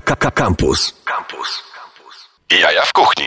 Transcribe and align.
Campus. 0.00 0.94
Campus. 1.04 1.62
Jaja 2.50 2.82
w 2.82 2.92
kuchni. 2.92 3.26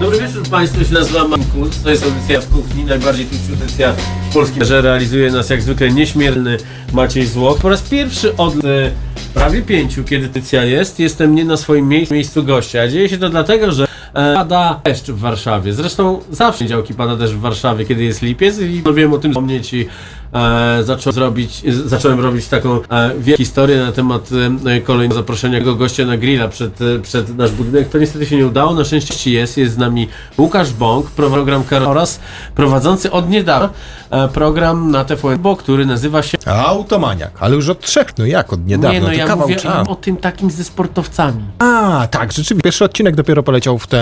Dobry 0.00 0.18
wieczór 0.18 0.48
Państwu, 0.48 0.84
się 0.84 0.94
nazywam 0.94 1.30
Mankus. 1.30 1.82
To 1.82 1.90
jest 1.90 2.04
audycja 2.04 2.40
w 2.40 2.48
kuchni, 2.48 2.84
najbardziej 2.84 3.26
tuż 3.26 3.38
audycja 3.50 3.92
w 4.30 4.34
polskiej, 4.34 4.64
że 4.64 4.82
realizuje 4.82 5.30
nas 5.30 5.50
jak 5.50 5.62
zwykle 5.62 5.90
nieśmiertelny 5.90 6.56
Maciej 6.92 7.26
Złoch. 7.26 7.58
Po 7.58 7.68
raz 7.68 7.82
pierwszy 7.82 8.36
od 8.36 8.54
e, 8.54 8.90
prawie 9.34 9.62
pięciu, 9.62 10.04
kiedy 10.04 10.26
audycja 10.26 10.64
jest, 10.64 11.00
jestem 11.00 11.34
nie 11.34 11.44
na 11.44 11.56
swoim 11.56 11.88
miejscu, 11.88 12.14
miejscu 12.14 12.44
gościa. 12.44 12.82
A 12.82 12.88
dzieje 12.88 13.08
się 13.08 13.18
to 13.18 13.30
dlatego, 13.30 13.72
że 13.72 13.84
e, 14.14 14.34
pada 14.34 14.80
deszcz 14.84 15.06
w 15.06 15.18
Warszawie. 15.18 15.72
Zresztą 15.72 16.20
zawsze 16.30 16.66
działki 16.66 16.94
pada 16.94 17.16
deszcz 17.16 17.34
w 17.34 17.40
Warszawie, 17.40 17.84
kiedy 17.84 18.04
jest 18.04 18.22
lipiec 18.22 18.58
i 18.58 18.82
no 18.84 18.94
wiem 18.94 19.12
o 19.12 19.18
tym 19.18 19.32
wspomnieć 19.32 19.74
i 19.74 19.88
e, 20.32 20.82
zacząłem, 20.82 21.14
zrobić, 21.14 21.62
zacząłem 21.84 22.20
robić 22.20 22.48
taką 22.48 22.80
e, 22.90 23.14
wielką 23.18 23.38
historię 23.38 23.76
na 23.76 23.92
temat 23.92 24.28
e, 24.66 24.80
kolejnego 24.80 25.14
zaproszenia 25.14 25.60
go 25.60 25.74
gościa 25.74 26.04
na 26.04 26.16
grilla 26.16 26.48
przed, 26.48 26.80
e, 26.80 26.98
przed 26.98 27.36
nasz 27.36 27.50
budynek. 27.50 27.88
To 27.88 27.98
niestety 27.98 28.26
się 28.26 28.36
nie 28.36 28.46
udało. 28.46 28.74
Na 28.74 28.84
szczęście 28.84 29.30
jest. 29.30 29.56
Jest 29.56 29.74
z 29.74 29.78
nami 29.78 30.08
Łukasz 30.38 30.72
Bąk, 30.72 31.10
program 31.10 31.64
Karol 31.64 31.88
oraz 31.88 32.20
prowadzący 32.54 33.10
od 33.10 33.30
niedawna 33.30 33.70
e, 34.10 34.28
program 34.28 34.90
na 34.90 35.04
TVN, 35.04 35.38
bo 35.38 35.56
który 35.56 35.86
nazywa 35.86 36.22
się 36.22 36.38
Automaniak, 36.46 37.30
ale 37.40 37.54
już 37.54 37.68
od 37.68 37.80
trzech, 37.80 38.18
no 38.18 38.26
jak, 38.26 38.52
od 38.52 38.66
niedawna, 38.66 38.92
Nie, 38.92 39.00
no 39.00 39.06
to 39.06 39.12
ja 39.12 39.26
kawał 39.26 39.48
mówię 39.48 39.60
o 39.88 39.94
tym 39.94 40.16
takim 40.16 40.50
ze 40.50 40.64
sportowcami. 40.64 41.42
A, 41.58 42.08
tak, 42.10 42.32
rzeczywiście. 42.32 42.62
Pierwszy 42.64 42.84
odcinek 42.84 43.16
dopiero 43.16 43.42
poleciał 43.42 43.78
w, 43.78 43.86
tę, 43.86 43.98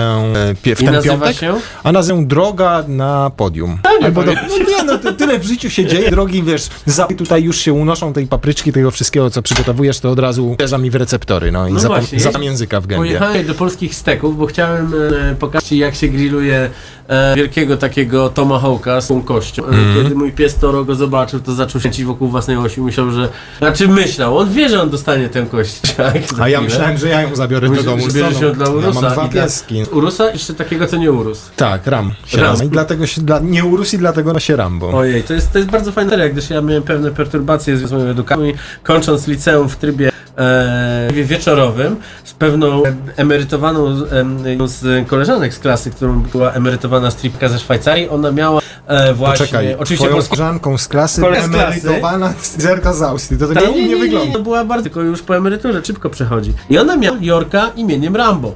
e, 0.65 0.75
w 0.75 0.79
ten 0.79 0.93
nazywa 0.93 1.15
piątek, 1.15 1.37
się? 1.37 1.53
a 1.83 1.91
nazwę 1.91 2.25
Droga 2.25 2.83
na 2.87 3.31
podium. 3.37 3.79
Albo 4.03 4.23
do, 4.23 4.33
no 4.33 4.57
nie, 4.57 4.83
no 4.85 4.97
ty- 4.97 5.13
tyle 5.13 5.39
w 5.39 5.43
życiu 5.43 5.69
się 5.69 5.85
dzieje, 5.85 6.11
drogi, 6.19 6.43
wiesz, 6.43 6.69
za, 6.85 7.07
tutaj 7.07 7.43
już 7.43 7.57
się 7.57 7.73
unoszą 7.73 8.13
tej 8.13 8.27
papryczki, 8.27 8.71
tego 8.71 8.91
wszystkiego, 8.91 9.29
co 9.29 9.41
przygotowujesz, 9.41 9.99
to 9.99 10.11
od 10.11 10.19
razu 10.19 10.49
uderza 10.49 10.77
mi 10.77 10.89
w 10.89 10.95
receptory, 10.95 11.51
no 11.51 11.67
i 11.67 11.73
No 11.73 11.79
zapom- 11.79 11.87
właśnie, 11.87 12.19
zapam 12.19 12.43
języka 12.43 12.81
w 12.81 12.87
gębie. 12.87 13.05
Pojechałem 13.05 13.47
do 13.47 13.53
polskich 13.53 13.95
steków, 13.95 14.37
bo 14.37 14.45
chciałem 14.45 14.93
e, 15.31 15.35
pokazać 15.35 15.71
jak 15.71 15.95
się 15.95 16.07
grilluje 16.07 16.69
e, 17.09 17.35
wielkiego 17.35 17.77
takiego 17.77 18.29
tomahawka 18.29 19.01
z 19.01 19.07
tą 19.07 19.21
kością. 19.21 19.65
Mhm. 19.65 20.03
Kiedy 20.03 20.15
mój 20.15 20.31
pies 20.31 20.55
Toro 20.55 20.85
go 20.85 20.95
zobaczył, 20.95 21.39
to 21.39 21.53
zaczął 21.53 21.81
kręcić 21.81 22.05
wokół 22.05 22.27
własnej 22.27 22.57
osi. 22.57 22.81
Myślał, 22.81 23.11
że... 23.11 23.29
Znaczy 23.57 23.87
myślał, 23.87 24.37
on 24.37 24.49
wie, 24.53 24.69
że 24.69 24.81
on 24.81 24.89
dostanie 24.89 25.29
tę 25.29 25.45
kość. 25.45 25.81
tak, 25.97 26.15
A 26.39 26.49
ja 26.49 26.61
myślałem, 26.61 26.97
że 26.97 27.07
ja 27.09 27.21
ją 27.21 27.35
zabiorę 27.35 27.67
do 27.67 27.71
Myślę, 27.71 27.85
domu. 27.85 28.09
że 28.09 28.19
no, 28.41 28.47
ją 28.47 28.53
dla 28.53 28.65
Ja 28.65 28.71
Urusa. 28.71 29.01
mam 29.01 29.11
dwa 29.11 29.27
pieski. 29.27 29.83
Urusa 29.91 30.31
jeszcze 30.31 30.53
takiego, 30.53 30.87
co 30.87 30.97
nie 30.97 31.11
urósł. 31.11 31.41
Tak, 31.55 31.87
ram. 31.87 32.13
Się 32.25 32.37
Ram. 32.37 32.57
ram. 32.57 32.67
I 32.67 32.69
dlatego 32.69 33.07
się, 33.07 33.21
dla, 33.21 33.39
nie 33.39 33.65
urósł 33.65 33.95
i 33.95 33.99
dlatego 33.99 34.33
no 34.33 34.39
się 34.39 34.55
ram, 34.55 34.79
bo... 34.79 34.89
Ojej, 34.89 35.23
to 35.23 35.33
jest, 35.33 35.51
to 35.51 35.57
jest 35.57 35.71
bardzo 35.71 35.91
fajna 35.91 36.09
seria, 36.19 36.29
gdyż 36.29 36.49
ja 36.49 36.61
miałem 36.61 36.83
pewne 36.83 37.11
perturbacje 37.11 37.77
z 37.77 37.91
moją 37.91 38.05
edukacją 38.05 38.45
kończąc 38.83 39.27
liceum 39.27 39.69
w 39.69 39.75
trybie 39.75 40.11
e, 40.39 41.23
wieczorowym 41.23 41.95
z 42.23 42.33
pewną 42.33 42.83
emerytowaną 43.15 44.05
em, 44.11 44.47
jedną 44.47 44.67
z 44.67 45.07
koleżanek 45.07 45.53
z 45.53 45.59
klasy, 45.59 45.91
którą 45.91 46.19
była 46.21 46.51
emerytowana 46.51 47.11
stripka 47.11 47.49
ze 47.49 47.59
Szwajcarii, 47.59 48.09
ona 48.09 48.31
miała 48.31 48.61
e, 48.87 49.13
właśnie, 49.13 49.45
Poczekaj, 49.45 49.73
oczywiście 49.73 49.95
twoją 49.95 50.13
polską 50.13 50.35
koleżanką 50.35 50.77
z 50.77 50.87
klasy, 50.87 51.21
klasy. 51.21 51.45
emerytowana 51.45 52.33
zerka 52.57 52.93
z 52.93 53.01
Austrii. 53.01 53.39
To 53.39 53.47
tak 53.47 53.63
nie, 53.63 53.71
nie, 53.71 53.87
nie, 53.87 53.95
wygląda. 53.95 54.33
to 54.33 54.39
była 54.39 54.65
bardzo, 54.65 54.83
tylko 54.83 55.01
już 55.01 55.21
po 55.21 55.37
emeryturze 55.37 55.85
szybko 55.85 56.09
przechodzi. 56.09 56.53
I 56.69 56.77
ona 56.77 56.97
miała 56.97 57.17
Jorka 57.21 57.71
imieniem 57.75 58.15
Rambo. 58.15 58.55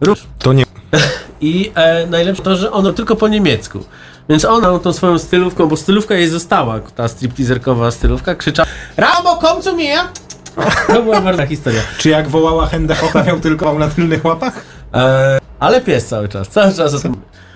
Róż. 0.00 0.26
To 0.38 0.52
nie... 0.52 0.64
I 1.40 1.72
e, 1.74 2.06
najlepsze 2.06 2.42
to, 2.42 2.56
że 2.56 2.72
ono 2.72 2.92
tylko 2.92 3.16
po 3.16 3.28
niemiecku. 3.28 3.84
Więc 4.28 4.44
ona 4.44 4.78
tą 4.78 4.92
swoją 4.92 5.18
stylówką, 5.18 5.66
bo 5.66 5.76
stylówka 5.76 6.14
jej 6.14 6.28
została, 6.28 6.80
ta 6.80 7.08
stripteaserkowa 7.08 7.90
stylówka, 7.90 8.34
krzyczała 8.34 8.68
Rambo, 8.96 9.36
komm 9.36 9.62
zu 9.62 9.76
mir! 9.76 9.98
To 10.86 11.02
była 11.02 11.20
bardzo 11.20 11.46
historia. 11.46 11.80
Czy 11.98 12.08
jak 12.08 12.28
wołała 12.28 12.66
Hendechocha, 12.66 13.22
miał 13.22 13.40
tylko 13.40 13.78
na 13.78 13.88
tylnych 13.88 14.24
łapach? 14.24 14.64
E, 14.94 15.38
ale 15.60 15.80
pies 15.80 16.06
cały 16.06 16.28
czas, 16.28 16.48
cały 16.48 16.74
czas. 16.74 17.02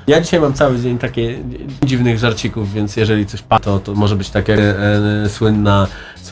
Ja 0.07 0.21
dzisiaj 0.21 0.41
mam 0.41 0.55
cały 0.55 0.79
dzień 0.79 0.99
takie 0.99 1.39
dziwnych 1.85 2.19
żarcików, 2.19 2.73
więc 2.73 2.97
jeżeli 2.97 3.27
coś 3.27 3.43
pa, 3.43 3.59
to, 3.59 3.79
to 3.79 3.95
może 3.95 4.17
być 4.17 4.31
takie 4.31 4.55
e, 4.55 5.29
słynna 5.29 5.29
słynny 5.29 5.87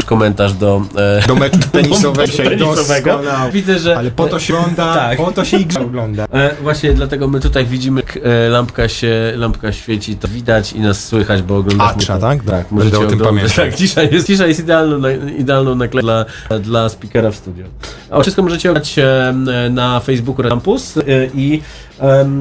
komentarz 0.05 0.53
do, 0.53 0.83
e, 0.97 1.27
Do 1.27 1.35
meczu 1.35 1.59
tenisowego. 1.73 2.33
tenisowego. 2.43 3.11
Doskonał. 3.13 3.51
Widzę, 3.53 3.79
że 3.79 3.97
Ale 3.99 4.11
po 4.11 4.27
to 4.27 4.41
się 4.41 4.59
ogląda, 4.59 4.95
Tak. 4.95 5.19
po 5.19 5.33
to 5.33 5.45
się 5.45 5.57
i 5.57 5.67
grze 5.67 5.81
ogląda. 5.81 6.25
E, 6.33 6.51
właśnie 6.63 6.93
dlatego 6.93 7.29
my 7.29 7.41
tutaj 7.41 7.67
widzimy, 7.67 8.01
jak 8.01 8.19
e, 8.25 8.49
lampka 8.49 8.89
się, 8.89 9.33
lampka 9.37 9.73
świeci, 9.73 10.17
to 10.17 10.29
widać 10.29 10.73
i 10.73 10.81
nas 10.81 11.05
słychać, 11.05 11.43
bo 11.43 11.57
oglądamy. 11.57 11.91
Atrza, 11.91 12.15
to. 12.15 12.21
tak? 12.21 12.39
Tak, 12.45 12.47
Będę 12.47 12.75
możecie 12.75 12.99
o 12.99 13.07
tym 13.07 13.19
pamiętał. 13.19 13.57
Tak, 13.57 13.75
cisza 13.75 14.03
jest, 14.03 14.27
cisza 14.27 14.47
jest 14.47 14.61
idealną, 14.61 14.99
na- 14.99 15.13
idealną 15.13 15.75
naklejką 15.75 16.07
dla, 16.07 16.25
dla 16.61 16.89
speakera 16.89 17.31
w 17.31 17.37
studio. 17.37 17.65
A 18.11 18.21
wszystko 18.23 18.43
możecie 18.43 18.71
oglądać 18.71 18.99
e, 18.99 19.35
na 19.71 20.01
Facebooku 20.01 20.49
Campus 20.49 20.97
e, 20.97 21.03
i 21.35 21.63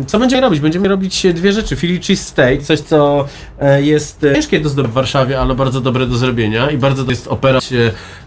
co 0.08 0.20
będziemy 0.20 0.42
robić? 0.42 0.60
Będziemy 0.60 0.88
robić 0.88 1.26
dwie 1.34 1.54
rzeczy. 1.54 1.76
Philly 1.76 2.00
cheese 2.00 2.24
steak, 2.24 2.62
coś 2.62 2.80
co 2.80 3.26
jest 3.82 4.26
ciężkie 4.36 4.60
do 4.60 4.70
zdobycia 4.70 4.92
w 4.92 4.94
Warszawie, 4.96 5.40
ale 5.40 5.56
bardzo 5.56 5.82
dobre 5.82 6.08
do 6.08 6.18
zrobienia 6.18 6.72
i 6.72 6.78
bardzo 6.78 7.04
to 7.04 7.12
jest 7.12 7.28
operać 7.50 7.74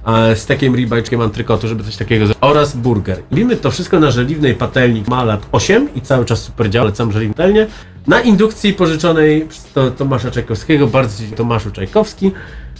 e, 0.06 0.36
stekiem 0.36 0.76
ribajczkiem 0.76 1.20
antrykotu, 1.20 1.68
żeby 1.68 1.84
coś 1.84 1.96
takiego 1.96 2.26
zrobić. 2.26 2.42
Oraz 2.42 2.76
burger. 2.76 3.22
Robimy 3.30 3.56
to 3.56 3.70
wszystko 3.70 4.00
na 4.00 4.10
żeliwnej 4.10 4.54
patelni 4.54 5.04
ma 5.08 5.24
lat 5.24 5.46
8 5.52 5.88
i 5.94 6.00
cały 6.00 6.24
czas 6.24 6.42
super 6.42 6.70
działa, 6.70 6.86
lecam 6.86 7.12
żeliwną 7.12 7.34
patelnię. 7.34 7.66
Na 8.06 8.20
indukcji 8.20 8.72
pożyczonej 8.74 9.46
przez 9.48 9.64
to, 9.64 9.90
Tomasza 9.90 10.30
Czajkowskiego, 10.30 10.86
bardzo 10.86 11.24
Tomaszu 11.36 11.70
Czajkowski. 11.70 12.32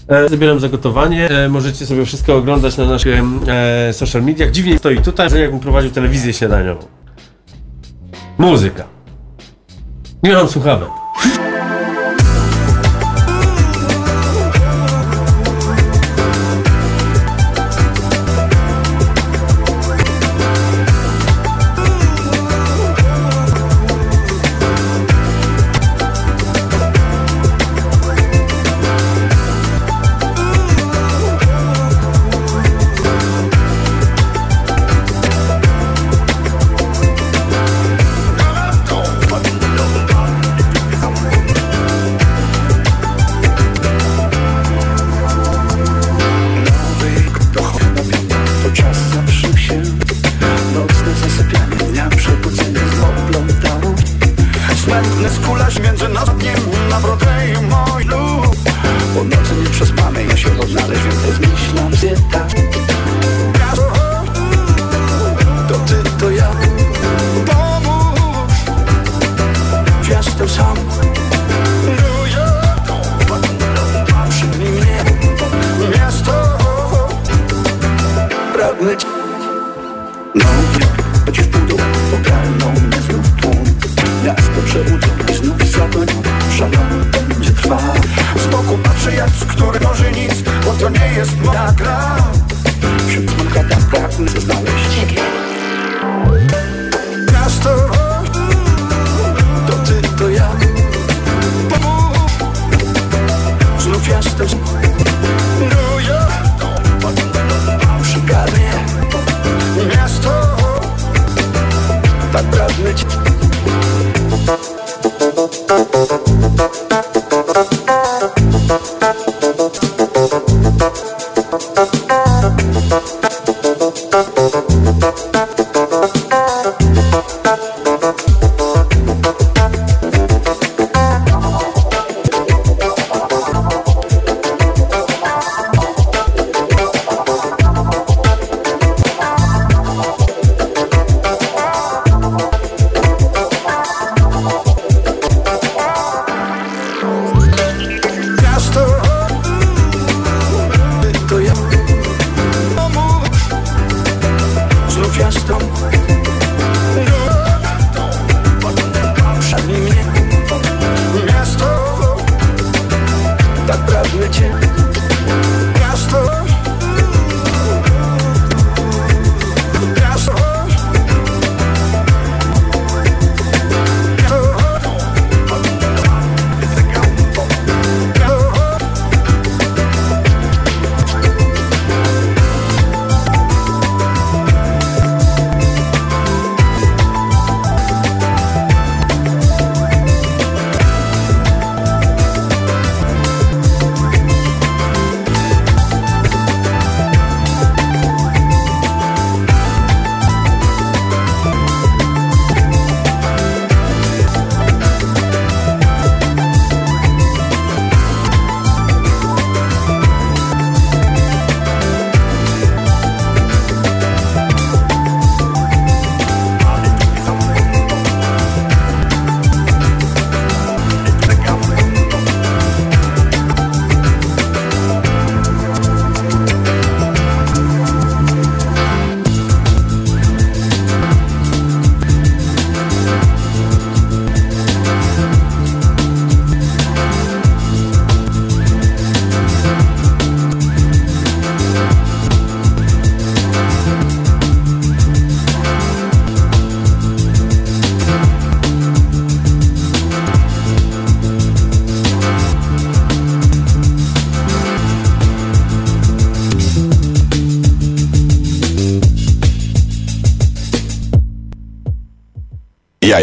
E, 0.09 0.29
Zabieram 0.29 0.61
za 0.61 0.69
gotowanie. 0.69 1.31
E, 1.31 1.49
możecie 1.49 1.87
sobie 1.87 2.05
wszystko 2.05 2.37
oglądać 2.37 2.77
na 2.77 2.87
naszych 2.87 3.21
social 3.93 4.23
mediach. 4.23 4.51
Dziwnie 4.51 4.79
stoi 4.79 4.99
tutaj, 4.99 5.31
że 5.31 5.41
jakbym 5.41 5.61
prowadził 5.61 5.91
telewizję 5.91 6.33
śniadaniową. 6.33 6.87
Muzyka. 8.39 8.85
Nie 10.23 10.33
mam 10.33 10.49
słuchawek. 10.49 11.02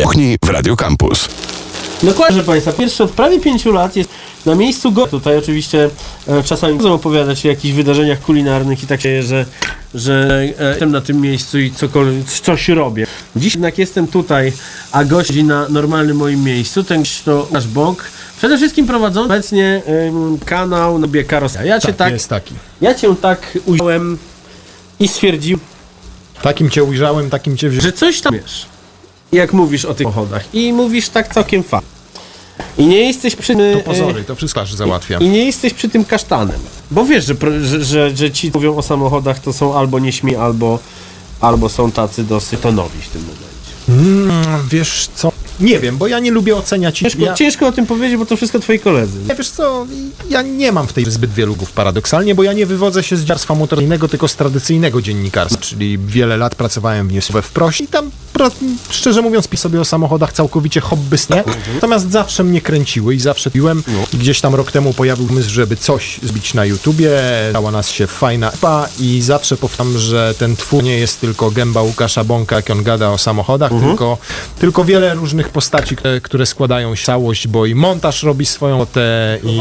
Kuchni 0.03 0.37
w 0.45 0.49
Radio 0.49 0.75
Campus. 0.75 1.29
Dokładnie, 2.03 2.35
proszę 2.35 2.43
Państwa, 2.43 2.71
pierwszy 2.71 3.03
od 3.03 3.11
prawie 3.11 3.39
pięciu 3.39 3.71
lat 3.71 3.95
jest 3.95 4.09
na 4.45 4.55
miejscu 4.55 4.91
go. 4.91 5.07
Tutaj 5.07 5.37
oczywiście 5.37 5.89
e, 6.27 6.43
czasami 6.43 6.79
chcę 6.79 6.91
opowiadać 6.91 7.45
o 7.45 7.49
jakichś 7.49 7.73
wydarzeniach 7.75 8.19
kulinarnych 8.21 8.83
i 8.83 8.87
tak 8.87 9.01
się, 9.01 9.23
że, 9.23 9.45
że 9.95 10.43
e, 10.59 10.69
jestem 10.69 10.91
na 10.91 11.01
tym 11.01 11.21
miejscu 11.21 11.59
i 11.59 11.71
cokolwiek, 11.71 12.25
coś 12.25 12.69
robię. 12.69 13.07
Dziś 13.35 13.53
jednak 13.53 13.77
jestem 13.77 14.07
tutaj, 14.07 14.53
a 14.91 15.05
gości 15.05 15.43
na 15.43 15.69
normalnym 15.69 16.17
moim 16.17 16.43
miejscu. 16.43 16.83
Ten 16.83 16.99
gość 16.99 17.21
to 17.23 17.47
nasz 17.51 17.67
Bąk. 17.67 18.03
Przede 18.37 18.57
wszystkim 18.57 18.87
prowadzą 18.87 19.23
obecnie 19.25 19.81
em, 19.85 20.37
kanał 20.45 20.99
Nobie 20.99 21.23
Karosa. 21.23 21.63
Ja 21.63 21.79
cię 21.79 21.87
Tak, 21.87 21.95
tak, 21.97 22.13
jest 22.13 22.29
taki. 22.29 22.53
ja 22.81 22.95
cię 22.95 23.15
tak 23.21 23.57
ująłem 23.65 24.17
i 24.99 25.07
stwierdził, 25.07 25.59
Takim 26.41 26.69
cię 26.69 26.83
ujrzałem, 26.83 27.29
takim 27.29 27.57
cię 27.57 27.69
wziąłem. 27.69 27.83
że 27.83 27.91
coś 27.91 28.21
tam 28.21 28.33
wiesz, 28.33 28.65
jak 29.31 29.53
mówisz 29.53 29.85
o 29.85 29.93
tych 29.93 30.07
samochodach. 30.07 30.53
I 30.53 30.73
mówisz 30.73 31.09
tak 31.09 31.33
całkiem 31.33 31.63
fa. 31.63 31.81
I 32.77 32.87
nie 32.87 32.97
jesteś 32.97 33.35
przy 33.35 33.55
tym. 33.55 33.73
To 33.73 33.83
pozory, 33.83 34.23
to 34.23 34.35
wszystko 34.35 34.61
aż 34.61 34.73
załatwiam. 34.73 35.23
I 35.23 35.29
nie 35.29 35.45
jesteś 35.45 35.73
przy 35.73 35.89
tym 35.89 36.05
kasztanem. 36.05 36.59
Bo 36.91 37.05
wiesz, 37.05 37.25
że, 37.25 37.35
że, 37.61 37.83
że, 37.83 38.15
że 38.15 38.31
ci 38.31 38.51
mówią 38.53 38.77
o 38.77 38.81
samochodach, 38.81 39.39
to 39.39 39.53
są 39.53 39.75
albo 39.75 39.99
nieśmi, 39.99 40.35
albo, 40.35 40.79
albo 41.41 41.69
są 41.69 41.91
tacy 41.91 42.23
dosyć 42.23 42.59
tonowi 42.59 43.01
w 43.01 43.09
tym 43.09 43.21
momencie. 43.21 43.49
Mm, 43.89 44.67
wiesz 44.69 45.09
co? 45.15 45.31
Nie 45.59 45.79
wiem, 45.79 45.97
bo 45.97 46.07
ja 46.07 46.19
nie 46.19 46.31
lubię 46.31 46.55
oceniać. 46.55 46.99
Ciężko, 46.99 47.21
ja, 47.21 47.33
ciężko 47.33 47.67
o 47.67 47.71
tym 47.71 47.85
powiedzieć, 47.85 48.17
bo 48.17 48.25
to 48.25 48.37
wszystko 48.37 48.59
twoi 48.59 48.79
koledzy. 48.79 49.19
Nie, 49.29 49.35
wiesz 49.35 49.49
co, 49.49 49.85
ja 50.29 50.41
nie 50.41 50.71
mam 50.71 50.87
w 50.87 50.93
tej 50.93 51.05
zbyt 51.11 51.33
wielu 51.33 51.49
lugów 51.49 51.71
paradoksalnie, 51.71 52.35
bo 52.35 52.43
ja 52.43 52.53
nie 52.53 52.65
wywodzę 52.65 53.03
się 53.03 53.17
z 53.17 53.23
dziarstwa 53.23 53.55
motoryjnego, 53.55 54.07
tylko 54.07 54.27
z 54.27 54.35
tradycyjnego 54.35 55.01
dziennikarstwa, 55.01 55.61
czyli 55.61 55.97
wiele 55.97 56.37
lat 56.37 56.55
pracowałem 56.55 57.07
w 57.07 57.13
Newswe 57.13 57.41
w 57.41 57.51
Prosi 57.51 57.83
i 57.83 57.87
tam, 57.87 58.11
szczerze 58.89 59.21
mówiąc, 59.21 59.47
piszę 59.47 59.63
sobie 59.63 59.81
o 59.81 59.85
samochodach 59.85 60.33
całkowicie 60.33 60.81
hobbystycznie, 60.81 61.43
natomiast 61.73 62.11
zawsze 62.11 62.43
mnie 62.43 62.61
kręciły 62.61 63.15
i 63.15 63.19
zawsze 63.19 63.51
piłem. 63.51 63.83
Gdzieś 64.13 64.41
tam 64.41 64.55
rok 64.55 64.71
temu 64.71 64.93
pojawił 64.93 65.27
pomysł, 65.27 65.49
żeby 65.49 65.75
coś 65.75 66.19
zbić 66.23 66.53
na 66.53 66.65
YouTubie, 66.65 67.11
dała 67.53 67.71
nas 67.71 67.89
się 67.89 68.07
fajna 68.07 68.51
epa 68.51 68.87
i 68.99 69.21
zawsze 69.21 69.57
powtarzam, 69.57 69.97
że 69.97 70.33
ten 70.37 70.55
twór 70.55 70.83
nie 70.83 70.97
jest 70.97 71.21
tylko 71.21 71.51
gęba 71.51 71.81
Łukasza 71.81 72.23
Bąka, 72.23 72.55
jak 72.55 72.69
on 72.69 72.83
gada 72.83 73.09
o 73.09 73.17
samochodach, 73.17 73.71
tylko, 73.81 74.17
tylko 74.59 74.85
wiele 74.85 75.13
różnych 75.13 75.48
postaci, 75.51 75.95
które, 75.95 76.21
które 76.21 76.45
składają 76.45 76.95
się 76.95 77.05
całość, 77.05 77.47
bo 77.47 77.65
i 77.65 77.75
montaż 77.75 78.23
robi 78.23 78.45
swoją 78.45 78.71
robotę 78.71 79.37
i 79.43 79.59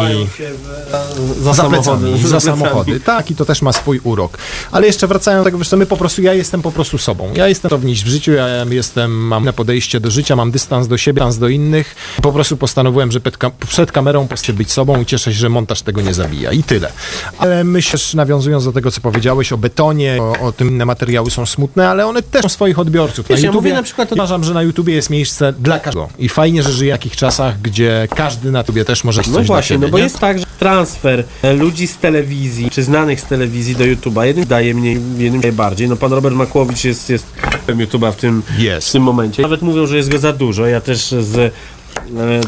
Za, 1.42 1.52
za 1.52 1.54
samochody. 1.54 2.07
plecami, 2.07 2.28
za 2.28 2.40
samochody. 2.40 3.00
Tak, 3.00 3.30
i 3.30 3.35
to 3.35 3.45
też 3.45 3.62
ma 3.62 3.73
swój 3.73 4.00
urok. 4.04 4.38
Ale 4.73 4.87
jeszcze 4.87 5.07
wracając 5.07 5.40
do 5.40 5.45
tego, 5.45 5.59
wiesz 5.59 5.73
my 5.73 5.87
po 5.87 5.97
prostu, 5.97 6.23
ja 6.23 6.35
jestem 6.35 6.62
po 6.62 6.73
prostu 6.73 6.99
sobą. 6.99 7.33
Ja 7.35 7.49
jestem 7.49 7.71
równiś 7.71 8.04
w 8.04 8.09
życiu, 8.09 8.33
ja 8.33 8.47
jestem, 8.71 9.26
mam 9.26 9.42
inne 9.42 9.52
podejście 9.52 10.00
do 10.00 10.11
życia, 10.11 10.37
mam 10.37 10.50
dystans 10.50 10.88
do 10.88 10.99
siebie, 10.99 11.21
dystans 11.21 11.38
do 11.38 11.49
innych. 11.49 11.95
Po 12.23 12.33
prostu 12.33 12.57
postanowiłem, 12.57 13.12
że 13.12 13.21
przed, 13.21 13.38
kam- 13.38 13.52
przed 13.68 13.92
kamerą 13.92 14.28
chcę 14.37 14.52
być 14.52 14.73
sobą 14.73 15.00
i 15.00 15.07
cieszę 15.07 15.33
się, 15.33 15.38
że 15.38 15.49
montaż 15.49 15.83
tego 15.83 16.00
nie 16.00 16.14
zabija. 16.14 16.52
I 16.52 16.62
tyle. 16.62 16.92
Ale 17.38 17.64
myślę, 17.64 17.99
że 17.99 18.16
nawiązując 18.16 18.64
do 18.64 18.73
tego, 18.73 18.90
co 18.90 19.00
powiedziałeś 19.00 19.52
o 19.52 19.59
betonie, 19.59 20.18
o, 20.21 20.47
o 20.47 20.52
tym 20.52 20.68
inne 20.68 20.85
materiały 20.85 21.30
są 21.30 21.47
smutne, 21.47 21.88
ale 21.88 22.07
one 22.07 22.23
też 22.23 22.42
są 22.42 22.49
swoich 22.49 22.78
odbiorców. 22.78 23.26
Wiesz, 23.28 23.42
ja 23.42 23.52
mówię 23.52 23.73
na 23.73 23.83
przykład 23.83 24.12
uważam, 24.12 24.45
że 24.45 24.54
na 24.54 24.62
YouTubie 24.62 24.95
jest 24.95 25.11
miejsce 25.11 25.52
dla 25.52 25.77
każdego. 25.80 26.08
I 26.18 26.28
fajnie, 26.28 26.62
że 26.62 26.73
żyje 26.73 26.94
w 26.94 26.99
takich 26.99 27.16
czasach, 27.16 27.61
gdzie 27.61 28.08
każdy 28.16 28.50
na 28.52 28.58
YouTubie 28.58 28.85
też 28.85 29.04
może 29.04 29.23
coś 29.23 29.32
No 29.32 29.42
właśnie, 29.42 29.75
siebie, 29.75 29.87
no 29.87 29.92
bo 29.92 29.99
nie? 29.99 30.04
jest 30.04 30.18
tak, 30.18 30.38
że 30.38 30.44
transfer 30.58 31.25
e, 31.42 31.52
ludzi 31.52 31.87
z 31.87 31.97
telewizji, 31.97 32.70
czy 32.70 32.82
znanych 32.82 33.20
z 33.20 33.25
telewizji 33.25 33.76
do 33.76 33.85
YouTube'a, 33.85 34.23
jeden 34.25 34.47
daje 34.47 34.75
mniej, 34.75 35.00
jednym 35.18 35.40
daje 35.40 35.52
bardziej. 35.52 35.88
No 35.88 35.97
pan 35.97 36.12
Robert 36.12 36.35
Makłowicz 36.35 36.85
jest, 36.85 37.11
jest 37.11 37.26
YouTube'a 37.68 38.12
w 38.12 38.16
tym, 38.16 38.42
w 38.80 38.92
tym 38.92 39.02
momencie. 39.02 39.42
Nawet 39.42 39.62
mówią, 39.62 39.87
że 39.87 39.97
jest 39.97 40.08
go 40.08 40.18
za 40.18 40.32
dużo. 40.32 40.66
Ja 40.66 40.80
też 40.80 41.14
z 41.20 41.52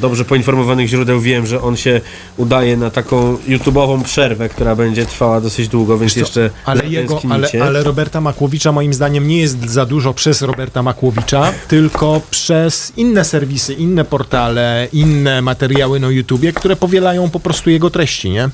dobrze 0.01 0.25
poinformowanych 0.25 0.89
źródeł 0.89 1.21
wiem, 1.21 1.47
że 1.47 1.63
on 1.63 1.77
się 1.77 2.01
udaje 2.37 2.77
na 2.77 2.91
taką 2.91 3.37
YouTube'ową 3.49 4.03
przerwę, 4.03 4.49
która 4.49 4.77
będzie 4.77 5.07
trwała 5.07 5.41
dosyć 5.41 5.69
długo, 5.69 5.99
więc 5.99 6.15
Co? 6.15 6.21
jeszcze 6.21 6.51
ale, 6.65 6.87
jego, 6.87 7.21
ale, 7.31 7.49
ale 7.63 7.83
Roberta 7.83 8.21
Makłowicza 8.21 8.73
moim 8.73 8.95
zdaniem 8.95 9.29
nie 9.29 9.39
jest 9.39 9.71
za 9.71 9.87
dużo 9.87 10.15
przez 10.15 10.43
Roberta 10.43 10.83
Makłowicza, 10.83 11.53
tylko 11.69 12.21
przez 12.31 12.93
inne 12.97 13.25
serwisy, 13.25 13.75
inne 13.75 14.05
portale, 14.05 14.89
inne 14.93 15.43
materiały 15.43 16.01
na 16.01 16.09
YouTubie, 16.09 16.53
które 16.53 16.77
powielają 16.77 17.31
po 17.31 17.41
prostu 17.41 17.71
jego 17.71 17.91
treści, 17.91 18.31
nie? 18.31 18.49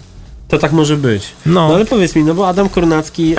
To 0.48 0.58
tak 0.58 0.72
może 0.72 0.96
być. 0.96 1.28
No. 1.46 1.68
No, 1.68 1.74
ale 1.74 1.84
powiedz 1.84 2.16
mi, 2.16 2.24
no 2.24 2.34
bo 2.34 2.48
Adam 2.48 2.68
Kornacki 2.68 3.34
e, 3.36 3.38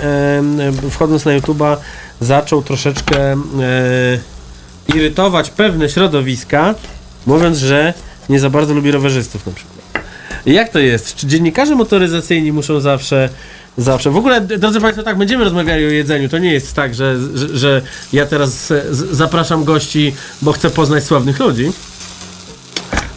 wchodząc 0.91 1.25
na 1.25 1.39
YouTube'a 1.39 1.77
zaczął 2.21 2.63
troszeczkę 2.63 3.31
e, 3.31 3.37
irytować 4.95 5.49
pewne 5.49 5.89
środowiska, 5.89 6.75
mówiąc, 7.27 7.57
że 7.57 7.93
nie 8.29 8.39
za 8.39 8.49
bardzo 8.49 8.73
lubi 8.73 8.91
rowerzystów 8.91 9.45
na 9.45 9.51
przykład. 9.51 9.77
Jak 10.45 10.69
to 10.69 10.79
jest? 10.79 11.15
Czy 11.15 11.27
dziennikarze 11.27 11.75
motoryzacyjni 11.75 12.51
muszą 12.51 12.79
zawsze 12.79 13.29
Zawsze. 13.77 14.11
W 14.11 14.17
ogóle, 14.17 14.41
drodzy 14.41 14.81
Państwo, 14.81 15.03
tak, 15.03 15.17
będziemy 15.17 15.43
rozmawiali 15.43 15.85
o 15.85 15.89
jedzeniu. 15.89 16.29
To 16.29 16.37
nie 16.37 16.53
jest 16.53 16.73
tak, 16.73 16.95
że, 16.95 17.17
że, 17.33 17.57
że 17.57 17.81
ja 18.13 18.25
teraz 18.25 18.71
e, 18.71 18.83
zapraszam 18.91 19.63
gości, 19.63 20.15
bo 20.41 20.51
chcę 20.51 20.69
poznać 20.69 21.03
sławnych 21.03 21.39
ludzi. 21.39 21.71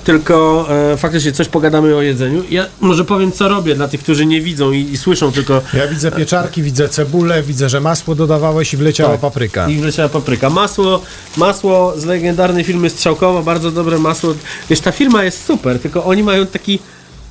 Tylko 0.05 0.67
e, 0.93 0.97
faktycznie 0.97 1.33
coś 1.33 1.49
pogadamy 1.49 1.97
o 1.97 2.03
jedzeniu. 2.03 2.45
Ja 2.51 2.67
może 2.81 3.05
powiem, 3.05 3.33
co 3.33 3.49
robię 3.49 3.75
dla 3.75 3.89
tych, 3.89 4.01
którzy 4.03 4.27
nie 4.27 4.41
widzą 4.41 4.73
i, 4.73 4.79
i 4.81 4.97
słyszą 4.97 5.33
tylko 5.33 5.63
Ja 5.75 5.87
widzę 5.87 6.13
pieczarki, 6.13 6.63
widzę 6.63 6.89
cebulę, 6.89 7.43
widzę, 7.43 7.69
że 7.69 7.81
masło 7.81 8.15
dodawałeś 8.15 8.75
i 8.75 8.77
wleciała 8.77 9.11
Tak. 9.11 9.21
papryka. 9.21 9.69
I 9.69 9.77
wleciała 9.77 10.09
papryka. 10.09 10.51
Masło, 10.51 11.03
masło 11.37 11.95
z 11.97 12.05
legendarnej 12.05 12.65
firmy 12.65 12.91
Strzałkowa, 12.91 13.43
bardzo 13.43 13.71
dobre 13.71 13.99
masło. 13.99 14.35
Wiesz, 14.71 14.81
ta 14.81 14.93
firma 14.93 15.25
jest 15.25 15.45
super, 15.45 15.79
tylko 15.81 16.05
oni 16.05 16.23
mają 16.23 16.47
taki 16.47 16.79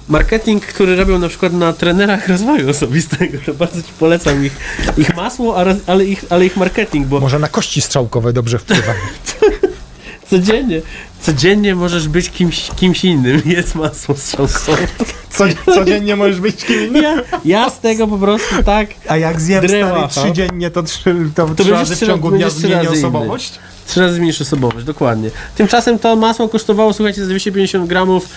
marketing, 0.08 0.66
który 0.66 0.96
robią 0.96 1.20
na 1.20 1.30
przykład 1.30 1.54
na 1.54 1.74
trenerach 1.74 2.28
rozwoju 2.28 2.70
osobistego, 2.70 3.38
to 3.46 3.54
bardzo 3.54 3.82
ci 3.82 3.92
polecam 4.00 4.46
ich, 4.46 4.54
ich 4.98 5.16
masło, 5.16 5.58
ale 5.88 6.06
ich, 6.06 6.26
ale 6.30 6.46
ich 6.46 6.58
marketing, 6.58 7.08
bo 7.08 7.20
Może 7.20 7.40
na 7.40 7.48
kości 7.48 7.82
strzałkowe 7.82 8.34
dobrze 8.34 8.60
wpływa. 8.60 8.94
codziennie, 10.30 10.82
codziennie 11.22 11.76
możesz 11.76 12.08
być 12.08 12.30
kimś, 12.30 12.70
kimś 12.76 13.06
innym, 13.06 13.42
jest 13.56 13.76
masło 13.76 14.16
strzałkowe. 14.16 14.88
Co, 15.30 15.44
codziennie 15.76 16.16
możesz 16.16 16.40
być 16.40 16.56
kim 16.66 16.88
innym. 16.88 17.04
Ja, 17.04 17.16
ja 17.46 17.70
z 17.70 17.80
tego 17.80 18.08
po 18.08 18.18
prostu 18.18 18.64
tak 18.64 18.90
A 19.08 19.18
jak 19.18 19.42
zjem 19.42 19.68
Drewa, 19.68 20.10
stary 20.10 20.28
trzy 20.28 20.34
dziennie, 20.34 20.72
to 20.72 20.84
trzy, 20.84 21.16
to 21.36 21.46
trzy 21.46 21.56
będziesz 21.56 21.70
razy 21.70 21.96
w 21.96 21.98
trzy- 21.98 22.08
ciągu 22.08 22.32
dnia 22.32 22.50
trzy 22.50 22.58
zmienię 22.60 22.76
razy 22.76 22.88
inny. 22.88 22.98
osobowość? 22.98 23.60
Trzy 23.88 24.00
razy 24.02 24.22
mniejsza 24.22 24.44
osobowość, 24.44 24.86
dokładnie. 24.86 25.30
Tymczasem 25.56 26.00
to 26.00 26.16
masło 26.16 26.50
kosztowało, 26.50 26.94
słuchajcie, 26.94 27.22
za 27.22 27.28
250 27.28 27.88
gramów 27.88 28.30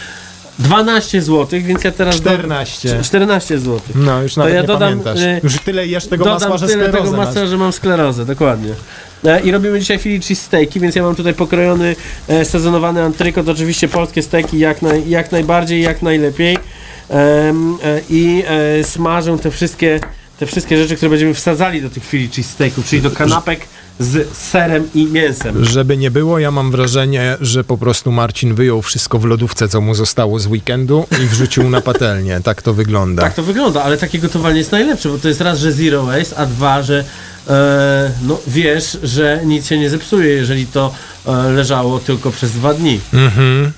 12 0.58 1.22
zł, 1.22 1.60
więc 1.62 1.84
ja 1.84 1.90
teraz... 1.90 2.16
14. 2.16 3.02
14 3.02 3.58
zł. 3.58 3.80
No, 3.94 4.22
już 4.22 4.36
nawet 4.36 4.54
ja 4.54 4.60
nie 4.60 4.66
dodam, 4.66 4.88
pamiętasz. 4.88 5.20
y, 5.20 5.40
Już 5.42 5.58
tyle 5.58 5.86
jesz 5.86 6.06
tego 6.06 6.24
Dodam 6.24 6.50
masła, 6.50 6.56
że 6.68 6.74
tyle 6.74 6.84
tego 6.92 7.12
masła, 7.12 7.40
masz. 7.40 7.50
że 7.50 7.56
mam 7.56 7.72
sklerozę, 7.72 8.24
dokładnie. 8.26 8.74
E, 9.24 9.40
I 9.40 9.50
robimy 9.50 9.80
dzisiaj 9.80 9.98
cheese 9.98 10.34
steaki, 10.42 10.80
więc 10.80 10.96
ja 10.96 11.02
mam 11.02 11.14
tutaj 11.14 11.34
pokrojony 11.34 11.96
e, 12.28 12.44
sezonowany 12.44 13.02
antrykot, 13.02 13.48
oczywiście 13.48 13.88
polskie 13.88 14.22
steki 14.22 14.58
jak, 14.58 14.82
naj, 14.82 15.08
jak 15.08 15.32
najbardziej, 15.32 15.82
jak 15.82 16.02
najlepiej. 16.02 16.58
E, 17.10 17.52
I 18.10 18.42
e, 18.80 18.84
smażę 18.84 19.38
te 19.38 19.50
wszystkie, 19.50 20.00
te 20.38 20.46
wszystkie 20.46 20.76
rzeczy, 20.76 20.96
które 20.96 21.10
będziemy 21.10 21.34
wsadzali 21.34 21.82
do 21.82 21.90
tych 21.90 22.02
cheese 22.10 22.42
steaków, 22.42 22.86
czyli 22.86 23.02
do 23.02 23.10
kanapek 23.10 23.60
z 23.98 24.36
serem 24.36 24.88
i 24.94 25.06
mięsem. 25.06 25.64
Żeby 25.64 25.96
nie 25.96 26.10
było, 26.10 26.38
ja 26.38 26.50
mam 26.50 26.70
wrażenie, 26.70 27.36
że 27.40 27.64
po 27.64 27.78
prostu 27.78 28.12
Marcin 28.12 28.54
wyjął 28.54 28.82
wszystko 28.82 29.18
w 29.18 29.24
lodówce, 29.24 29.68
co 29.68 29.80
mu 29.80 29.94
zostało 29.94 30.38
z 30.38 30.46
weekendu 30.46 31.06
i 31.24 31.26
wrzucił 31.26 31.70
na 31.70 31.80
patelnię. 31.80 32.40
Tak 32.44 32.62
to 32.62 32.74
wygląda. 32.74 33.22
Tak 33.22 33.34
to 33.34 33.42
wygląda, 33.42 33.82
ale 33.82 33.98
takie 33.98 34.18
gotowanie 34.18 34.58
jest 34.58 34.72
najlepsze, 34.72 35.08
bo 35.08 35.18
to 35.18 35.28
jest 35.28 35.40
raz, 35.40 35.58
że 35.58 35.72
zero 35.72 36.04
waste, 36.06 36.36
a 36.36 36.46
dwa, 36.46 36.82
że 36.82 37.04
e, 37.48 38.10
no, 38.22 38.38
wiesz, 38.46 38.98
że 39.02 39.40
nic 39.44 39.66
się 39.66 39.78
nie 39.78 39.90
zepsuje, 39.90 40.28
jeżeli 40.28 40.66
to 40.66 40.94
e, 41.26 41.50
leżało 41.50 41.98
tylko 41.98 42.30
przez 42.30 42.52
dwa 42.52 42.74
dni. 42.74 43.00
Mhm. 43.12 43.72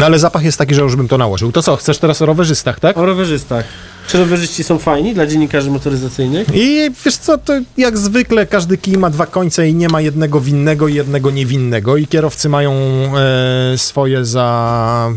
No 0.00 0.06
ale 0.06 0.18
zapach 0.18 0.44
jest 0.44 0.58
taki, 0.58 0.74
że 0.74 0.82
już 0.82 0.96
bym 0.96 1.08
to 1.08 1.18
nałożył. 1.18 1.52
To 1.52 1.62
co, 1.62 1.76
chcesz 1.76 1.98
teraz 1.98 2.22
o 2.22 2.26
rowerzystach, 2.26 2.80
tak? 2.80 2.98
O 2.98 3.06
rowerzystach. 3.06 3.64
Czy 4.08 4.18
rowerzyści 4.18 4.64
są 4.64 4.78
fajni 4.78 5.14
dla 5.14 5.26
dziennikarzy 5.26 5.70
motoryzacyjnych? 5.70 6.48
I 6.54 6.90
wiesz 7.04 7.16
co, 7.16 7.38
to 7.38 7.52
jak 7.76 7.98
zwykle 7.98 8.46
każdy 8.46 8.78
kij 8.78 8.96
ma 8.96 9.10
dwa 9.10 9.26
końce 9.26 9.68
i 9.68 9.74
nie 9.74 9.88
ma 9.88 10.00
jednego 10.00 10.40
winnego 10.40 10.88
i 10.88 10.94
jednego 10.94 11.30
niewinnego 11.30 11.96
i 11.96 12.06
kierowcy 12.06 12.48
mają 12.48 12.72
e, 12.72 13.78
swoje 13.78 14.24
za, 14.24 15.10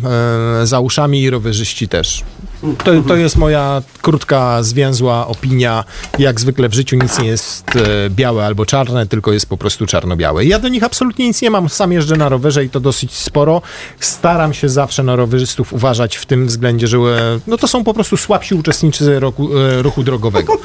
e, 0.61 0.65
za 0.65 0.79
uszami 0.79 1.21
i 1.21 1.29
rowerzyści 1.29 1.87
też. 1.87 2.23
To, 2.83 3.01
to 3.07 3.15
jest 3.15 3.37
moja 3.37 3.81
krótka, 4.01 4.63
zwięzła 4.63 5.27
opinia. 5.27 5.83
Jak 6.19 6.39
zwykle 6.39 6.69
w 6.69 6.73
życiu 6.73 6.95
nic 6.95 7.19
nie 7.19 7.27
jest 7.27 7.75
e, 7.75 8.09
białe 8.09 8.45
albo 8.45 8.65
czarne, 8.65 9.07
tylko 9.07 9.33
jest 9.33 9.45
po 9.45 9.57
prostu 9.57 9.85
czarno-białe. 9.85 10.45
Ja 10.45 10.59
do 10.59 10.67
nich 10.67 10.83
absolutnie 10.83 11.27
nic 11.27 11.41
nie 11.41 11.49
mam. 11.49 11.69
Sam 11.69 11.91
jeżdżę 11.91 12.15
na 12.15 12.29
rowerze 12.29 12.65
i 12.65 12.69
to 12.69 12.79
dosyć 12.79 13.11
sporo. 13.13 13.61
Staram 13.99 14.53
się 14.53 14.69
zawsze 14.73 15.03
na 15.03 15.15
rowerzystów 15.15 15.73
uważać 15.73 16.15
w 16.15 16.25
tym 16.25 16.47
względzie, 16.47 16.87
że 16.87 16.97
e, 16.97 17.39
no 17.47 17.57
to 17.57 17.67
są 17.67 17.83
po 17.83 17.93
prostu 17.93 18.17
słabsi 18.17 18.55
uczestnicy 18.55 19.19
roku, 19.19 19.57
e, 19.57 19.81
ruchu 19.81 20.03
drogowego. 20.03 20.57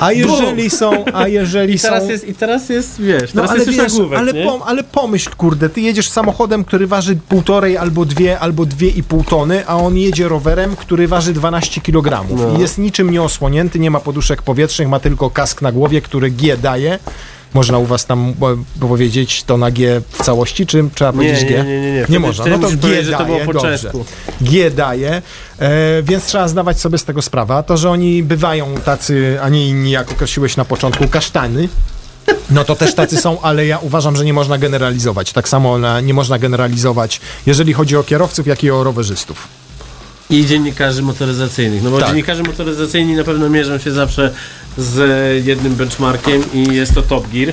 A 0.00 0.12
jeżeli 0.12 0.70
są, 0.70 1.04
a 1.12 1.28
jeżeli 1.28 1.74
I 1.74 1.78
teraz 1.78 2.02
są... 2.02 2.10
jest, 2.10 2.28
i 2.28 2.34
teraz 2.34 2.68
jest 2.68 3.00
wiesz, 3.00 3.34
No 3.34 3.42
teraz 3.42 3.50
ale 3.50 3.58
jest 3.58 3.70
wiesz, 3.70 3.92
nagłówek, 3.92 4.18
ale, 4.18 4.34
pom, 4.34 4.60
ale 4.64 4.84
pomyśl, 4.84 5.30
kurde, 5.36 5.68
ty 5.68 5.80
jedziesz 5.80 6.08
samochodem, 6.08 6.64
który 6.64 6.86
waży 6.86 7.16
półtorej 7.28 7.76
albo 7.76 8.04
dwie, 8.04 8.38
albo 8.38 8.66
dwie 8.66 8.88
i 8.88 9.02
pół 9.02 9.24
tony, 9.24 9.66
a 9.66 9.76
on 9.76 9.96
jedzie 9.96 10.28
rowerem, 10.28 10.76
który 10.76 11.08
waży 11.08 11.32
12 11.32 11.80
kg. 11.80 12.24
No. 12.36 12.58
I 12.58 12.60
jest 12.60 12.78
niczym 12.78 13.10
nieosłonięty, 13.10 13.78
nie 13.78 13.90
ma 13.90 14.00
poduszek 14.00 14.42
powietrznych, 14.42 14.88
ma 14.88 15.00
tylko 15.00 15.30
kask 15.30 15.62
na 15.62 15.72
głowie, 15.72 16.00
który 16.00 16.30
G 16.30 16.56
daje. 16.56 16.98
Można 17.54 17.78
u 17.78 17.86
was 17.86 18.06
tam 18.06 18.34
powiedzieć 18.80 19.42
to 19.44 19.56
na 19.56 19.70
G 19.70 20.00
w 20.10 20.22
całości, 20.24 20.66
czy 20.66 20.84
trzeba 20.94 21.10
Nie, 21.10 21.16
powiedzieć 21.16 21.42
nie, 21.42 21.48
G? 21.48 21.64
nie, 21.64 21.80
nie, 21.80 21.92
nie. 21.92 21.92
Nie 21.98 22.04
Wtedy- 22.04 22.18
można. 22.20 22.46
No 22.46 22.58
to 22.58 22.68
G 22.76 23.04
że 23.04 23.12
to 23.12 23.18
daje, 23.18 23.26
było 23.26 23.40
po 23.40 23.52
dobrze. 23.52 23.92
G 24.40 24.70
daje, 24.70 25.22
e, 25.58 26.02
więc 26.02 26.24
trzeba 26.26 26.48
zdawać 26.48 26.80
sobie 26.80 26.98
z 26.98 27.04
tego 27.04 27.22
sprawę. 27.22 27.54
A 27.54 27.62
to, 27.62 27.76
że 27.76 27.90
oni 27.90 28.22
bywają 28.22 28.74
tacy, 28.84 29.38
a 29.42 29.48
nie 29.48 29.68
inni, 29.68 29.90
jak 29.90 30.12
określiłeś 30.12 30.56
na 30.56 30.64
początku, 30.64 31.08
kasztany, 31.08 31.68
no 32.50 32.64
to 32.64 32.76
też 32.76 32.94
tacy 32.94 33.16
są, 33.16 33.40
ale 33.40 33.66
ja 33.66 33.78
uważam, 33.78 34.16
że 34.16 34.24
nie 34.24 34.32
można 34.32 34.58
generalizować. 34.58 35.32
Tak 35.32 35.48
samo 35.48 35.78
na, 35.78 36.00
nie 36.00 36.14
można 36.14 36.38
generalizować, 36.38 37.20
jeżeli 37.46 37.72
chodzi 37.72 37.96
o 37.96 38.02
kierowców, 38.04 38.46
jak 38.46 38.64
i 38.64 38.70
o 38.70 38.84
rowerzystów. 38.84 39.48
I 40.30 40.46
dziennikarzy 40.46 41.02
motoryzacyjnych. 41.02 41.82
No 41.82 41.90
bo 41.90 41.98
Tak. 41.98 42.08
dziennikarze 42.08 42.42
motoryzacyjni 42.42 43.16
na 43.16 43.24
pewno 43.24 43.48
mierzą 43.50 43.78
się 43.78 43.90
zawsze 43.92 44.34
z 44.78 45.46
jednym 45.46 45.74
benchmarkiem 45.74 46.42
i 46.54 46.74
jest 46.74 46.94
to 46.94 47.02
Top 47.02 47.28
Gear. 47.32 47.52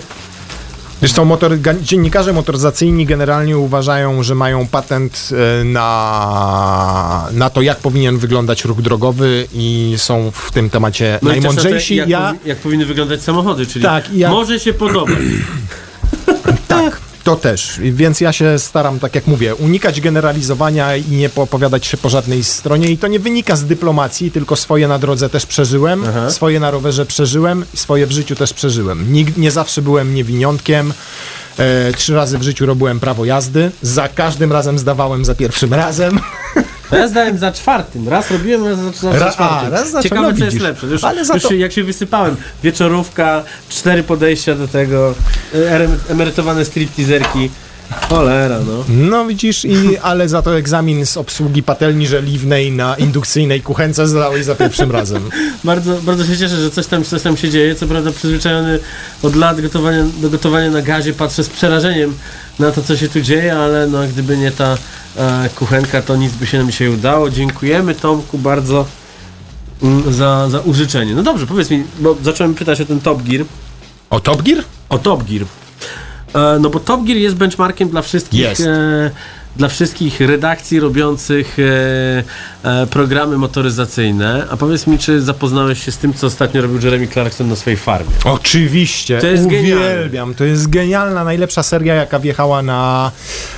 Zresztą 0.99 1.25
motor, 1.25 1.51
dziennikarze 1.81 2.33
motoryzacyjni 2.33 3.05
generalnie 3.05 3.57
uważają, 3.57 4.23
że 4.23 4.35
mają 4.35 4.67
patent 4.67 5.29
e, 5.61 5.63
na, 5.63 7.27
na 7.33 7.49
to, 7.49 7.61
jak 7.61 7.77
powinien 7.79 8.17
wyglądać 8.17 8.65
ruch 8.65 8.81
drogowy 8.81 9.47
i 9.53 9.93
są 9.97 10.31
w 10.33 10.51
tym 10.51 10.69
temacie 10.69 11.19
No 11.21 11.29
najmądrzejsi. 11.29 11.95
jak, 11.95 12.09
ja, 12.09 12.19
powi- 12.33 12.47
jak 12.47 12.57
powinny 12.57 12.85
wyglądać 12.85 13.21
samochody, 13.21 13.65
czyli 13.65 13.85
Tak, 13.85 14.13
i 14.13 14.17
jak- 14.19 14.31
może 14.31 14.59
się 14.59 14.73
podobać. 14.73 15.17
Tak, 16.67 16.99
to 17.23 17.35
też. 17.35 17.79
Więc 17.83 18.21
ja 18.21 18.31
się 18.33 18.59
staram, 18.59 18.99
tak 18.99 19.15
jak 19.15 19.27
mówię, 19.27 19.55
unikać 19.55 20.01
generalizowania 20.01 20.95
i 20.95 21.11
nie 21.11 21.29
opowiadać 21.35 21.85
się 21.85 21.97
po 21.97 22.09
żadnej 22.09 22.43
stronie. 22.43 22.87
I 22.87 22.97
to 22.97 23.07
nie 23.07 23.19
wynika 23.19 23.55
z 23.55 23.65
dyplomacji, 23.65 24.31
tylko 24.31 24.55
swoje 24.55 24.87
na 24.87 24.99
drodze 24.99 25.29
też 25.29 25.45
przeżyłem, 25.45 26.03
Aha. 26.09 26.31
swoje 26.31 26.59
na 26.59 26.71
rowerze 26.71 27.05
przeżyłem, 27.05 27.65
swoje 27.73 28.07
w 28.07 28.11
życiu 28.11 28.35
też 28.35 28.53
przeżyłem. 28.53 29.13
Nig- 29.13 29.37
nie 29.37 29.51
zawsze 29.51 29.81
byłem 29.81 30.15
niewiniątkiem. 30.15 30.93
E, 31.57 31.93
trzy 31.93 32.15
razy 32.15 32.37
w 32.37 32.43
życiu 32.43 32.65
robiłem 32.65 32.99
prawo 32.99 33.25
jazdy. 33.25 33.71
Za 33.81 34.07
każdym 34.07 34.51
razem 34.51 34.79
zdawałem 34.79 35.25
za 35.25 35.35
pierwszym 35.35 35.73
razem. 35.73 36.19
Ja 36.91 37.07
zdałem 37.07 37.37
za 37.37 37.51
czwartym. 37.51 38.09
Raz 38.09 38.31
robiłem, 38.31 38.67
raz 38.67 38.77
za, 38.79 38.91
za, 39.11 39.19
za 39.19 39.31
czwartym. 39.31 39.67
a, 39.67 39.69
raz 39.69 39.91
za- 39.91 40.03
Ciekawe, 40.03 40.31
no 40.31 40.37
co 40.37 40.45
jest 40.45 40.59
lepsze. 40.59 40.87
Już, 40.87 41.03
Ale 41.03 41.25
za 41.25 41.33
już 41.33 41.43
to- 41.43 41.53
jak 41.53 41.71
się 41.71 41.83
wysypałem, 41.83 42.35
wieczorówka, 42.63 43.43
cztery 43.69 44.03
podejścia 44.03 44.55
do 44.55 44.67
tego, 44.67 45.15
e, 45.55 45.87
emerytowane 46.09 46.65
stripteaserki. 46.65 47.49
Cholera, 47.91 48.59
no. 48.59 48.85
No 48.89 49.25
widzisz, 49.25 49.65
i, 49.65 49.97
ale 49.97 50.29
za 50.29 50.41
to 50.41 50.57
egzamin 50.57 51.05
z 51.05 51.17
obsługi 51.17 51.63
patelni 51.63 52.07
żeliwnej 52.07 52.71
na 52.71 52.95
indukcyjnej 52.95 53.61
kuchence 53.61 54.07
zdałeś 54.07 54.45
za 54.45 54.55
pierwszym 54.55 54.91
razem. 54.91 55.29
Bardzo, 55.63 56.01
bardzo 56.01 56.25
się 56.25 56.37
cieszę, 56.37 56.61
że 56.61 56.71
coś 56.71 56.87
tam, 56.87 57.03
coś 57.03 57.21
tam 57.21 57.37
się 57.37 57.49
dzieje. 57.49 57.75
Co 57.75 57.87
prawda 57.87 58.11
przyzwyczajony 58.11 58.79
od 59.23 59.35
lat 59.35 59.61
gotowania, 59.61 60.03
do 60.21 60.29
gotowania 60.29 60.71
na 60.71 60.81
gazie 60.81 61.13
patrzę 61.13 61.43
z 61.43 61.49
przerażeniem 61.49 62.13
na 62.59 62.71
to, 62.71 62.81
co 62.81 62.97
się 62.97 63.09
tu 63.09 63.21
dzieje, 63.21 63.57
ale 63.57 63.87
no, 63.87 64.07
gdyby 64.07 64.37
nie 64.37 64.51
ta 64.51 64.77
e, 65.17 65.49
kuchenka, 65.55 66.01
to 66.01 66.15
nic 66.15 66.33
by 66.33 66.47
się 66.47 66.57
nam 66.57 66.67
dzisiaj 66.71 66.89
udało. 66.89 67.29
Dziękujemy 67.29 67.95
Tomku 67.95 68.37
bardzo 68.37 68.85
mm, 69.83 70.13
za, 70.13 70.49
za 70.49 70.59
użyczenie. 70.59 71.15
No 71.15 71.23
dobrze, 71.23 71.47
powiedz 71.47 71.69
mi, 71.69 71.83
bo 71.99 72.15
zacząłem 72.23 72.55
pytać 72.55 72.81
o 72.81 72.85
ten 72.85 73.01
Top 73.01 73.23
Gear. 73.23 73.45
O 74.09 74.19
Top 74.19 74.41
Gear? 74.41 74.63
O 74.89 74.97
Top 74.97 75.23
Gear. 75.23 75.45
E, 76.35 76.59
no 76.59 76.69
bo 76.69 76.79
Top 76.79 77.03
Gear 77.03 77.17
jest 77.17 77.35
benchmarkiem 77.35 77.89
dla 77.89 78.01
wszystkich. 78.01 78.39
Jest. 78.39 78.61
E, 78.61 79.11
dla 79.55 79.67
wszystkich 79.67 80.19
redakcji 80.19 80.79
robiących 80.79 81.57
e, 82.63 82.87
programy 82.87 83.37
motoryzacyjne. 83.37 84.47
A 84.51 84.57
powiedz 84.57 84.87
mi, 84.87 84.97
czy 84.99 85.21
zapoznałeś 85.21 85.85
się 85.85 85.91
z 85.91 85.97
tym, 85.97 86.13
co 86.13 86.27
ostatnio 86.27 86.61
robił 86.61 86.79
Jeremy 86.83 87.07
Clarkson 87.07 87.49
na 87.49 87.55
swojej 87.55 87.77
farmie? 87.77 88.11
Oczywiście, 88.23 89.17
To 89.17 89.27
jest 89.27 89.45
uwielbiam. 89.45 90.33
To 90.33 90.43
jest 90.43 90.69
genialna, 90.69 91.23
najlepsza 91.23 91.63
seria, 91.63 91.95
jaka 91.95 92.19
wjechała 92.19 92.61
na 92.61 93.11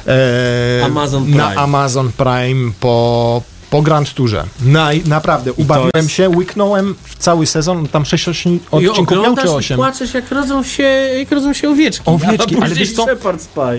e, 0.07 0.85
Amazon 0.85 1.29
na 1.31 1.47
Prime. 1.47 1.61
Amazon 1.61 2.11
Prime 2.11 2.71
po, 2.79 3.41
po 3.73 3.81
Grand 3.81 4.13
Tourze. 4.13 4.43
Naj, 4.65 5.03
naprawdę, 5.05 5.53
ubawiłem 5.53 5.91
jest- 5.95 6.09
się, 6.11 6.29
łyknąłem 6.29 6.95
w 7.03 7.17
cały 7.17 7.45
sezon, 7.45 7.87
tam 7.87 8.05
6 8.05 8.27
odcinków 8.27 8.81
miał, 8.83 8.93
czy 8.93 9.01
oglądasz 9.01 9.45
i 9.45 9.49
8. 9.49 9.77
płaczesz, 9.77 10.13
jak 10.13 10.31
rodzą 10.31 10.63
się, 10.63 10.83
jak 11.19 11.31
rodzą 11.31 11.53
się 11.53 11.69
owieczki. 11.69 12.03
Owieczki, 12.05 12.55
a 12.61 12.63
ale 12.65 12.75
wiesz 12.75 12.93
co? 12.93 13.05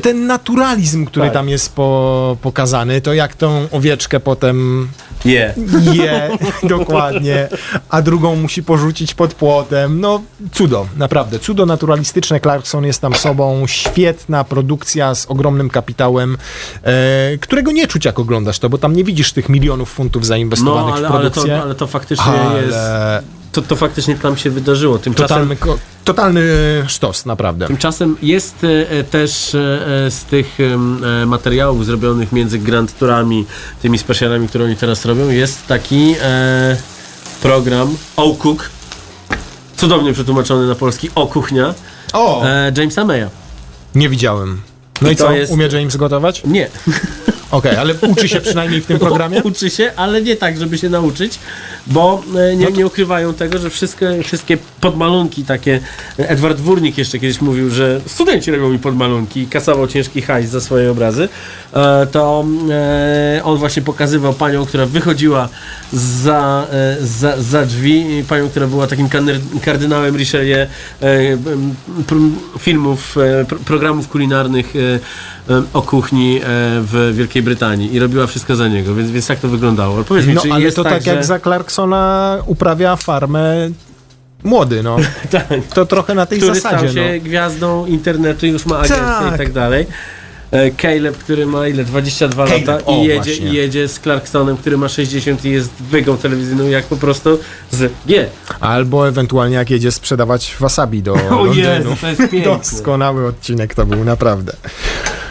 Ten 0.03 0.27
naturalizm, 0.27 1.07
który 1.07 1.27
Tak. 1.27 1.35
tam 1.35 1.49
jest 1.49 1.73
po, 1.73 2.37
pokazany, 2.43 3.01
to 3.01 3.15
jak 3.15 3.35
tą 3.35 3.67
owieczkę 3.71 4.21
potem 4.21 4.89
Je. 5.25 5.55
je, 5.93 6.31
dokładnie, 6.79 7.49
a 7.89 8.03
drugą 8.03 8.37
musi 8.37 8.63
porzucić 8.63 9.15
pod 9.15 9.35
płotem. 9.35 10.01
No, 10.01 10.23
cudo, 10.53 10.87
naprawdę. 10.97 11.39
Cudo 11.39 11.67
naturalistyczne. 11.67 12.41
Clarkson 12.41 12.85
jest 12.85 13.01
tam 13.01 13.15
sobą. 13.15 13.67
Świetna 13.67 14.45
produkcja 14.45 15.15
z 15.15 15.27
ogromnym 15.27 15.71
kapitałem, 15.71 16.37
e, 16.83 17.39
którego 17.41 17.73
nie 17.73 17.87
czuć, 17.87 18.05
jak 18.05 18.19
oglądasz 18.19 18.59
to, 18.59 18.69
bo 18.69 18.79
tam 18.79 18.97
nie 18.97 19.05
widzisz 19.05 19.33
tych 19.33 19.49
milionów 19.49 19.84
funtów 19.85 20.23
No, 20.23 20.27
zainwestowanych 20.27 20.95
ale, 20.95 21.09
w 21.09 21.11
ale, 21.11 21.21
produkcję. 21.21 21.57
to, 21.57 21.63
ale 21.63 21.75
to 21.75 21.87
faktycznie 21.87 22.25
Ale 22.33 22.63
jest 22.63 22.79
to, 23.53 23.63
to 23.63 23.77
faktycznie 23.77 24.15
tam 24.15 24.37
się 24.37 24.51
wydarzyło. 24.51 24.99
Tymczasem, 24.99 25.49
Totalny, 25.49 25.57
totalny 26.05 26.43
sztos, 26.87 27.27
naprawdę. 27.27 27.67
tymczasem 27.67 28.17
jest 28.23 28.65
e, 28.65 28.91
e, 28.91 29.05
też 29.05 29.55
e, 29.55 29.59
e, 30.07 30.11
z 30.11 30.25
tych 30.25 30.59
e, 31.23 31.27
materiałów 31.27 31.87
zrobionych 31.87 32.33
między 32.33 32.59
Grand 32.59 32.99
Tourami, 32.99 33.47
tymi 33.83 33.99
specialami, 33.99 34.49
które 34.49 34.65
oni 34.65 34.77
teraz 34.77 35.05
robią, 35.05 35.29
jest 35.29 35.67
taki 35.67 36.15
e, 36.23 36.77
program 37.43 37.97
O 38.17 38.35
Cook, 38.35 38.71
cudownie 39.77 40.13
przetłumaczony 40.13 40.67
na 40.69 40.75
polski 40.75 41.11
O 41.15 41.27
Kuchnia, 41.27 41.75
O! 42.13 42.45
e, 42.47 42.73
Jamesa 42.77 43.05
Maya. 43.05 43.27
Nie 43.95 44.09
widziałem. 44.09 44.61
No 45.03 45.11
i, 45.11 45.13
I 45.13 45.17
co, 45.17 45.33
jest- 45.33 45.53
umie 45.53 45.67
James 45.67 45.97
gotować? 45.97 46.43
Nie. 46.45 46.69
Okej, 47.55 47.77
ale 47.77 47.95
uczy 47.95 48.29
się 48.29 48.41
przynajmniej 48.41 48.81
w 48.81 48.87
tym 48.87 48.99
programie? 49.09 49.43
Uczy 49.43 49.71
się, 49.71 49.93
ale 49.97 50.23
nie 50.23 50.37
tak, 50.37 50.59
żeby 50.59 50.79
się 50.79 50.89
nauczyć, 50.89 51.39
bo 51.87 52.23
e, 52.37 52.57
nie, 52.57 52.67
nie 52.67 52.87
ukrywają 52.87 53.35
tego, 53.35 53.59
że 53.59 53.71
wszystkie, 53.71 54.23
wszystkie 54.23 54.59
podmalunki 54.81 55.45
takie. 55.45 55.81
Edward 56.17 56.61
Wórnik 56.61 56.99
jeszcze 56.99 57.19
kiedyś 57.19 57.41
mówił, 57.41 57.71
że 57.71 58.01
studenci 58.07 58.51
robią 58.51 58.69
mi 58.69 58.79
podmalunki 58.79 59.41
i 59.41 59.47
kasował 59.47 59.87
ciężki 59.87 60.23
hajs 60.23 60.51
za 60.51 60.61
swoje 60.61 60.91
obrazy. 60.91 61.29
E, 61.73 62.07
to 62.07 62.45
e, 62.71 63.41
on 63.45 63.59
właśnie 63.59 63.83
pokazywał 63.83 64.33
panią, 64.33 64.67
która 64.67 64.87
wychodziła 64.87 65.49
za, 65.93 66.67
e, 66.73 66.97
za, 67.01 67.43
za 67.43 67.67
drzwi, 67.67 68.25
panią, 68.29 68.49
która 68.49 68.67
była 68.67 68.87
takim 68.87 69.09
kardynałem 69.65 70.17
Richelieu 70.17 70.59
e, 70.59 70.69
filmów, 72.59 73.17
e, 73.19 73.45
pr- 73.45 73.59
programów 73.59 74.09
kulinarnych 74.09 74.75
e, 74.77 74.79
e, 74.79 75.44
o 75.73 75.83
kuchni 75.83 76.37
e, 76.37 76.41
w 76.81 77.13
Wielkiej 77.15 77.43
Brytanii 77.43 77.95
i 77.95 77.99
robiła 77.99 78.27
wszystko 78.27 78.57
za 78.57 78.69
niego, 78.69 78.95
więc, 78.95 79.11
więc 79.11 79.27
tak 79.27 79.39
to 79.39 79.49
wyglądało. 79.49 79.95
Ale 79.95 80.05
Powiedz 80.05 80.27
mi, 80.27 80.35
No 80.35 80.41
czy 80.43 80.53
ale 80.53 80.65
jest 80.65 80.77
to 80.77 80.85
tak, 80.85 80.93
tak, 80.93 81.07
jak 81.07 81.17
że... 81.17 81.25
za 81.25 81.41
Clarksona 81.41 82.39
uprawia 82.47 82.97
farmę 82.97 83.71
młody, 84.45 84.83
no. 84.83 84.97
tak, 85.31 85.47
To 85.75 85.87
trochę 85.87 86.15
na 86.15 86.27
tej 86.27 86.39
który 86.39 86.55
zasadzie, 86.55 86.79
stał 86.79 86.95
się 86.95 87.13
no. 87.15 87.25
gwiazdą 87.25 87.87
internetu, 87.87 88.47
już 88.47 88.67
ma 88.67 88.77
agencję 88.77 88.97
Tak. 88.97 89.35
i 89.35 89.39
tak 89.39 89.53
dalej. 89.53 89.87
E, 90.55 90.71
Caleb, 90.71 91.19
który 91.19 91.47
ma 91.47 91.69
ile? 91.69 91.85
22 91.85 92.47
Caleb, 92.47 92.67
lata 92.67 92.87
o, 92.87 92.97
i 92.97 93.05
jedzie, 93.05 93.15
właśnie. 93.15 93.49
i 93.49 93.55
jedzie 93.55 93.89
z 93.89 94.01
Clarksonem, 94.01 94.57
który 94.57 94.79
ma 94.79 94.89
60 94.89 95.45
i 95.45 95.51
jest 95.51 95.73
wygą 95.73 96.17
telewizyjną 96.17 96.69
jak 96.69 96.85
po 96.85 96.97
prostu 96.97 97.39
z 97.71 97.93
G. 98.07 98.27
Albo 98.61 99.09
ewentualnie 99.09 99.57
jak 99.57 99.71
jedzie 99.71 99.93
sprzedawać 99.93 100.57
wasabi 100.61 101.03
do 101.03 101.15
O 101.31 101.45
Londynu. 101.45 101.55
Jezu, 101.55 101.97
to 102.01 102.09
jest 102.09 102.21
piękne. 102.31 102.59
Doskonały 102.59 103.27
odcinek 103.27 103.75
to 103.75 103.87
był, 103.87 104.05
naprawdę. 104.05 104.53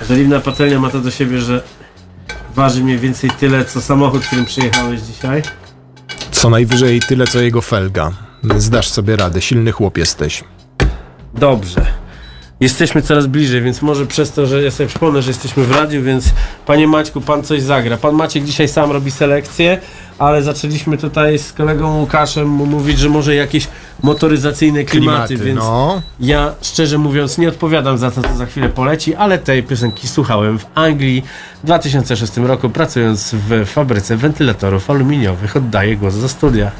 Żeliwna 0.10 0.40
patelnia 0.40 0.80
ma 0.80 0.90
to 0.90 1.00
do 1.00 1.12
siebie, 1.12 1.40
że 1.40 1.64
waży 2.56 2.84
mniej 2.84 2.98
więcej 2.98 3.30
tyle, 3.30 3.66
co 3.66 3.82
samochód, 3.82 4.26
którym 4.26 4.46
przyjechałeś 4.46 5.02
dzisiaj. 5.02 5.42
Co 6.32 6.50
najwyżej 6.50 7.02
tyle, 7.02 7.28
co 7.28 7.42
jego 7.42 7.62
felga. 7.62 8.12
Zdasz 8.58 8.90
sobie 8.90 9.16
radę, 9.16 9.42
silny 9.42 9.72
chłop 9.72 9.98
jesteś. 9.98 10.44
Dobrze. 11.34 12.03
Jesteśmy 12.64 13.02
coraz 13.02 13.28
bliżej, 13.28 13.62
więc 13.62 13.82
może 13.82 14.06
przez 14.06 14.32
to, 14.32 14.46
że 14.46 14.64
ja 14.64 14.72
sobie 14.72 14.88
przypomnę, 14.88 15.22
że 15.22 15.30
jesteśmy 15.30 15.64
w 15.64 15.72
radiu, 15.72 16.04
więc 16.04 16.34
panie 16.66 16.88
Maćku, 16.88 17.22
pan 17.22 17.44
coś 17.44 17.62
zagra. 17.62 17.98
Pan 17.98 18.16
Maciek 18.16 18.44
dzisiaj 18.44 18.68
sam 18.68 18.92
robi 18.92 19.12
selekcję, 19.12 19.80
ale 20.20 20.44
zaczęliśmy 20.44 20.98
tutaj 20.98 21.40
z 21.40 21.54
kolegą 21.54 22.00
Łukaszem 22.00 22.48
mówić, 22.48 23.00
że 23.00 23.10
może 23.10 23.36
jakieś 23.36 23.68
motoryzacyjne 24.04 24.84
klimaty, 24.84 25.28
Klimaty, 25.28 25.46
więc 25.46 25.60
no. 25.60 26.02
ja 26.20 26.54
szczerze 26.62 26.98
mówiąc 26.98 27.38
nie 27.38 27.50
odpowiadam 27.50 27.98
za 27.98 28.12
to, 28.12 28.22
co 28.22 28.36
za 28.36 28.46
chwilę 28.46 28.70
poleci, 28.70 29.16
ale 29.16 29.38
tej 29.38 29.64
piosenki 29.64 30.08
słuchałem 30.08 30.60
w 30.60 30.66
Anglii 30.76 31.24
w 31.64 31.66
2006 31.66 32.38
roku, 32.38 32.70
pracując 32.70 33.36
w 33.50 33.66
fabryce 33.66 34.18
wentylatorów 34.18 34.90
aluminiowych. 34.90 35.58
Oddaję 35.58 35.98
głos 35.98 36.14
za 36.14 36.28
studia. 36.28 36.72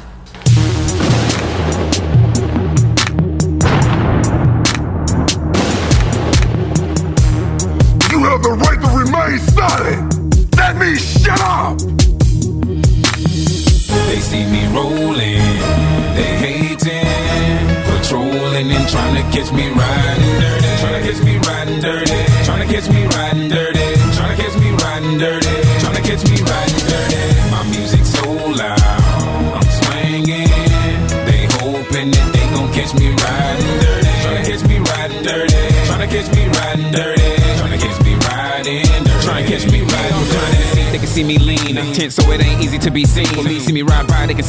Ain't 43.04 43.18
easy 43.18 43.34
to 43.34 43.42
be 43.44 43.50
seen. 43.50 43.60
See 43.60 43.72
me 43.72 43.82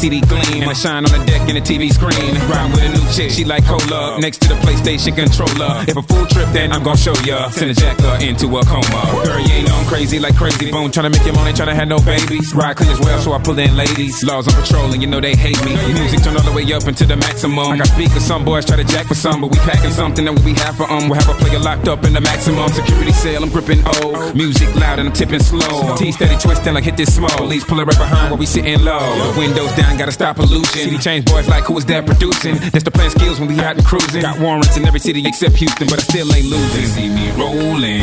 the 0.10 0.22
gleam. 0.22 0.68
I 0.68 0.74
shine 0.74 1.06
on 1.06 1.12
the 1.12 1.24
deck 1.26 1.48
in 1.50 1.56
the 1.56 1.62
TV 1.62 1.92
screen. 1.92 2.36
Ride 2.50 2.72
with 2.72 2.84
a 2.84 2.90
new 2.90 3.06
chick, 3.12 3.32
she 3.32 3.46
like 3.46 3.66
cola. 3.66 4.20
Next 4.20 4.42
to 4.42 4.50
the 4.50 4.56
PlayStation 4.56 5.16
controller. 5.16 5.84
If 5.88 5.98
a 5.98 6.02
full 6.02 6.26
trip, 6.28 6.48
then 6.54 6.72
I'm 6.72 6.84
gon' 6.84 6.98
show 6.98 7.14
ya. 7.24 7.50
Send 7.50 7.72
a 7.72 7.74
jacker 7.74 8.18
into 8.24 8.48
a 8.58 8.64
coma. 8.66 9.02
Girl, 9.24 9.40
you 9.40 9.54
ain't 9.54 9.72
on 9.72 9.86
crazy 9.86 10.20
like 10.20 10.36
crazy 10.36 10.72
bone. 10.72 10.92
Tryna 10.92 11.12
make 11.12 11.26
your 11.26 11.36
money, 11.36 11.54
tryna 11.54 11.74
have 11.74 11.88
no 11.88 12.00
babies. 12.00 12.54
Ride 12.54 12.78
clean 12.78 12.92
as 12.92 13.00
well, 13.00 13.20
so 13.20 13.34
I 13.34 13.40
pull 13.42 13.58
in 13.60 13.76
ladies. 13.76 14.24
Laws 14.24 14.48
on 14.48 14.56
patrol, 14.62 14.92
and 14.92 15.02
you 15.02 15.08
know 15.08 15.20
they 15.20 15.36
hate 15.36 15.60
me. 15.66 15.76
Music 15.94 16.22
turn 16.24 16.36
all 16.36 16.44
the 16.44 16.52
way 16.52 16.66
up 16.74 16.88
into 16.88 17.06
the 17.06 17.16
maximum. 17.16 17.72
I 17.72 17.78
got 17.78 17.88
speakers, 17.88 18.26
some 18.26 18.46
boys 18.46 18.66
try 18.66 18.78
to 18.78 18.84
jack 18.84 19.08
for 19.08 19.16
some, 19.16 19.42
but 19.42 19.52
we 19.52 19.58
packing 19.60 19.92
something 19.92 20.26
that 20.26 20.34
will 20.34 20.44
be 20.46 20.54
half 20.54 20.78
for 20.78 20.90
um. 20.92 21.10
We'll 21.10 21.20
have 21.20 21.30
a 21.30 21.38
player 21.40 21.60
locked 21.60 21.88
up 21.88 22.04
in 22.04 22.14
the 22.14 22.22
maximum 22.22 22.70
security 22.70 23.12
cell. 23.12 23.44
I'm 23.44 23.50
gripping 23.50 23.82
O. 23.86 24.34
Music 24.34 24.74
loud 24.76 25.00
and 25.00 25.10
I'm 25.10 25.14
tipping 25.14 25.40
slow. 25.40 25.96
T 25.96 26.12
steady 26.12 26.38
twisting 26.38 26.74
like 26.74 26.84
hit 26.84 26.98
this 26.98 27.14
small. 27.16 27.30
Police 27.38 27.64
pulling 27.64 27.86
right 27.86 27.98
behind 27.98 28.32
while 28.32 28.40
we 28.40 28.46
sitting 28.46 28.82
low. 28.84 29.34
Windows 29.38 29.72
down, 29.76 29.95
gotta 29.98 30.12
stop 30.12 30.36
pollution. 30.36 30.66
City 30.66 30.98
change 30.98 31.26
boys 31.26 31.48
like 31.48 31.64
who 31.66 31.78
is 31.78 31.86
that 31.86 32.06
producing? 32.06 32.56
That's 32.72 32.84
the 32.84 32.92
plan 32.92 33.10
skills 33.10 33.40
when 33.40 33.48
we 33.50 33.60
out 33.60 33.78
and 33.78 33.86
cruising. 33.86 34.22
Got 34.22 34.40
warrants 34.40 34.76
in 34.78 34.86
every 34.86 35.00
city 35.00 35.26
except 35.26 35.56
Houston, 35.56 35.88
but 35.88 36.00
I 36.00 36.04
still 36.04 36.28
ain't 36.34 36.50
They 36.50 36.58
losing. 36.58 36.86
see 36.86 37.10
me 37.10 37.32
rolling, 37.40 38.02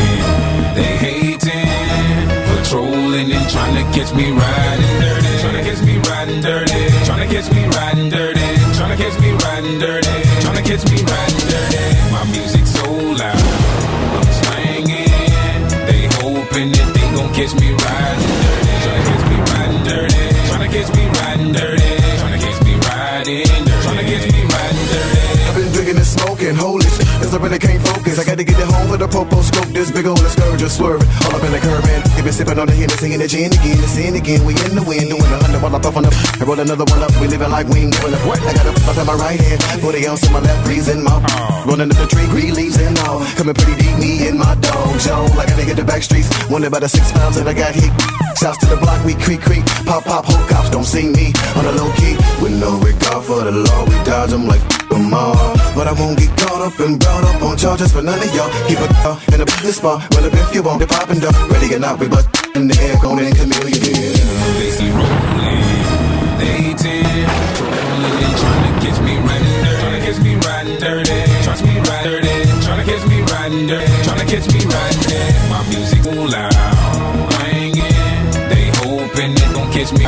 they 0.74 0.92
hating, 1.04 2.28
patrolling 2.48 3.30
and 3.32 3.46
trying 3.50 3.74
to 3.76 3.84
catch 3.96 4.12
me 4.14 4.30
riding 4.32 5.00
dirty, 5.00 5.28
trying 5.40 5.56
to 5.58 5.62
catch 5.70 5.82
me 5.84 5.98
riding 6.08 6.40
dirty, 6.40 6.80
trying 7.04 7.28
to 7.28 7.34
catch 7.34 7.48
me 7.52 7.62
riding 7.76 8.08
dirty, 8.08 8.48
trying 8.76 8.96
to 8.96 8.98
catch 9.02 9.16
me 9.20 9.30
riding 9.44 9.78
dirty, 9.78 10.14
trying 10.40 10.56
to 10.56 10.62
catch 10.64 10.84
me 10.90 10.98
riding 11.02 11.44
dirty. 11.48 11.82
My 12.12 12.24
music 12.32 12.61
popo 29.12 29.42
scope, 29.42 29.68
this 29.76 29.92
big 29.92 30.06
old 30.06 30.18
scourge 30.18 30.58
just 30.58 30.80
swerving. 30.80 31.06
All 31.28 31.36
up 31.36 31.44
in 31.44 31.52
the 31.52 31.60
curb, 31.60 31.84
man. 31.84 32.00
They 32.16 32.22
been 32.24 32.32
sipping 32.32 32.58
on 32.58 32.66
the 32.66 32.72
Hennessy 32.72 33.12
and 33.12 33.20
the 33.20 33.28
gin 33.28 33.52
again, 33.52 33.76
the 33.76 33.86
sin 33.86 34.16
again. 34.16 34.40
We 34.48 34.56
in 34.64 34.72
the 34.74 34.82
wind, 34.82 35.12
doing 35.12 35.20
a 35.20 35.38
hundred 35.44 35.60
while 35.60 35.76
I 35.76 35.78
puff 35.78 35.96
on 35.96 36.08
the. 36.08 36.10
I 36.40 36.44
roll 36.48 36.58
another 36.58 36.88
one 36.88 37.04
up, 37.04 37.12
we 37.20 37.28
living 37.28 37.52
like 37.52 37.68
we 37.68 37.84
ain't 37.84 37.92
giving 37.92 38.16
up. 38.16 38.24
I 38.24 38.52
got 38.56 38.66
a 38.66 38.72
puff 38.80 38.96
in 38.96 39.06
my 39.06 39.14
right 39.14 39.38
hand, 39.38 39.60
40 39.84 40.08
ounce 40.08 40.24
in 40.26 40.32
my 40.32 40.40
left, 40.40 40.64
freezing 40.64 41.04
mouth. 41.04 41.22
Rolling 41.68 41.92
up 41.92 41.98
the 42.00 42.08
tree, 42.08 42.26
green 42.32 42.54
leaves 42.56 42.80
and 42.80 42.98
all. 43.04 43.20
Coming 43.36 43.54
pretty 43.54 43.76
deep, 43.76 43.96
me 44.00 44.26
and 44.26 44.40
my 44.40 44.56
dog, 44.64 44.98
Joe. 44.98 45.28
Like 45.36 45.52
I 45.52 45.60
gotta 45.60 45.76
the 45.76 45.84
back 45.84 46.02
streets, 46.02 46.32
wondered 46.48 46.72
about 46.72 46.80
the 46.80 46.88
six 46.88 47.12
pounds 47.12 47.36
that 47.36 47.46
I 47.46 47.52
got 47.52 47.76
hit. 47.76 47.92
Shouts 48.40 48.58
to 48.64 48.66
the 48.66 48.80
block, 48.80 49.04
we 49.04 49.14
creak, 49.14 49.44
creak. 49.44 49.64
Pop, 49.84 50.08
pop, 50.08 50.24
whole 50.24 50.46
cops 50.48 50.70
don't 50.70 50.88
see 50.88 51.06
me 51.06 51.36
on 51.60 51.68
the 51.68 51.72
low 51.76 51.92
key. 52.00 52.16
With 52.40 52.56
no 52.56 52.80
regard 52.80 53.24
for 53.28 53.44
the 53.44 53.52
law, 53.52 53.84
we 53.84 53.94
dodge 54.08 54.30
them 54.30 54.48
like 54.48 54.62
them 54.92 55.14
all. 55.14 55.34
But 55.74 55.88
I 55.88 55.92
won't 55.92 56.18
get 56.18 56.30
caught 56.36 56.60
up 56.60 56.78
and 56.80 56.98
brought 57.00 57.24
up 57.24 57.42
on 57.42 57.56
charges 57.56 57.92
for 57.92 58.02
none 58.02 58.18
of 58.18 58.34
y'all. 58.34 58.50
Keep 58.68 58.78
a 58.78 58.88
uh, 59.08 59.34
in 59.34 59.40
a 59.40 59.46
business 59.46 59.76
spot. 59.76 60.04
Well, 60.12 60.24
if 60.26 60.54
you 60.54 60.62
want 60.62 60.80
to 60.82 60.86
pop 60.86 61.08
and 61.10 61.24
up, 61.24 61.34
ready 61.50 61.74
or 61.74 61.78
not, 61.78 61.98
we 61.98 62.08
bust 62.08 62.28
in 62.54 62.68
the 62.68 62.76
air, 62.80 62.96
going 63.00 63.24
in 63.24 63.34
chameleon. 63.34 63.80
They 64.60 64.70
see 64.70 64.90
rolling, 64.92 65.82
they 66.38 66.74
patrolling 66.76 68.22
and 68.22 68.36
trying 68.36 68.64
to 68.68 68.72
catch 68.84 69.00
me 69.00 69.14
riding 69.18 69.56
dirty, 69.64 70.00
catch 70.04 70.20
me 70.20 70.32
riding 70.44 70.78
dirty, 70.78 71.20
catch 71.46 71.62
me 71.62 71.74
riding 71.88 72.10
dirty, 72.10 72.34
trying 72.64 72.80
to 72.80 72.86
catch 72.90 73.04
me 73.08 73.18
riding 73.32 73.66
dirty, 73.66 73.92
trying 74.04 74.20
to 74.20 74.26
catch 74.28 74.46
me 74.52 74.60
riding 74.66 75.02
dirty. 75.08 75.48
My 75.48 75.60
music 75.68 76.02
loud, 76.12 77.32
ringing. 77.40 78.12
They 78.50 78.70
hoping 78.82 79.34
they 79.34 79.48
gon' 79.54 79.70
catch 79.72 79.92
me 79.92 80.04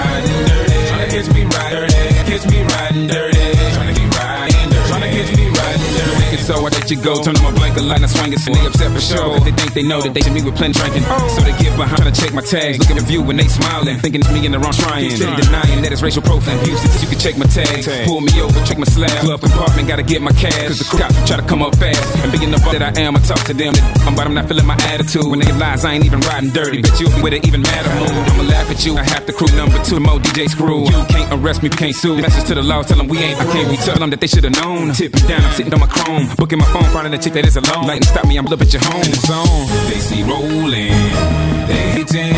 let 6.85 6.91
you 6.91 7.01
go. 7.01 7.17
Turn 7.23 7.37
on 7.37 7.45
my 7.45 7.55
blanket 7.57 7.81
line 7.83 8.05
and 8.05 8.13
swing 8.13 8.33
it, 8.33 8.45
and 8.45 8.55
they 8.55 8.67
upset 8.67 8.93
for 8.93 9.01
sure. 9.01 9.41
They 9.41 9.53
think 9.57 9.73
they 9.73 9.83
know 9.83 10.03
that 10.05 10.13
they 10.13 10.21
should 10.21 10.37
me 10.37 10.45
with 10.45 10.57
plenty 10.57 10.77
drinking. 10.77 11.05
So 11.33 11.41
they 11.41 11.57
get 11.57 11.73
behind, 11.81 11.97
trying 11.97 12.13
to 12.13 12.17
check 12.21 12.37
my 12.37 12.45
tags. 12.45 12.77
Look 12.79 12.91
at 12.93 13.01
the 13.01 13.07
view 13.09 13.23
when 13.25 13.37
they 13.41 13.49
smiling, 13.49 13.97
thinking 14.05 14.21
it's 14.21 14.29
me 14.29 14.45
in 14.45 14.53
the 14.53 14.61
wrong 14.61 14.77
trying. 14.77 15.09
Steady 15.09 15.41
denying 15.41 15.81
that 15.81 15.93
it's 15.93 16.03
racial 16.05 16.21
profile. 16.21 16.59
Houston, 16.65 16.93
you 17.01 17.09
can 17.09 17.19
check 17.19 17.37
my 17.41 17.49
tags. 17.49 17.89
Pull 18.05 18.21
me 18.21 18.37
over, 18.41 18.53
check 18.69 18.77
my 18.77 18.85
slab. 18.85 19.17
Club 19.25 19.41
compartment, 19.41 19.89
gotta 19.89 20.05
get 20.05 20.21
my 20.21 20.33
cash. 20.37 20.69
Cause 20.69 20.85
the 20.85 20.89
cops 20.93 21.17
try 21.25 21.41
to 21.41 21.47
come 21.49 21.63
up 21.65 21.73
fast. 21.81 22.05
And 22.21 22.29
being 22.33 22.53
the 22.53 22.61
fuck 22.61 22.77
that 22.77 22.85
I 22.85 22.93
am, 23.01 23.17
I 23.17 23.21
talk 23.25 23.41
to 23.49 23.55
them. 23.55 23.73
I'm 24.05 24.13
but 24.13 24.29
I'm 24.29 24.35
not 24.35 24.45
feeling 24.45 24.67
my 24.67 24.77
attitude. 24.93 25.25
When 25.25 25.41
they 25.41 25.53
lies, 25.57 25.85
I 25.85 25.97
ain't 25.97 26.05
even 26.05 26.21
riding 26.29 26.51
dirty. 26.51 26.83
Bet 26.85 27.01
you'll 27.01 27.17
be 27.17 27.23
with 27.25 27.33
it 27.33 27.49
even 27.49 27.63
madder 27.63 27.93
mood. 27.97 28.13
I'ma 28.13 28.45
laugh 28.45 28.69
at 28.69 28.85
you. 28.85 28.97
I 29.01 29.05
have 29.09 29.25
to 29.25 29.33
crew 29.33 29.49
number 29.57 29.81
two. 29.89 30.01
Mo 30.01 30.19
DJ 30.21 30.53
screw. 30.53 30.85
You 30.85 31.01
can't 31.09 31.33
arrest 31.33 31.63
me, 31.63 31.71
can't 31.71 31.97
sue. 31.97 32.21
Message 32.21 32.45
to 32.49 32.55
the 32.55 32.63
law, 32.63 32.83
tell 32.83 32.99
them 32.99 33.09
we 33.09 33.19
ain't. 33.25 33.41
I 33.41 33.49
can't 33.49 33.71
be 33.73 33.77
tell 33.81 33.97
them 33.97 34.11
that 34.11 34.21
they 34.21 34.29
should 34.29 34.45
have 34.45 34.53
known. 34.61 34.93
Tipping 34.93 35.25
down, 35.25 35.41
I'm 35.41 35.53
sitting 35.57 35.73
on 35.73 35.81
my 35.81 35.89
chrome. 35.89 36.29
Booking 36.37 36.59
my 36.59 36.67
phone, 36.75 36.91
finding 36.91 37.15
a 37.15 37.19
chick 37.19 37.35
that 37.35 37.47
is 37.47 37.57
alone. 37.57 37.87
Lightning 37.87 38.11
stop 38.11 38.27
me, 38.27 38.37
I'm 38.37 38.47
up 38.51 38.61
at 38.61 38.73
your 38.75 38.83
home 38.91 39.15
zone. 39.31 39.67
They 39.87 40.01
see 40.03 40.23
rolling, 40.27 40.99
they 41.71 41.83
hating, 41.95 42.35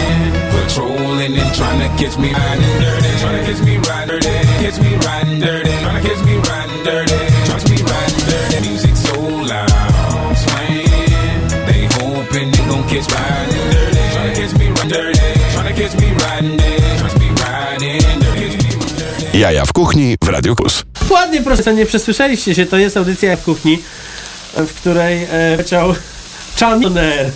patrolling 0.53 1.33
and 1.41 1.51
trying 1.57 1.81
to 1.81 1.89
catch 1.97 2.17
me 2.21 2.29
riding 2.37 2.75
dirty. 2.85 3.13
Trying 3.23 3.37
to 3.39 3.43
catch 3.49 3.63
me 3.65 3.75
riding 3.89 4.21
dirty. 4.21 4.53
Catch 4.61 4.79
me 4.85 4.93
riding 5.07 5.41
dirty. 5.41 5.75
Trying 5.85 5.97
to 5.97 6.09
catch 6.09 6.23
me 6.29 6.35
riding 6.49 6.83
dirty. 6.85 7.19
Catch 7.49 7.65
me 7.71 7.79
riding 7.91 8.23
dirty. 8.29 8.59
Music 8.69 8.97
so 9.07 9.17
loud, 9.53 10.37
swaying. 10.45 11.41
They 11.69 11.83
hoping 11.97 12.49
they 12.53 12.65
gon' 12.69 12.85
catch 12.93 13.09
riding 13.17 13.67
dirty. 13.73 14.03
Trying 14.13 14.29
to 14.29 14.41
catch 14.41 14.53
me 14.61 14.67
riding 14.77 14.91
dirty. 14.93 15.29
Trying 15.55 15.69
to 15.71 15.75
catch 15.81 15.95
me 16.01 16.09
riding 16.23 16.57
dirty. 16.61 16.85
Riding 17.41 18.21
dirty. 18.21 19.39
Jaja 19.39 19.65
w 19.65 19.73
kuchni 19.73 20.17
w 20.25 20.29
Radio 20.29 20.55
Plus. 20.55 20.85
Ładnie, 21.11 21.41
proszę, 21.43 21.75
nie 21.75 21.87
przesłyszeliście 21.87 22.55
się, 22.55 22.67
to 22.67 22.77
jest 22.77 22.97
audycja 22.97 23.37
w 23.37 23.45
kuchni, 23.45 23.79
w 24.57 24.75
której 24.75 25.25
e, 25.25 25.57
leciał 25.57 25.95
Channer. 26.61 27.31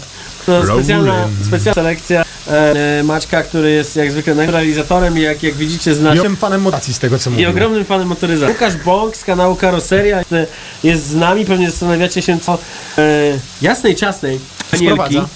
To 0.46 0.66
specjalna, 0.66 1.28
specjalna 1.46 1.74
selekcja 1.74 2.24
e, 2.48 3.02
Maćka, 3.02 3.42
który 3.42 3.70
jest 3.70 3.96
jak 3.96 4.12
zwykle 4.12 4.46
realizatorem 4.46 5.18
i 5.18 5.20
jak, 5.20 5.42
jak 5.42 5.54
widzicie 5.54 5.94
zna 5.94 6.14
Jestem 6.14 6.36
fanem 6.36 6.60
motacji 6.60 6.94
z 6.94 6.98
tego, 6.98 7.18
co 7.18 7.30
i 7.30 7.32
mówię. 7.32 7.48
ogromnym 7.48 7.84
fanem 7.84 8.08
motoryzacji. 8.08 8.54
Łukasz 8.54 8.76
Bąk 8.76 9.16
z 9.16 9.24
kanału 9.24 9.56
Karoseria 9.56 10.22
jest, 10.82 11.06
z 11.06 11.14
nami, 11.14 11.44
pewnie 11.44 11.70
zastanawiacie 11.70 12.22
się 12.22 12.40
co 12.40 12.58
e, 12.98 13.02
jasnej, 13.62 13.94
ciasnej 13.96 14.38
anielki. 14.72 14.94
Sprowadza. 14.94 15.28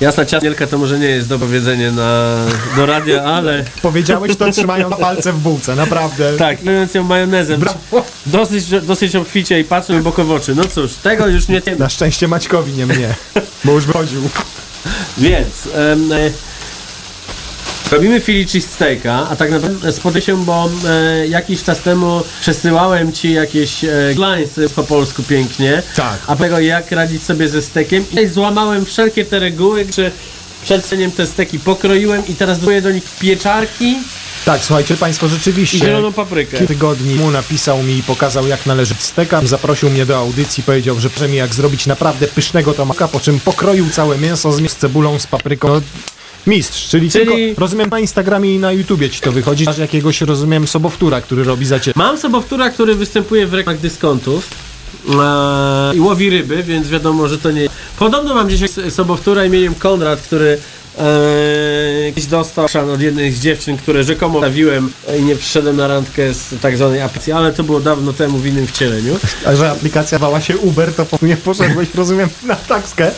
Jasna 0.00 0.24
ciasnielka 0.24 0.66
to 0.66 0.78
może 0.78 0.98
nie 0.98 1.06
jest 1.06 1.28
do 1.28 1.38
powiedzenia 1.38 1.90
na, 1.92 2.36
do 2.76 2.86
radia, 2.86 3.22
ale 3.24 3.64
Powiedziałeś 3.82 4.36
to 4.36 4.50
trzymając 4.52 4.96
palce 4.96 5.32
w 5.32 5.38
bułce, 5.38 5.76
naprawdę. 5.76 6.36
tak, 6.36 6.60
klejąc 6.60 6.94
ją 6.94 7.04
majonezem. 7.04 7.60
Brawo. 7.60 8.04
Dosyć, 8.26 8.70
dosyć 8.82 9.16
obficie 9.16 9.60
i 9.60 9.64
patrzę 9.64 9.92
głęboko 9.92 10.24
w 10.24 10.30
oczy. 10.30 10.54
No 10.54 10.64
cóż, 10.64 10.92
tego 10.94 11.26
już 11.26 11.48
nie. 11.48 11.62
Na 11.78 11.88
szczęście 11.88 12.28
Maćkowi, 12.28 12.72
nie 12.72 12.86
mnie, 12.86 13.14
bo 13.64 13.72
już 13.72 13.84
wychodził. 13.84 14.20
Więc 15.18 15.68
em, 15.74 16.12
e, 16.12 16.30
robimy 17.94 18.20
Philly 18.20 18.44
cheesesteaka, 18.44 19.26
a 19.30 19.36
tak 19.36 19.50
naprawdę 19.50 19.92
spotkaj 19.92 20.22
się, 20.22 20.44
bo 20.44 20.70
e, 20.88 21.26
jakiś 21.26 21.62
czas 21.62 21.80
temu 21.80 22.22
przesyłałem 22.40 23.12
ci 23.12 23.32
jakieś 23.32 23.84
e, 23.84 23.90
glines 24.14 24.72
po 24.74 24.82
polsku 24.84 25.22
pięknie, 25.22 25.82
Tak. 25.96 26.18
a 26.26 26.36
tego 26.36 26.58
jak 26.60 26.90
radzić 26.92 27.22
sobie 27.22 27.48
ze 27.48 27.62
stekiem 27.62 28.04
i 28.22 28.26
złamałem 28.26 28.84
wszelkie 28.84 29.24
te 29.24 29.38
reguły, 29.38 29.86
że 29.96 30.10
przed 30.64 30.84
ceniem 30.86 31.10
te 31.10 31.26
steki 31.26 31.58
pokroiłem 31.58 32.22
i 32.28 32.34
teraz 32.34 32.58
dodaję 32.60 32.82
do 32.82 32.90
nich 32.90 33.04
pieczarki 33.20 33.96
Tak, 34.44 34.64
słuchajcie 34.64 34.96
Państwo, 34.96 35.26
i 35.26 35.30
rzeczywiście. 35.30 35.78
zieloną 35.78 36.12
paprykę. 36.12 36.58
Kilka 36.58 36.66
tygodni 36.66 37.14
mu 37.14 37.30
napisał 37.30 37.82
mi 37.82 37.96
i 37.98 38.02
pokazał 38.02 38.46
jak 38.46 38.66
należy 38.66 38.94
steka. 38.98 39.40
Zaprosił 39.44 39.90
mnie 39.90 40.06
do 40.06 40.16
audycji, 40.18 40.62
powiedział, 40.62 41.00
że 41.00 41.10
pokaże 41.10 41.28
mi 41.28 41.36
jak 41.36 41.54
zrobić 41.54 41.86
naprawdę 41.86 42.26
pysznego 42.26 42.72
tomaka, 42.72 43.08
po 43.08 43.20
czym 43.20 43.40
pokroił 43.40 43.90
całe 43.90 44.18
mięso 44.18 44.52
z 44.52 44.70
z 44.70 44.76
cebulą, 44.76 45.18
z 45.18 45.26
papryką. 45.26 45.68
No, 45.68 45.80
mistrz, 46.46 46.88
czyli, 46.88 47.10
Czyli- 47.10 47.26
tylko, 47.26 47.60
rozumiem 47.60 47.88
na 47.90 48.00
Instagramie 48.00 48.54
i 48.54 48.58
na 48.58 48.72
YouTubie 48.72 49.10
ci 49.10 49.20
to 49.20 49.32
wychodzi. 49.32 49.64
Masz 49.64 49.78
jakiegoś, 49.78 50.20
rozumiem, 50.20 50.66
sobowtóra, 50.66 51.20
który 51.20 51.44
robi 51.44 51.66
za 51.66 51.80
ciebie. 51.80 51.94
Mam 51.96 52.18
sobowtóra, 52.18 52.70
który 52.70 52.94
występuje 52.94 53.46
w 53.46 53.54
reklamach 53.54 53.80
dyskontów 53.80 54.48
eee, 55.08 55.96
i 55.96 56.00
łowi 56.00 56.30
ryby, 56.30 56.62
więc 56.62 56.88
wiadomo, 56.88 57.28
że 57.28 57.38
to 57.38 57.50
nie... 57.50 57.68
Podobno 57.98 58.34
mam 58.34 58.46
gdzieś 58.48 58.70
sobowtóra 58.90 59.44
imieniem 59.44 59.74
Konrad, 59.74 60.20
który 60.20 60.58
eee, 60.98 62.12
gdzieś 62.12 62.26
dostał 62.26 62.68
szan 62.68 62.90
od 62.90 63.00
jednej 63.00 63.32
z 63.32 63.40
dziewczyn, 63.40 63.76
które 63.76 64.04
rzekomo 64.04 64.38
stawiłem 64.38 64.92
i 65.18 65.22
nie 65.22 65.36
przyszedłem 65.36 65.76
na 65.76 65.86
randkę 65.86 66.34
z 66.34 66.60
tak 66.60 66.76
zwanej 66.76 67.00
aplikacji, 67.02 67.32
ale 67.32 67.52
to 67.52 67.64
było 67.64 67.80
dawno 67.80 68.12
temu 68.12 68.38
w 68.38 68.46
innym 68.46 68.66
wcieleniu. 68.66 69.18
A 69.46 69.56
że 69.56 69.70
aplikacja 69.70 70.18
wała 70.18 70.40
się 70.40 70.58
Uber, 70.58 70.94
to 70.94 71.06
po 71.06 71.26
nie 71.26 71.36
poszedłeś, 71.36 71.88
rozumiem, 71.94 72.28
na 72.42 72.56
takskę. 72.56 73.10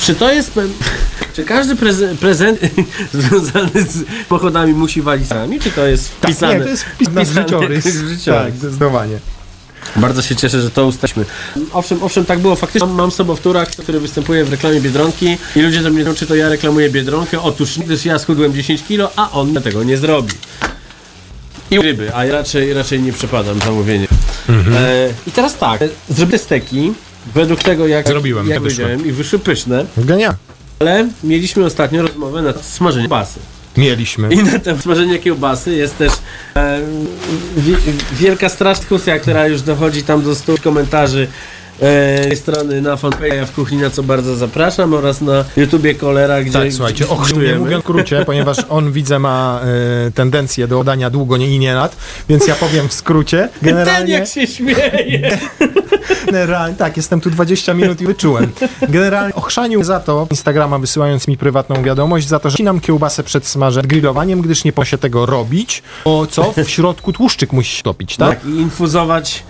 Czy 0.00 0.14
to 0.14 0.32
jest... 0.32 0.52
Czy 1.34 1.44
każdy 1.44 1.74
preze- 1.76 2.16
prezent 2.16 2.60
związany 3.12 3.70
z 3.74 4.04
pochodami 4.28 4.72
musi 4.72 5.02
walić 5.02 5.28
sami, 5.28 5.60
czy 5.60 5.70
to 5.70 5.86
jest 5.86 6.08
wpisane? 6.08 6.52
Tak, 6.52 6.58
Nie, 6.58 6.64
to 6.64 6.70
jest 6.70 6.84
wpisane 6.84 7.24
życiorys. 7.24 7.86
w 7.86 8.08
życiorys. 8.08 8.24
Tak, 8.24 8.56
zdecydowanie. 8.56 9.18
Bardzo 9.96 10.22
się 10.22 10.36
cieszę, 10.36 10.60
że 10.62 10.70
to 10.70 10.86
ustaliśmy. 10.86 11.24
Owszem, 11.72 12.02
owszem, 12.02 12.24
tak 12.24 12.38
było. 12.38 12.56
Faktycznie 12.56 12.88
mam, 12.88 12.96
mam 12.96 13.10
sobowtóra, 13.10 13.66
który 13.66 14.00
występuje 14.00 14.44
w 14.44 14.50
reklamie 14.50 14.80
Biedronki 14.80 15.38
i 15.56 15.60
ludzie 15.62 15.82
do 15.82 15.90
mnie 15.90 15.98
mówią, 15.98 16.14
czy 16.14 16.26
to 16.26 16.34
ja 16.34 16.48
reklamuję 16.48 16.90
Biedronkę. 16.90 17.40
Otóż 17.42 17.78
gdyż 17.78 18.04
ja 18.04 18.18
schudłem 18.18 18.54
10 18.54 18.82
kilo, 18.82 19.10
a 19.16 19.30
on 19.30 19.54
tego 19.62 19.84
nie 19.84 19.96
zrobi. 19.96 20.32
I 21.70 21.78
ryby, 21.78 22.14
a 22.14 22.24
ja 22.24 22.32
raczej, 22.32 22.72
raczej 22.72 23.02
nie 23.02 23.12
przepadam 23.12 23.58
zamówienie. 23.60 24.06
E, 24.74 25.08
I 25.26 25.30
teraz 25.32 25.56
tak, 25.56 25.82
e, 25.82 25.88
zrobię 26.08 26.38
steki 26.38 26.92
według 27.34 27.62
tego, 27.62 27.86
jak, 27.86 28.08
Zrobiłem, 28.08 28.46
jak 28.48 28.56
to 28.58 28.60
powiedziałem, 28.62 29.06
i 29.06 29.12
wyszły 29.12 29.38
pyszne, 29.38 29.86
Genia. 29.96 30.34
ale 30.80 31.08
mieliśmy 31.24 31.64
ostatnio 31.64 32.02
rozmowę 32.02 32.42
na 32.42 32.52
smażenie 32.62 33.02
kiełbasy. 33.08 33.40
Mieliśmy. 33.76 34.28
I 34.34 34.42
na 34.42 34.58
temat 34.58 34.82
smażenia 34.82 35.18
kiełbasy 35.18 35.74
jest 35.74 35.98
też 35.98 36.12
e, 36.56 36.80
wi- 37.56 37.76
wielka 38.12 38.48
straszna 38.48 38.80
dyskusja, 38.80 39.18
która 39.18 39.46
już 39.46 39.62
dochodzi 39.62 40.02
tam 40.02 40.22
do 40.22 40.34
100 40.34 40.58
komentarzy 40.58 41.28
e, 41.80 42.36
strony 42.36 42.82
na 42.82 42.96
fanpage'a 42.96 43.46
w 43.46 43.52
kuchni, 43.52 43.78
na 43.78 43.90
co 43.90 44.02
bardzo 44.02 44.36
zapraszam 44.36 44.94
oraz 44.94 45.20
na 45.20 45.44
YouTubie 45.56 45.94
Kolera, 45.94 46.42
gdzie 46.42 46.52
Tak, 46.52 46.72
słuchajcie, 46.72 47.04
mówiąc 47.58 47.84
w 47.84 47.86
skrócie, 47.86 48.24
ponieważ 48.24 48.56
on 48.68 48.92
widzę 48.92 49.18
ma 49.18 49.60
e, 50.06 50.10
tendencję 50.10 50.68
do 50.68 50.80
odania 50.80 51.10
długo 51.10 51.36
nie, 51.36 51.48
i 51.54 51.58
nie 51.58 51.74
lat, 51.74 51.96
więc 52.28 52.46
ja 52.46 52.54
powiem 52.54 52.88
w 52.88 52.92
skrócie. 52.92 53.48
Ten 53.60 53.74
Generalnie, 53.74 54.12
jak 54.12 54.28
się 54.28 54.46
śmieje! 54.46 55.38
generalnie, 56.26 56.76
tak, 56.76 56.96
jestem 56.96 57.20
tu 57.20 57.30
20 57.30 57.74
minut 57.74 58.00
i 58.00 58.06
wyczułem. 58.06 58.52
Generalnie 58.88 59.34
ochrzanił 59.34 59.84
za 59.84 60.00
to 60.00 60.26
Instagrama 60.30 60.78
wysyłając 60.78 61.28
mi 61.28 61.36
prywatną 61.36 61.82
wiadomość, 61.82 62.28
za 62.28 62.38
to, 62.38 62.50
że 62.50 62.56
ścinam 62.56 62.80
kiełbasę 62.80 63.22
przed 63.22 63.46
smażem 63.46 63.86
grillowaniem, 63.86 64.40
gdyż 64.40 64.64
nie 64.64 64.72
po 64.72 64.84
się 64.84 64.98
tego 64.98 65.26
robić, 65.26 65.82
bo 66.04 66.26
co? 66.26 66.52
W 66.64 66.70
środku 66.70 67.12
tłuszczyk 67.12 67.52
musi 67.52 67.82
topić, 67.82 68.16
tak? 68.16 68.28
Tak, 68.28 68.48
i 68.48 68.56
infuzować 68.56 69.42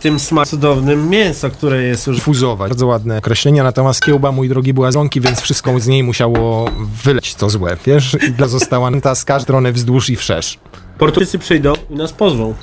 tym 0.00 0.18
smak 0.18 0.48
cudownym 0.48 1.08
mięso, 1.08 1.50
które 1.50 1.82
jest 1.82 2.06
już 2.06 2.20
Fuzować. 2.20 2.68
Bardzo 2.68 2.86
ładne 2.86 3.18
określenia, 3.18 3.64
natomiast 3.64 4.02
kiełba, 4.02 4.32
mój 4.32 4.48
drogi, 4.48 4.74
była 4.74 4.92
złąki, 4.92 5.20
więc 5.20 5.40
wszystko 5.40 5.80
z 5.80 5.86
niej 5.86 6.02
musiało 6.02 6.70
wyleć, 7.04 7.34
co 7.34 7.50
złe, 7.50 7.76
wiesz? 7.86 8.16
I 8.28 8.32
dla 8.32 8.48
została 8.48 8.90
ta 9.00 9.14
z 9.14 9.24
każdej 9.24 9.44
strony 9.44 9.72
wzdłuż 9.72 10.10
i 10.10 10.16
wszerz. 10.16 10.58
Portugalczycy 10.98 11.38
przyjdą 11.38 11.72
i 11.90 11.94
nas 11.94 12.12
pozwą. 12.12 12.54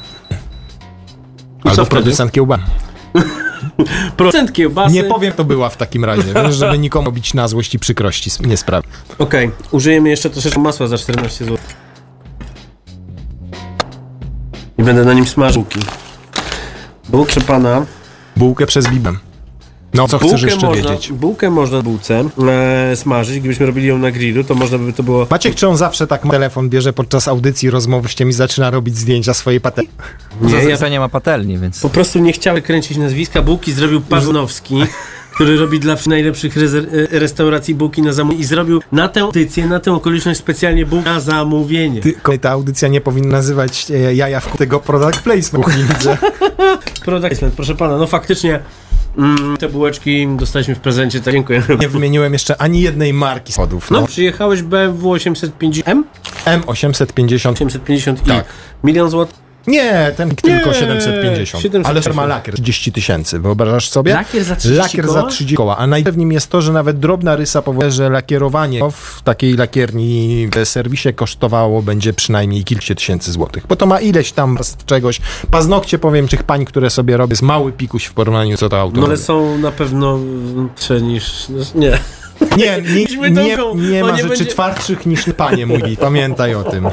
I 1.66 1.70
Albo 1.70 1.86
producent 1.86 2.32
kiełba. 2.32 2.60
Procent 4.18 4.54
kiełbasy. 4.54 4.94
Nie 4.94 5.04
powiem, 5.04 5.34
to 5.34 5.44
była 5.44 5.70
w 5.70 5.78
takim 5.78 6.06
razie, 6.06 6.34
wiesz, 6.44 6.56
żeby 6.56 6.78
nikomu 6.78 7.12
bić 7.12 7.34
na 7.34 7.48
złość 7.48 7.76
i 7.76 7.80
przykrości 7.80 8.32
nie 8.46 8.58
sprawi. 8.58 8.88
Okej, 9.18 9.52
użyjemy 9.72 10.10
jeszcze 10.10 10.30
troszeczkę 10.30 10.60
masła 10.60 10.88
za 10.88 10.98
14 10.98 11.46
zł. 11.46 11.58
I 14.78 14.84
będę 14.84 15.06
na 15.06 15.14
nim 15.14 15.26
smażył 15.26 15.66
Bułkę 17.14 17.42
pana. 17.42 17.86
Bułkę 18.38 18.66
przez 18.66 18.88
bibę. 18.88 19.14
No, 19.94 20.08
co 20.08 20.18
chcesz 20.18 20.32
Bułkę 20.32 20.46
jeszcze 20.46 20.68
można, 20.68 20.90
wiedzieć? 20.90 21.12
bułkę 21.12 21.50
można 21.50 21.80
w 21.80 21.84
bułce 21.84 22.24
e, 22.48 22.96
smażyć. 22.96 23.40
Gdybyśmy 23.40 23.66
robili 23.66 23.88
ją 23.88 23.98
na 23.98 24.12
grillu, 24.12 24.44
to 24.44 24.56
można 24.56 24.78
by 24.78 24.94
to 24.94 25.04
było... 25.04 25.28
Maciek, 25.30 25.56
czy 25.56 25.68
on 25.68 25.78
zawsze 25.78 26.08
tak 26.08 26.28
telefon 26.32 26.70
bierze 26.70 26.94
podczas 26.94 27.28
audycji, 27.28 27.70
rozmowy 27.70 28.10
z 28.10 28.20
i 28.20 28.34
zaczyna 28.34 28.70
robić 28.70 28.98
zdjęcia 28.98 29.34
swojej 29.34 29.62
patelni? 29.62 29.92
Nie, 30.42 30.64
ja 30.64 30.90
Nie, 30.90 31.00
ma 31.00 31.10
patelni, 31.10 31.58
więc... 31.58 31.82
po 31.82 31.90
prostu 31.90 32.20
nie 32.20 32.34
chciałem 32.34 32.62
kręcić 32.62 32.98
nazwiska. 32.98 33.42
Bułki 33.42 33.74
zrobił 33.74 34.02
Parzynowski, 34.02 34.76
który 35.34 35.58
robi 35.58 35.80
dla 35.80 35.96
najlepszych 36.08 36.58
e, 36.58 36.62
restauracji 37.20 37.76
bułki 37.76 38.02
na 38.02 38.14
zamówienie. 38.14 38.44
I 38.44 38.46
zrobił 38.46 38.82
na 38.92 39.08
tę 39.08 39.22
edycję, 39.22 39.68
na 39.68 39.80
tę 39.80 39.94
okoliczność 39.94 40.40
specjalnie 40.40 40.86
bułkę 40.86 41.10
na 41.10 41.20
zamówienie. 41.20 42.02
Ty, 42.02 42.14
ta 42.42 42.50
audycja 42.52 42.88
nie 42.88 43.02
powinna 43.02 43.32
nazywać 43.32 43.92
e, 43.92 44.16
jaja 44.16 44.40
w 44.40 44.58
tego 44.58 44.80
product 44.80 45.20
placement. 45.22 45.70
widzę. 45.70 46.18
Product 47.06 47.28
placement, 47.28 47.54
proszę 47.56 47.76
pana, 47.76 47.98
no 47.98 48.08
faktycznie 48.08 48.60
mm, 49.18 49.58
te 49.58 49.70
bułeczki 49.70 50.28
dostaliśmy 50.28 50.76
w 50.76 50.80
prezencie, 50.80 51.22
tak 51.22 51.34
dziękuję. 51.34 51.64
Nie 51.80 51.90
wymieniłem 51.90 52.34
jeszcze 52.34 52.62
ani 52.62 52.82
jednej 52.82 53.14
marki 53.14 53.54
schodów. 53.54 53.92
No, 53.92 54.02
No. 54.02 54.08
przyjechałeś 54.08 54.62
BMW 54.62 55.10
850M? 55.14 56.04
M850. 56.46 57.52
850 57.52 58.24
Tak. 58.28 58.46
i 58.84 58.88
milion 58.88 59.10
złotych. 59.10 59.43
Nie, 59.68 60.12
ten 60.18 60.36
tylko 60.36 60.70
Nie, 60.70 60.76
750. 60.76 61.64
750. 61.64 61.86
Ale 61.86 62.02
firma 62.02 62.26
lakier 62.26 62.56
30 62.56 62.92
tysięcy. 62.92 63.40
Wyobrażasz 63.40 63.90
sobie? 63.90 64.14
Lakier 64.14 64.44
za 64.44 64.56
30 64.56 64.82
Lakier 64.82 65.08
za 65.08 65.20
koła? 65.20 65.30
30 65.32 65.56
koła. 65.56 65.78
A 65.78 65.88
najpewniej 65.88 66.34
jest 66.34 66.50
to, 66.50 66.62
że 66.62 66.74
nawet 66.74 67.00
drobna 67.00 67.36
rysa 67.36 67.62
powoduje, 67.62 67.92
że 67.92 68.10
lakierowanie 68.10 68.80
w 68.92 69.22
takiej 69.22 69.54
lakierni 69.54 70.48
w 70.56 70.66
serwisie 70.66 71.14
kosztowało 71.14 71.82
będzie 71.82 72.14
przynajmniej 72.14 72.64
kilka 72.64 72.96
tysięcy 72.96 73.32
złotych. 73.32 73.68
Bo 73.68 73.76
to 73.76 73.86
ma 73.86 74.00
ileś 74.00 74.32
tam 74.32 74.58
czegoś. 74.86 75.20
Paznokcie, 75.52 76.00
powiem, 76.00 76.28
tych 76.28 76.44
pań, 76.44 76.66
które 76.66 76.90
sobie 76.90 77.18
robię, 77.18 77.32
jest 77.32 77.42
mały 77.42 77.72
pikuś 77.72 78.06
w 78.06 78.14
porównaniu 78.14 78.58
co 78.58 78.70
to 78.70 78.80
auto 78.80 79.00
No 79.00 79.06
ale 79.08 79.18
są 79.18 79.58
na 79.58 79.72
pewno 79.72 80.20
lepsze 80.56 81.02
niż... 81.02 81.48
Nie. 81.76 82.00
Nie, 82.58 82.82
nie, 82.96 83.32
nie, 83.32 83.58
nie 83.76 84.02
bo 84.02 84.08
ma 84.08 84.12
nie 84.12 84.24
rzeczy 84.24 84.28
będzie- 84.28 84.46
twardszych 84.46 85.06
niż 85.06 85.26
panie 85.38 85.66
mój. 85.66 85.98
Pamiętaj 85.98 86.56
o 86.56 86.64
tym. 86.64 86.90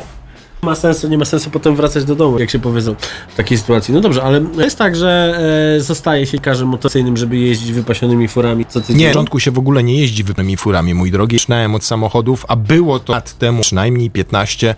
Nie 0.62 0.66
ma 0.66 0.74
sensu, 0.74 1.08
nie 1.08 1.18
ma 1.18 1.24
sensu 1.24 1.50
potem 1.50 1.76
wracać 1.76 2.04
do 2.04 2.14
domu, 2.14 2.38
jak 2.38 2.50
się 2.50 2.58
powiedzą 2.58 2.94
w 3.28 3.36
takiej 3.36 3.58
sytuacji. 3.58 3.94
No 3.94 4.00
dobrze, 4.00 4.22
ale 4.22 4.44
jest 4.58 4.78
tak, 4.78 4.96
że 4.96 5.40
e, 5.76 5.80
zostaje 5.80 6.26
się 6.26 6.38
każdym 6.38 6.68
motocyklem, 6.68 7.16
żeby 7.16 7.36
jeździć 7.36 7.72
wypasionymi 7.72 8.28
furami 8.28 8.66
co 8.66 8.80
tydzień. 8.80 8.96
Nie, 8.96 9.06
na 9.06 9.10
początku 9.10 9.40
się 9.40 9.50
w 9.50 9.58
ogóle 9.58 9.82
nie 9.82 10.00
jeździ 10.00 10.24
wypnymi 10.24 10.56
furami, 10.56 10.94
mój 10.94 11.10
drogi. 11.10 11.38
Zaczynałem 11.38 11.74
od 11.74 11.84
samochodów, 11.84 12.44
a 12.48 12.56
było 12.56 12.98
to 12.98 13.12
lat 13.12 13.38
temu 13.38 13.62
przynajmniej 13.62 14.10
15. 14.10 14.74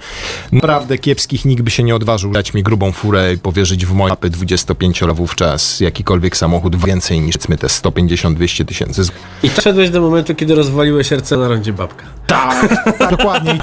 Naprawdę 0.52 0.98
kiepskich 0.98 1.44
nikt 1.44 1.62
by 1.62 1.70
się 1.70 1.82
nie 1.82 1.96
odważył 1.96 2.32
dać 2.32 2.54
mi 2.54 2.62
grubą 2.62 2.92
furę 2.92 3.34
i 3.34 3.38
powierzyć 3.38 3.86
w 3.86 3.92
moje 3.92 4.10
mapy 4.10 4.30
25 4.30 5.00
wówczas 5.12 5.80
jakikolwiek 5.80 6.36
samochód 6.36 6.76
więcej 6.76 7.20
niż 7.20 7.38
powiedzmy 7.42 7.58
te 7.58 7.66
150-200 7.66 8.64
tysięcy. 8.64 9.02
I 9.42 9.50
tak 9.50 9.64
szedłeś 9.64 9.90
do 9.90 10.00
momentu, 10.00 10.34
kiedy 10.34 10.54
rozwaliłeś 10.54 11.06
serce 11.06 11.36
na 11.36 11.48
rondzie 11.48 11.72
babka. 11.72 12.04
Tak, 12.26 12.84
dokładnie. 13.10 13.58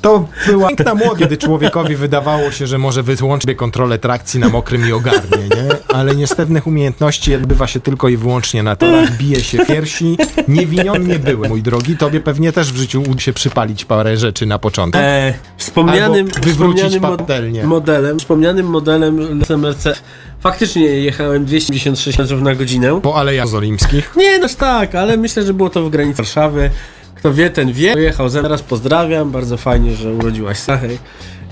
To 0.00 0.28
była 0.46 0.68
piękna 0.68 0.94
młodość, 0.94 1.18
kiedy 1.18 1.36
człowiekowi 1.36 1.96
wydawało 1.96 2.50
się, 2.50 2.66
że 2.66 2.78
może 2.78 3.02
wyłączyć 3.02 3.56
kontrolę 3.56 3.98
trakcji 3.98 4.40
na 4.40 4.48
mokrym 4.48 4.88
i 4.88 4.92
ogarnie, 4.92 5.38
nie? 5.38 5.68
Ale 5.88 6.16
niestewnych 6.16 6.66
umiejętności 6.66 7.34
odbywa 7.34 7.66
się 7.66 7.80
tylko 7.80 8.08
i 8.08 8.16
wyłącznie 8.16 8.62
na 8.62 8.76
torach, 8.76 9.16
bije 9.16 9.40
się 9.44 9.58
piersi. 9.66 10.16
Niewiniony 10.48 11.04
nie 11.04 11.18
byłem, 11.18 11.50
mój 11.50 11.62
drogi. 11.62 11.96
Tobie 11.96 12.20
pewnie 12.20 12.52
też 12.52 12.72
w 12.72 12.76
życiu 12.76 13.02
uda 13.10 13.20
się 13.20 13.32
przypalić 13.32 13.84
parę 13.84 14.16
rzeczy 14.16 14.46
na 14.46 14.58
początek. 14.58 15.00
E, 15.04 15.34
wspomnianym, 15.56 16.26
Albo 16.34 16.46
wywrócić 16.46 16.84
wspomnianym 16.84 17.18
patelnię. 17.18 17.64
modelem, 17.64 18.18
wspomnianym 18.18 18.66
modelem 18.66 19.38
Mercedes. 19.58 20.02
Faktycznie 20.40 20.84
jechałem 20.84 21.44
256 21.44 22.18
km 22.18 22.42
na 22.42 22.54
godzinę. 22.54 23.00
Po 23.00 23.16
Alejach 23.16 23.54
Olimskich. 23.54 24.12
Nie, 24.16 24.38
no 24.38 24.46
tak, 24.58 24.94
ale 24.94 25.16
myślę, 25.16 25.42
że 25.42 25.54
było 25.54 25.70
to 25.70 25.82
w 25.84 25.90
granicy 25.90 26.16
Warszawy. 26.16 26.70
Kto 27.16 27.34
wie, 27.34 27.50
ten 27.50 27.72
wie. 27.72 27.92
Pojechał. 27.92 28.30
Teraz 28.30 28.62
pozdrawiam, 28.62 29.30
bardzo 29.30 29.56
fajnie, 29.56 29.94
że 29.96 30.12
urodziłaś 30.14 30.58
Sachej. 30.58 30.98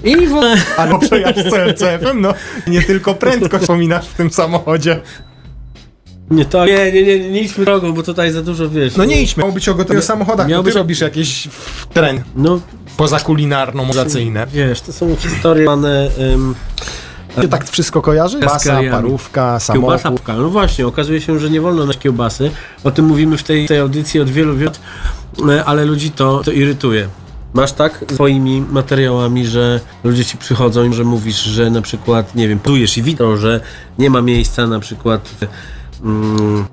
I 0.04 0.16
w. 0.16 0.32
Albo 0.80 0.98
przejechać 0.98 1.36
z 1.38 1.50
CLCF-em, 1.50 2.20
no. 2.20 2.34
Nie 2.66 2.82
tylko 2.82 3.14
prędkość 3.14 3.62
wspominasz 3.62 4.06
w 4.08 4.14
tym 4.14 4.30
samochodzie. 4.30 5.00
Nie, 6.30 6.44
to, 6.44 6.66
nie, 6.66 6.92
nie, 6.92 7.02
nie, 7.02 7.30
nie 7.30 7.40
idźmy 7.40 7.64
drogą, 7.64 7.92
bo 7.92 8.02
tutaj 8.02 8.32
za 8.32 8.42
dużo 8.42 8.68
wiesz. 8.70 8.96
No 8.96 9.04
nie 9.04 9.22
idźmy. 9.22 9.40
Miało 9.40 9.52
być 9.52 9.68
o 9.68 9.74
gotowych 9.74 10.04
samochodach, 10.04 10.48
Miało 10.48 10.62
to 10.62 10.64
ty 10.64 10.70
być- 10.70 10.76
robisz 10.76 11.00
jakieś 11.00 11.48
tren 11.94 12.22
No, 12.36 12.60
pozakulinarno-mozacyjne. 12.96 14.46
wiesz, 14.46 14.80
to 14.80 14.92
są 14.92 15.16
historie 15.16 15.70
one, 15.70 16.08
um, 16.18 16.54
Cię 17.42 17.48
tak 17.48 17.68
wszystko 17.68 18.02
kojarzy? 18.02 18.38
Masa, 18.38 18.50
Kaskariami. 18.52 18.90
parówka, 18.90 19.58
Kiełbasa 19.72 20.02
samochód. 20.02 20.22
pka. 20.22 20.36
No 20.36 20.48
właśnie, 20.48 20.86
okazuje 20.86 21.20
się, 21.20 21.38
że 21.38 21.50
nie 21.50 21.60
wolno 21.60 21.86
na 21.86 21.94
kiełbasy. 21.94 22.50
O 22.84 22.90
tym 22.90 23.04
mówimy 23.04 23.36
w 23.36 23.42
tej, 23.42 23.68
tej 23.68 23.78
audycji 23.78 24.20
od 24.20 24.30
wielu 24.30 24.58
lat, 24.64 24.80
e, 25.48 25.64
ale 25.64 25.84
ludzi 25.84 26.10
to, 26.10 26.40
to 26.44 26.50
irytuje. 26.52 27.08
Masz 27.54 27.72
tak 27.72 28.04
z 28.10 28.14
swoimi 28.14 28.60
materiałami, 28.70 29.46
że 29.46 29.80
ludzie 30.04 30.24
ci 30.24 30.36
przychodzą 30.36 30.90
i 30.90 30.94
że 30.94 31.04
mówisz, 31.04 31.42
że 31.42 31.70
na 31.70 31.82
przykład, 31.82 32.34
nie 32.34 32.48
wiem, 32.48 32.58
podujesz 32.58 32.98
i 32.98 33.02
widzą, 33.02 33.36
że 33.36 33.60
nie 33.98 34.10
ma 34.10 34.22
miejsca 34.22 34.66
na 34.66 34.80
przykład 34.80 35.28
w 35.28 35.46
mm, 36.04 36.64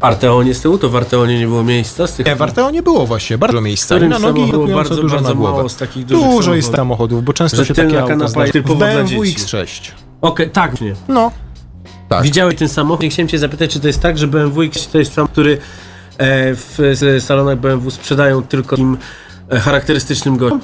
Arteonie 0.00 0.54
z 0.54 0.60
tyłu, 0.60 0.78
to 0.78 0.88
w 0.88 0.96
Arteonie 0.96 1.38
nie 1.38 1.46
było 1.46 1.64
miejsca 1.64 2.06
z 2.06 2.12
tych... 2.12 2.26
Nie, 2.26 2.36
w 2.36 2.42
Arteo 2.42 2.70
było 2.82 3.06
właśnie 3.06 3.38
bardzo 3.38 3.60
miejsca. 3.60 3.98
Na 3.98 4.18
nogi 4.18 4.50
było 4.50 4.66
bardzo, 4.66 4.96
dużo 4.96 5.14
bardzo 5.16 5.28
na 5.28 5.34
głowę. 5.34 5.56
mało 5.56 5.68
z 5.68 5.76
takich 5.76 6.06
dużych 6.06 6.24
Dużo 6.24 6.32
samochodów. 6.32 6.56
jest 6.56 6.76
samochodów, 6.76 7.24
bo 7.24 7.32
często 7.32 7.56
Że 7.56 7.66
się 7.66 7.74
takie 7.74 8.02
auto 8.02 8.08
kanapa 8.08 8.44
BMW 8.64 9.24
dzieci. 9.24 9.38
X6. 9.38 9.90
Okej, 10.20 10.50
tak, 10.50 10.80
nie. 10.80 10.94
No. 11.08 11.30
Tak. 12.08 12.22
Widziałeś 12.22 12.56
ten 12.56 12.68
samochód 12.68 13.04
i 13.04 13.10
chciałem 13.10 13.28
cię 13.28 13.38
zapytać, 13.38 13.72
czy 13.72 13.80
to 13.80 13.86
jest 13.86 14.00
tak, 14.00 14.18
że 14.18 14.26
BMW 14.26 14.62
X 14.62 14.88
to 14.88 14.98
jest 14.98 15.12
samochód, 15.12 15.32
który 15.32 15.58
e, 16.18 16.54
w 16.54 16.78
salonach 17.20 17.58
BMW 17.58 17.90
sprzedają 17.90 18.42
tylko 18.42 18.70
takim 18.70 18.98
e, 19.50 19.60
charakterystycznym 19.60 20.36
gościom? 20.36 20.60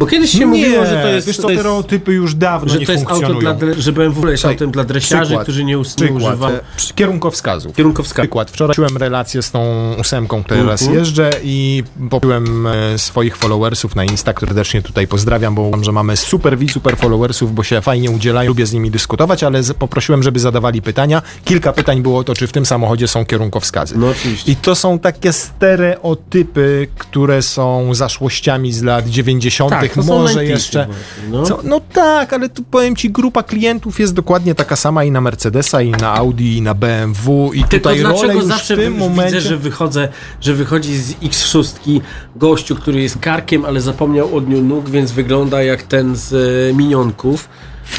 Bo 0.00 0.06
kiedyś 0.06 0.30
się 0.30 0.46
mówiło, 0.46 0.86
że 0.86 1.02
to 1.02 1.08
jest, 1.08 1.26
wiesz 1.26 1.36
co, 1.36 1.42
to 1.42 1.50
jest, 1.50 1.60
stereotypy 1.60 2.12
już 2.12 2.34
dawno 2.34 2.72
że 2.72 2.78
nie 2.78 2.86
to 2.86 2.92
jest 2.92 3.04
auto 3.08 3.34
dla, 3.34 3.56
że 3.78 3.92
BMW 3.92 4.28
jest 4.28 4.44
autem 4.44 4.70
dla 4.70 4.84
dresiarzy, 4.84 5.24
przykład, 5.24 5.42
którzy 5.42 5.64
nie, 5.64 5.78
us- 5.78 5.98
nie 6.00 6.12
używają 6.12 6.56
e, 6.56 6.60
kierunkowskazów. 6.94 7.76
kierunkowskazów. 7.76 8.22
Przykład. 8.24 8.50
Wczoraj 8.50 8.74
czułem 8.74 8.96
relację 8.96 9.42
z 9.42 9.50
tą 9.50 9.92
ósemką, 10.00 10.42
której 10.44 10.60
Mhm. 10.60 10.70
raz 10.78 10.94
jeżdżę 10.94 11.30
i 11.44 11.82
popiłem 12.10 12.66
e, 12.66 12.98
swoich 12.98 13.36
followersów 13.36 13.96
na 13.96 14.04
Insta, 14.04 14.32
które 14.34 14.50
serdecznie 14.50 14.82
tutaj 14.82 15.06
pozdrawiam, 15.06 15.54
bo 15.54 15.62
uważam, 15.62 15.84
że 15.84 15.92
mamy 15.92 16.16
super 16.16 16.58
widz, 16.58 16.72
super 16.72 16.96
followersów, 16.96 17.54
bo 17.54 17.62
się 17.62 17.80
fajnie 17.80 18.10
udzielają, 18.10 18.48
lubię 18.48 18.66
z 18.66 18.72
nimi 18.72 18.90
dyskutować, 18.90 19.44
ale 19.44 19.62
z- 19.62 19.72
poprosiłem, 19.72 20.22
żeby 20.22 20.40
zadawali 20.40 20.82
pytania. 20.82 21.22
Kilka 21.44 21.72
pytań 21.72 22.02
było 22.02 22.18
o 22.18 22.24
to, 22.24 22.34
czy 22.34 22.46
w 22.46 22.52
tym 22.52 22.66
samochodzie 22.66 23.08
są 23.08 23.24
kierunkowskazy. 23.26 23.98
No 23.98 24.08
oczywiście. 24.08 24.52
I 24.52 24.56
to 24.56 24.74
są 24.74 24.98
takie 24.98 25.32
stereotypy, 25.32 26.88
które 26.98 27.42
są 27.42 27.94
zaszłościami 27.94 28.72
z 28.72 28.82
lat 28.82 29.08
90., 29.08 29.70
Tak, 29.70 29.89
to 29.94 30.02
są 30.02 30.18
może 30.18 30.34
90 30.34 30.50
jeszcze. 30.50 30.86
no. 31.30 31.42
Co? 31.42 31.60
No 31.64 31.80
tak, 31.92 32.32
ale 32.32 32.48
tu 32.48 32.62
powiem 32.62 32.96
ci, 32.96 33.10
grupa 33.10 33.42
klientów 33.42 34.00
jest 34.00 34.14
dokładnie 34.14 34.54
taka 34.54 34.76
sama 34.76 35.04
i 35.04 35.10
na 35.10 35.20
Mercedesa, 35.20 35.82
i 35.82 35.90
na 35.90 36.14
Audi, 36.14 36.56
i 36.56 36.62
na 36.62 36.74
BMW, 36.74 37.50
i 37.54 37.64
Tylko 37.64 37.70
tutaj 37.70 38.02
rolę 38.02 38.14
dlaczego 38.14 38.32
już 38.32 38.44
zawsze 38.44 38.76
w 38.76 38.78
tym 38.78 38.92
widzę, 38.92 39.08
momencie... 39.08 39.40
że 39.40 39.56
wychodzę, 39.56 40.08
że 40.40 40.54
wychodzi 40.54 40.98
z 40.98 41.12
X6 41.12 42.00
gościu, 42.36 42.76
który 42.76 43.02
jest 43.02 43.18
karkiem, 43.18 43.64
ale 43.64 43.80
zapomniał 43.80 44.36
od 44.36 44.48
niu 44.48 44.62
nóg, 44.62 44.88
więc 44.88 45.12
wygląda 45.12 45.62
jak 45.62 45.82
ten 45.82 46.16
z 46.16 46.32
e, 46.32 46.74
minionków. 46.74 47.48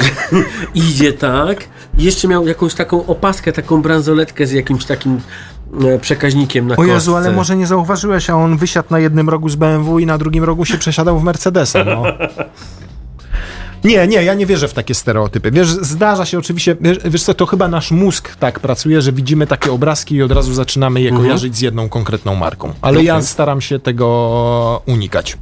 Idzie 0.74 1.12
tak. 1.12 1.64
Jeszcze 1.98 2.28
miał 2.28 2.46
jakąś 2.46 2.74
taką 2.74 3.06
opaskę, 3.06 3.52
taką 3.52 3.82
bransoletkę 3.82 4.46
z 4.46 4.52
jakimś 4.52 4.84
takim 4.84 5.20
przekaźnikiem 6.00 6.68
na 6.68 6.76
O 6.76 6.84
Jezu, 6.84 7.12
kostce. 7.12 7.28
ale 7.28 7.36
może 7.36 7.56
nie 7.56 7.66
zauważyłeś, 7.66 8.30
a 8.30 8.34
on 8.36 8.56
wysiadł 8.56 8.88
na 8.90 8.98
jednym 8.98 9.28
rogu 9.28 9.48
z 9.48 9.56
BMW 9.56 9.98
i 9.98 10.06
na 10.06 10.18
drugim 10.18 10.44
rogu 10.44 10.64
się 10.64 10.78
przesiadał 10.78 11.18
w 11.18 11.24
Mercedesa, 11.24 11.84
no. 11.84 12.02
Nie, 13.84 14.06
nie, 14.06 14.22
ja 14.24 14.34
nie 14.34 14.46
wierzę 14.46 14.68
w 14.68 14.74
takie 14.74 14.94
stereotypy. 14.94 15.50
Wiesz, 15.50 15.68
zdarza 15.68 16.26
się 16.26 16.38
oczywiście, 16.38 16.76
wiesz, 16.80 16.98
wiesz 17.04 17.22
co, 17.22 17.34
to 17.34 17.46
chyba 17.46 17.68
nasz 17.68 17.90
mózg 17.90 18.36
tak 18.36 18.60
pracuje, 18.60 19.02
że 19.02 19.12
widzimy 19.12 19.46
takie 19.46 19.72
obrazki 19.72 20.14
i 20.14 20.22
od 20.22 20.32
razu 20.32 20.54
zaczynamy 20.54 21.00
je 21.00 21.10
kojarzyć 21.12 21.56
z 21.56 21.60
jedną 21.60 21.88
konkretną 21.88 22.34
marką. 22.34 22.72
Ale 22.80 23.04
ja 23.04 23.22
staram 23.22 23.60
się 23.60 23.78
tego 23.78 24.82
unikać. 24.86 25.38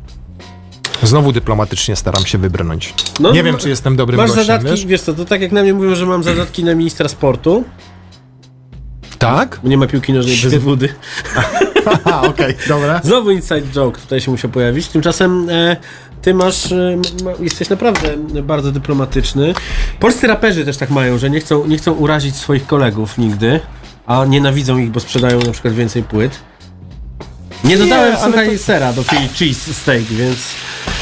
Znowu 1.02 1.32
dyplomatycznie 1.32 1.96
staram 1.96 2.26
się 2.26 2.38
wybrnąć. 2.38 2.94
No, 3.20 3.32
nie 3.32 3.42
wiem, 3.42 3.54
ma- 3.54 3.60
czy 3.60 3.68
jestem 3.68 3.96
dobrym 3.96 4.16
Masz 4.20 4.26
gościem, 4.28 4.46
zadatki, 4.46 4.70
wiesz? 4.70 4.86
wiesz? 4.86 5.00
co, 5.02 5.14
to 5.14 5.24
tak 5.24 5.40
jak 5.40 5.52
na 5.52 5.62
mnie 5.62 5.74
mówią, 5.74 5.94
że 5.94 6.06
mam 6.06 6.22
zadatki 6.22 6.64
na 6.64 6.74
ministra 6.74 7.08
sportu, 7.08 7.64
Tak? 9.20 9.60
nie 9.64 9.78
ma 9.78 9.86
piłki 9.86 10.12
nożnej 10.12 10.36
bez 10.36 10.54
wody. 10.54 10.88
Okej, 12.04 12.54
dobra. 12.68 13.00
Znowu 13.04 13.30
inside 13.30 13.62
joke 13.62 14.00
tutaj 14.00 14.20
się 14.20 14.30
musiał 14.30 14.50
pojawić. 14.50 14.88
Tymczasem 14.88 15.50
e, 15.50 15.76
ty 16.22 16.34
masz, 16.34 16.72
e, 16.72 16.98
jesteś 17.40 17.68
naprawdę 17.68 18.16
bardzo 18.42 18.72
dyplomatyczny. 18.72 19.54
Polscy 20.00 20.26
raperzy 20.26 20.64
też 20.64 20.76
tak 20.76 20.90
mają, 20.90 21.18
że 21.18 21.30
nie 21.30 21.40
chcą, 21.40 21.66
nie 21.66 21.78
chcą 21.78 21.92
urazić 21.92 22.36
swoich 22.36 22.66
kolegów 22.66 23.18
nigdy, 23.18 23.60
a 24.06 24.24
nienawidzą 24.24 24.78
ich, 24.78 24.90
bo 24.90 25.00
sprzedają 25.00 25.40
na 25.40 25.52
przykład 25.52 25.74
więcej 25.74 26.02
płyt. 26.02 26.40
Nie 27.64 27.78
dodałem, 27.78 28.12
Nie, 28.14 28.18
słuchaj, 28.24 28.58
to- 28.58 28.64
sera 28.64 28.92
do 28.92 29.02
Philly 29.02 29.28
Cheese 29.38 29.74
Steak, 29.74 30.02
więc... 30.04 30.38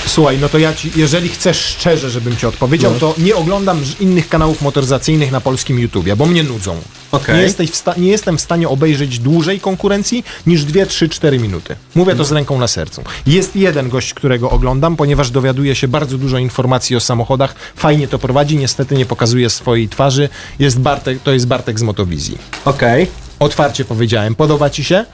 Słuchaj, 0.07 0.39
no 0.41 0.49
to 0.49 0.59
ja 0.59 0.75
ci, 0.75 0.91
jeżeli 0.97 1.29
chcesz 1.29 1.59
szczerze, 1.65 2.11
żebym 2.11 2.37
ci 2.37 2.47
odpowiedział, 2.47 2.93
No. 2.93 2.99
to 2.99 3.15
nie 3.19 3.37
oglądam 3.37 3.81
innych 4.01 4.29
kanałów 4.29 4.63
motoryzacyjnych 4.63 5.33
na 5.33 5.41
polskim 5.41 5.79
YouTubie, 5.79 6.17
bo 6.17 6.27
mnie 6.27 6.43
nudzą. 6.43 6.77
Okej. 7.13 7.37
Nie, 7.37 7.43
jesteś 7.43 7.71
nie 7.97 8.09
jestem 8.09 8.39
w 8.39 8.41
stanie 8.41 8.69
obejrzeć 8.69 9.19
dłużej 9.19 9.61
konkurencji 9.61 10.25
niż 10.47 10.65
2, 10.65 10.87
3, 10.87 11.09
4 11.09 11.39
minuty. 11.39 11.77
Mówię 11.95 12.15
to 12.15 12.25
z 12.25 12.33
ręką 12.33 12.59
na 12.59 12.69
sercu. 12.69 13.03
Jest 13.27 13.57
jeden 13.57 13.89
gość, 13.89 14.15
którego 14.15 14.51
oglądam, 14.51 14.97
ponieważ 14.97 15.31
dowiaduje 15.31 15.75
się 15.75 15.89
bardzo 15.89 16.19
dużo 16.19 16.39
informacji 16.39 16.97
o 16.97 17.01
samochodach. 17.01 17.55
Fajnie 17.77 18.09
to 18.09 18.19
prowadzi, 18.19 18.57
niestety 18.57 18.95
nie 18.95 19.07
pokazuje 19.07 19.51
swojej 19.51 19.89
twarzy. 19.89 20.29
Jest 20.59 20.79
Bartek, 20.81 21.23
to 21.23 21.33
jest 21.33 21.47
Bartek 21.47 21.79
z 21.79 21.83
Motowizji. 21.83 22.39
Okej, 22.65 23.07
Otwarcie 23.39 23.85
powiedziałem. 23.85 24.35
Podoba 24.35 24.71
ci 24.71 24.85
się? 24.85 25.05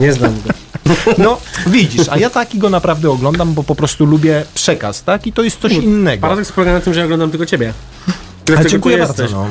Nie 0.00 0.12
znam 0.12 0.34
go. 0.34 0.50
No, 1.18 1.38
widzisz, 1.66 2.08
a 2.08 2.18
ja 2.18 2.30
taki 2.30 2.58
go 2.58 2.70
naprawdę 2.70 3.10
oglądam, 3.10 3.54
bo 3.54 3.62
po 3.62 3.74
prostu 3.74 4.06
lubię 4.06 4.44
przekaz, 4.54 5.02
tak? 5.02 5.26
I 5.26 5.32
to 5.32 5.42
jest 5.42 5.60
coś 5.60 5.72
innego. 5.72 6.20
Paradoks 6.20 6.52
polega 6.52 6.72
na 6.72 6.80
tym, 6.80 6.94
że 6.94 7.04
oglądam 7.04 7.30
tylko 7.30 7.46
ciebie. 7.46 7.72
Dziękuję 8.68 8.98
bardzo. 8.98 9.24
No. 9.32 9.46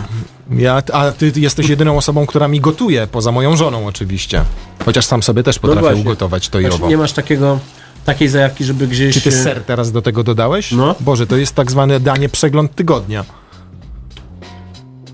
Ja, 0.52 0.82
a 0.94 1.12
ty 1.12 1.32
jesteś 1.36 1.70
jedyną 1.70 1.98
osobą, 1.98 2.26
która 2.26 2.48
mi 2.48 2.62
gotuje, 2.62 3.08
poza 3.08 3.32
moją 3.32 3.56
żoną 3.56 3.88
oczywiście. 3.88 4.44
Chociaż 4.86 5.06
sam 5.06 5.24
sobie 5.24 5.44
też 5.44 5.62
no 5.62 5.62
potrafię 5.62 5.96
no 5.96 6.02
ugotować 6.02 6.50
to 6.50 6.60
i 6.60 6.64
znaczy, 6.64 6.76
owo. 6.76 6.88
Nie 6.88 6.98
masz 6.98 7.14
takiego 7.14 7.60
takiej 8.06 8.28
zajawki, 8.28 8.64
żeby 8.64 8.88
gdzieś... 8.88 9.14
Czy 9.14 9.22
ty 9.22 9.30
e, 9.30 9.44
ser 9.44 9.64
teraz 9.64 9.92
do 9.92 10.02
tego 10.02 10.24
dodałeś? 10.24 10.72
No. 10.72 10.96
Boże, 11.00 11.28
to 11.28 11.38
jest 11.38 11.56
tak 11.56 11.72
zwane 11.72 12.00
danie 12.00 12.30
przegląd 12.30 12.76
tygodnia. 12.76 13.26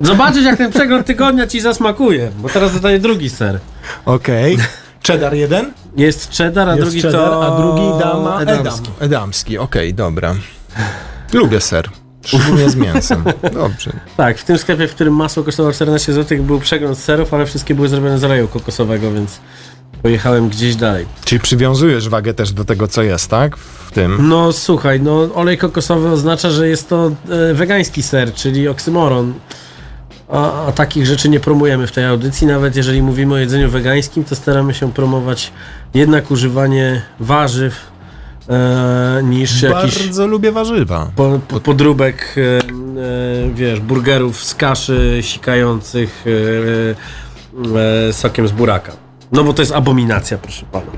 Zobaczysz, 0.01 0.45
jak 0.45 0.57
ten 0.57 0.71
przegląd 0.71 1.05
tygodnia 1.05 1.47
ci 1.47 1.61
zasmakuje, 1.61 2.31
bo 2.41 2.49
teraz 2.49 2.73
dodaję 2.73 2.99
drugi 2.99 3.29
ser. 3.29 3.59
Okej. 4.05 4.53
Okay. 4.55 4.67
cheddar 5.07 5.33
jeden? 5.33 5.73
Jest 5.97 6.37
cheddar, 6.37 6.69
a 6.69 6.75
jest 6.75 6.83
drugi 6.83 7.01
cheddar, 7.01 7.29
to... 7.29 7.45
A 7.45 7.61
drugi 7.61 7.99
dama 7.99 8.41
edamski. 8.41 8.89
Edamski, 8.99 9.57
okej, 9.57 9.87
okay, 9.87 9.93
dobra. 9.93 10.35
Lubię 11.33 11.61
ser. 11.61 11.89
Szczególnie 12.25 12.69
z 12.69 12.75
mięsem. 12.75 13.23
Dobrze. 13.53 13.91
Tak, 14.17 14.37
w 14.37 14.43
tym 14.43 14.57
sklepie, 14.57 14.87
w 14.87 14.95
którym 14.95 15.15
masło 15.15 15.43
kosztowało 15.43 15.73
14 15.73 16.13
zł, 16.13 16.43
był 16.43 16.59
przegląd 16.59 16.97
serów, 16.97 17.33
ale 17.33 17.45
wszystkie 17.45 17.75
były 17.75 17.89
zrobione 17.89 18.19
z 18.19 18.23
oleju 18.23 18.47
kokosowego, 18.47 19.11
więc 19.11 19.39
pojechałem 20.01 20.49
gdzieś 20.49 20.75
dalej. 20.75 21.05
Czyli 21.25 21.41
przywiązujesz 21.41 22.09
wagę 22.09 22.33
też 22.33 22.51
do 22.51 22.65
tego, 22.65 22.87
co 22.87 23.03
jest, 23.03 23.29
tak? 23.29 23.57
W 23.57 23.91
tym. 23.91 24.29
No 24.29 24.53
słuchaj, 24.53 25.01
no 25.01 25.29
olej 25.35 25.57
kokosowy 25.57 26.09
oznacza, 26.09 26.49
że 26.49 26.67
jest 26.67 26.89
to 26.89 27.11
e, 27.29 27.53
wegański 27.53 28.03
ser, 28.03 28.33
czyli 28.33 28.67
oksymoron 28.67 29.33
a, 30.29 30.65
a, 30.67 30.71
takich 30.71 31.05
rzeczy 31.05 31.29
nie 31.29 31.39
promujemy 31.39 31.88
w 31.88 31.91
tej 31.91 32.05
audycji. 32.05 32.47
Nawet 32.47 32.75
jeżeli 32.75 33.01
mówimy 33.01 33.33
o 33.33 33.38
jedzeniu 33.38 33.69
wegańskim, 33.69 34.23
to 34.23 34.35
staramy 34.35 34.73
się 34.73 34.93
promować 34.93 35.51
jednak 35.93 36.31
używanie 36.31 37.01
warzyw 37.19 37.75
e, 38.49 39.21
niż 39.23 39.61
Bardzo 39.61 39.77
jakiś... 39.77 39.99
Bardzo 39.99 40.27
lubię 40.27 40.51
warzywa. 40.51 41.11
Po, 41.15 41.39
po, 41.47 41.59
podróbek, 41.59 42.35
e, 42.38 42.41
e 42.41 43.53
wiesz, 43.53 43.79
burgerów 43.79 44.43
z 44.43 44.55
kaszy 44.55 45.17
sikających 45.21 46.25
e, 46.27 48.09
e, 48.09 48.13
sokiem 48.13 48.47
z 48.47 48.51
buraka. 48.51 48.91
No 49.31 49.43
bo 49.43 49.53
to 49.53 49.61
jest 49.61 49.71
abominacja, 49.71 50.38
proszę 50.38 50.65
pana. 50.71 50.91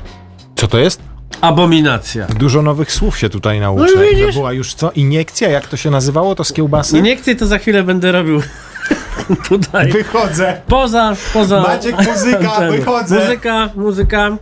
Co 0.56 0.68
to 0.68 0.78
jest? 0.78 1.02
Abominacja. 1.42 2.26
Dużo 2.26 2.62
nowych 2.62 2.92
słów 2.92 3.18
się 3.18 3.30
tutaj 3.30 3.60
nauczę. 3.60 3.94
No 4.26 4.32
była 4.34 4.54
już 4.54 4.74
co? 4.74 4.92
Iniekcja? 4.92 5.50
Jak 5.50 5.68
to 5.68 5.78
się 5.78 5.90
nazywało? 5.92 6.36
To 6.36 6.44
z 6.44 6.54
kiełbasy? 6.54 6.98
Iniekcję 6.98 7.36
to 7.36 7.48
za 7.48 7.58
chwilę 7.58 7.84
będę 7.84 8.12
robił 8.12 8.42
tutaj. 9.50 9.91
Wychodzę. 9.91 10.62
Poza, 10.67 11.13
poza. 11.34 11.62
Maciek, 11.62 11.95
muzyka, 12.08 12.60
wychodzę. 12.71 13.19
Muzyka, 13.19 13.69
muzyka. 13.76 14.38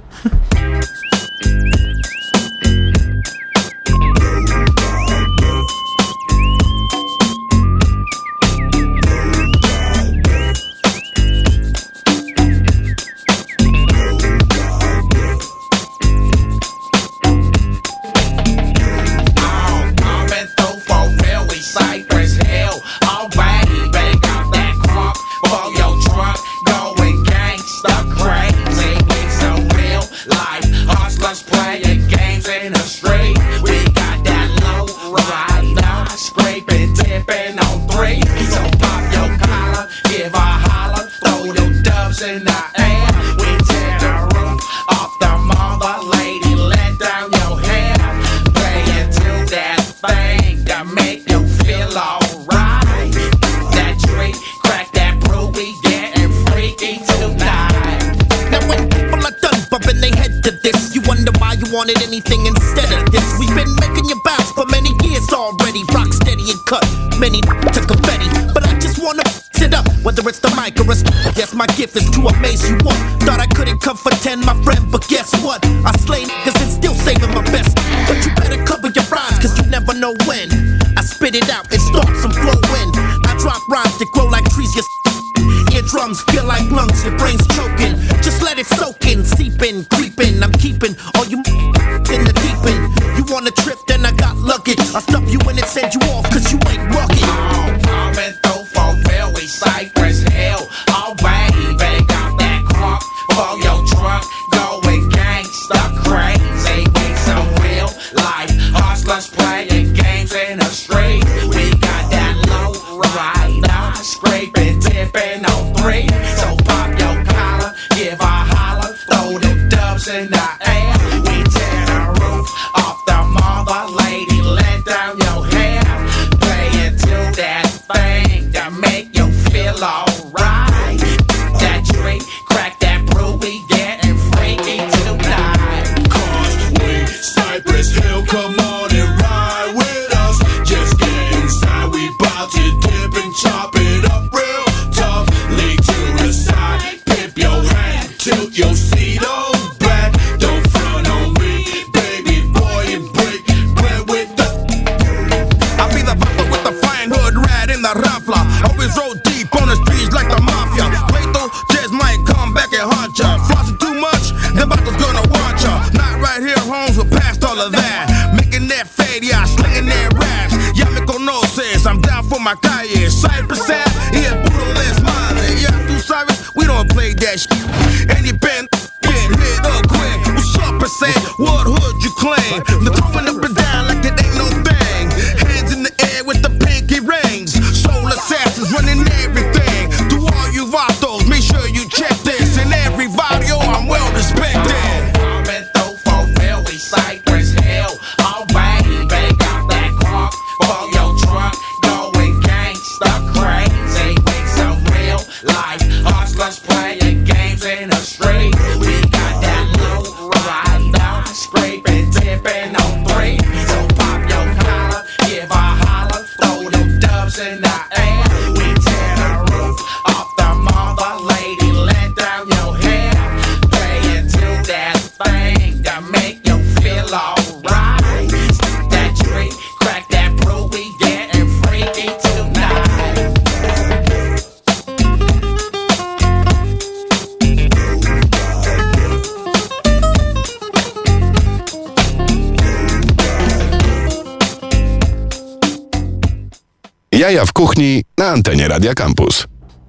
Kuchni 247.75 248.03
na 248.17 248.27
antenie 248.27 248.67
Radia 248.67 248.93
Campus. 248.93 249.47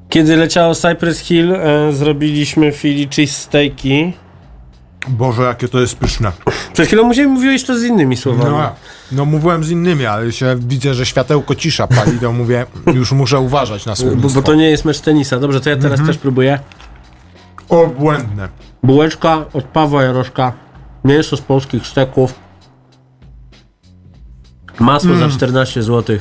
Kiedy 0.09 0.37
leciało 0.37 0.75
Cypress 0.75 1.19
Hill, 1.19 1.55
e, 1.55 1.93
zrobiliśmy 1.93 2.73
Philly 2.73 3.09
cheesesteaki. 3.17 4.13
Boże, 5.09 5.43
jakie 5.43 5.69
to 5.69 5.81
jest 5.81 5.97
pyszne. 5.97 6.33
Przed 6.73 6.87
chwilą 6.87 7.05
musiałem 7.05 7.31
mówiłeś 7.31 7.65
to 7.65 7.79
z 7.79 7.83
innymi 7.83 8.17
słowami. 8.17 8.51
No, 8.51 8.75
no 9.13 9.25
mówiłem 9.25 9.65
z 9.65 9.71
innymi, 9.71 10.07
ale 10.07 10.33
się 10.33 10.57
widzę, 10.59 10.95
że 10.95 11.07
światełko 11.07 11.55
cisza 11.55 11.87
pali, 11.87 12.19
to 12.21 12.33
mówię, 12.33 12.67
już 12.95 13.13
muszę 13.13 13.41
uważać 13.41 13.87
na 13.87 13.93
bo, 13.93 13.97
słownictwo. 13.97 14.41
bo 14.41 14.47
to 14.47 14.55
nie 14.55 14.71
jest 14.71 14.85
mecz 14.85 15.01
tenisa. 15.01 15.39
Dobrze, 15.39 15.61
to 15.61 15.71
ja 15.71 15.77
teraz 15.77 16.07
też 16.07 16.19
próbuję. 16.19 16.59
Obłędne. 17.69 18.49
Bułeczka 18.83 19.45
od 19.53 19.65
Pawła 19.65 20.03
Jaroszka. 20.03 20.53
Mięso 21.05 21.37
z 21.37 21.41
polskich 21.41 21.87
steków. 21.87 22.35
Masło 24.81 25.17
za 25.17 25.29
14 25.29 25.83
zł. 25.83 26.19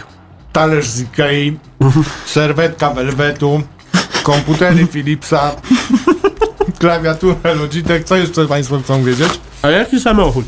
Talerz 0.56 0.88
z 0.88 1.02
Ikei, 1.02 1.60
serwetka 2.26 2.94
Velvetu, 2.94 3.62
komputery 4.24 4.88
Philipsa, 4.94 5.56
klawiaturę 6.80 7.56
Logitech. 7.56 8.04
Co 8.04 8.16
jeszcze 8.16 8.48
Państwo 8.48 8.80
chcą 8.80 9.04
wiedzieć? 9.04 9.40
A 9.62 9.70
jaki 9.70 10.00
samochód? 10.00 10.46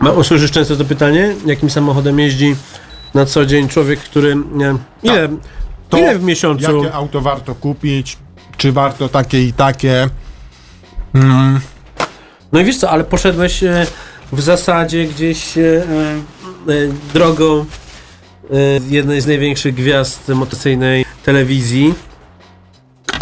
Ma, 0.00 0.10
usłyszysz 0.10 0.50
często 0.50 0.76
to 0.76 0.84
pytanie? 0.84 1.34
Jakim 1.46 1.70
samochodem 1.70 2.18
jeździ 2.18 2.56
na 3.14 3.26
co 3.26 3.46
dzień 3.46 3.68
człowiek, 3.68 4.00
który... 4.00 4.36
Nie, 4.52 4.74
ile, 5.02 5.28
To 5.88 5.98
ile 5.98 6.18
w 6.18 6.22
miesiącu... 6.22 6.76
Jakie 6.76 6.94
auto 6.94 7.20
warto 7.20 7.54
kupić? 7.54 8.18
Czy 8.56 8.72
warto 8.72 9.08
takie 9.08 9.44
i 9.44 9.52
takie? 9.52 10.08
No 12.52 12.60
i 12.60 12.64
wiesz 12.64 12.76
co, 12.78 12.90
ale 12.90 13.04
poszedłeś 13.04 13.62
e, 13.62 13.86
w 14.32 14.40
zasadzie 14.40 15.04
gdzieś 15.04 15.58
e, 15.58 15.62
e, 15.62 15.84
drogą 17.14 17.64
jednej 18.88 19.20
z 19.20 19.26
największych 19.26 19.74
gwiazd 19.74 20.28
motocyjnej 20.28 21.04
telewizji, 21.24 21.94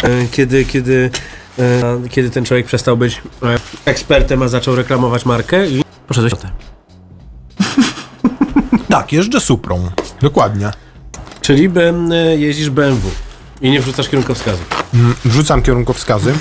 e, 0.03 0.27
kiedy, 0.31 0.65
kiedy, 0.65 1.09
e, 1.59 1.99
kiedy 2.09 2.29
ten 2.29 2.45
człowiek 2.45 2.65
przestał 2.65 2.97
być 2.97 3.21
ekspertem, 3.85 4.41
a 4.41 4.47
zaczął 4.47 4.75
reklamować 4.75 5.25
markę 5.25 5.67
i 5.67 5.83
poszedłeś 6.07 6.33
tym. 6.33 6.49
Tak, 8.89 9.13
jeżdżę 9.13 9.41
Suprą. 9.41 9.91
Dokładnie. 10.21 10.71
Czyli 11.41 11.71
e, 12.11 12.37
jeździsz 12.37 12.69
BMW 12.69 13.11
i 13.61 13.71
nie 13.71 13.81
wrzucasz 13.81 14.09
kierunkowskazu. 14.09 14.63
Wrzucam 15.25 15.61
kierunkowskazy. 15.61 16.33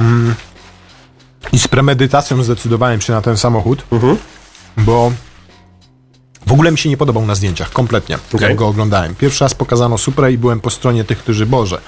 Mm. 0.00 0.34
I 1.52 1.58
z 1.58 1.68
premedytacją 1.68 2.42
zdecydowałem 2.42 3.00
się 3.00 3.12
na 3.12 3.22
ten 3.22 3.36
samochód, 3.36 3.84
bo 4.76 5.12
w 6.46 6.52
ogóle 6.52 6.72
mi 6.72 6.78
się 6.78 6.88
nie 6.88 6.96
podobał 6.96 7.26
na 7.26 7.34
zdjęciach, 7.34 7.70
kompletnie, 7.70 8.18
Okej. 8.34 8.48
jak 8.48 8.56
go 8.56 8.68
oglądałem. 8.68 9.14
Pierwszy 9.14 9.44
raz 9.44 9.54
pokazano 9.54 9.98
Suprę 9.98 10.32
i 10.32 10.38
byłem 10.38 10.60
po 10.60 10.70
stronie 10.70 11.04
tych, 11.04 11.18
którzy, 11.18 11.46
Boże, 11.46 11.80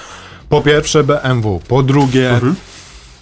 po 0.49 0.63
pierwsze 0.63 1.05
BMW, 1.05 1.61
po 1.69 1.83
drugie 1.83 2.41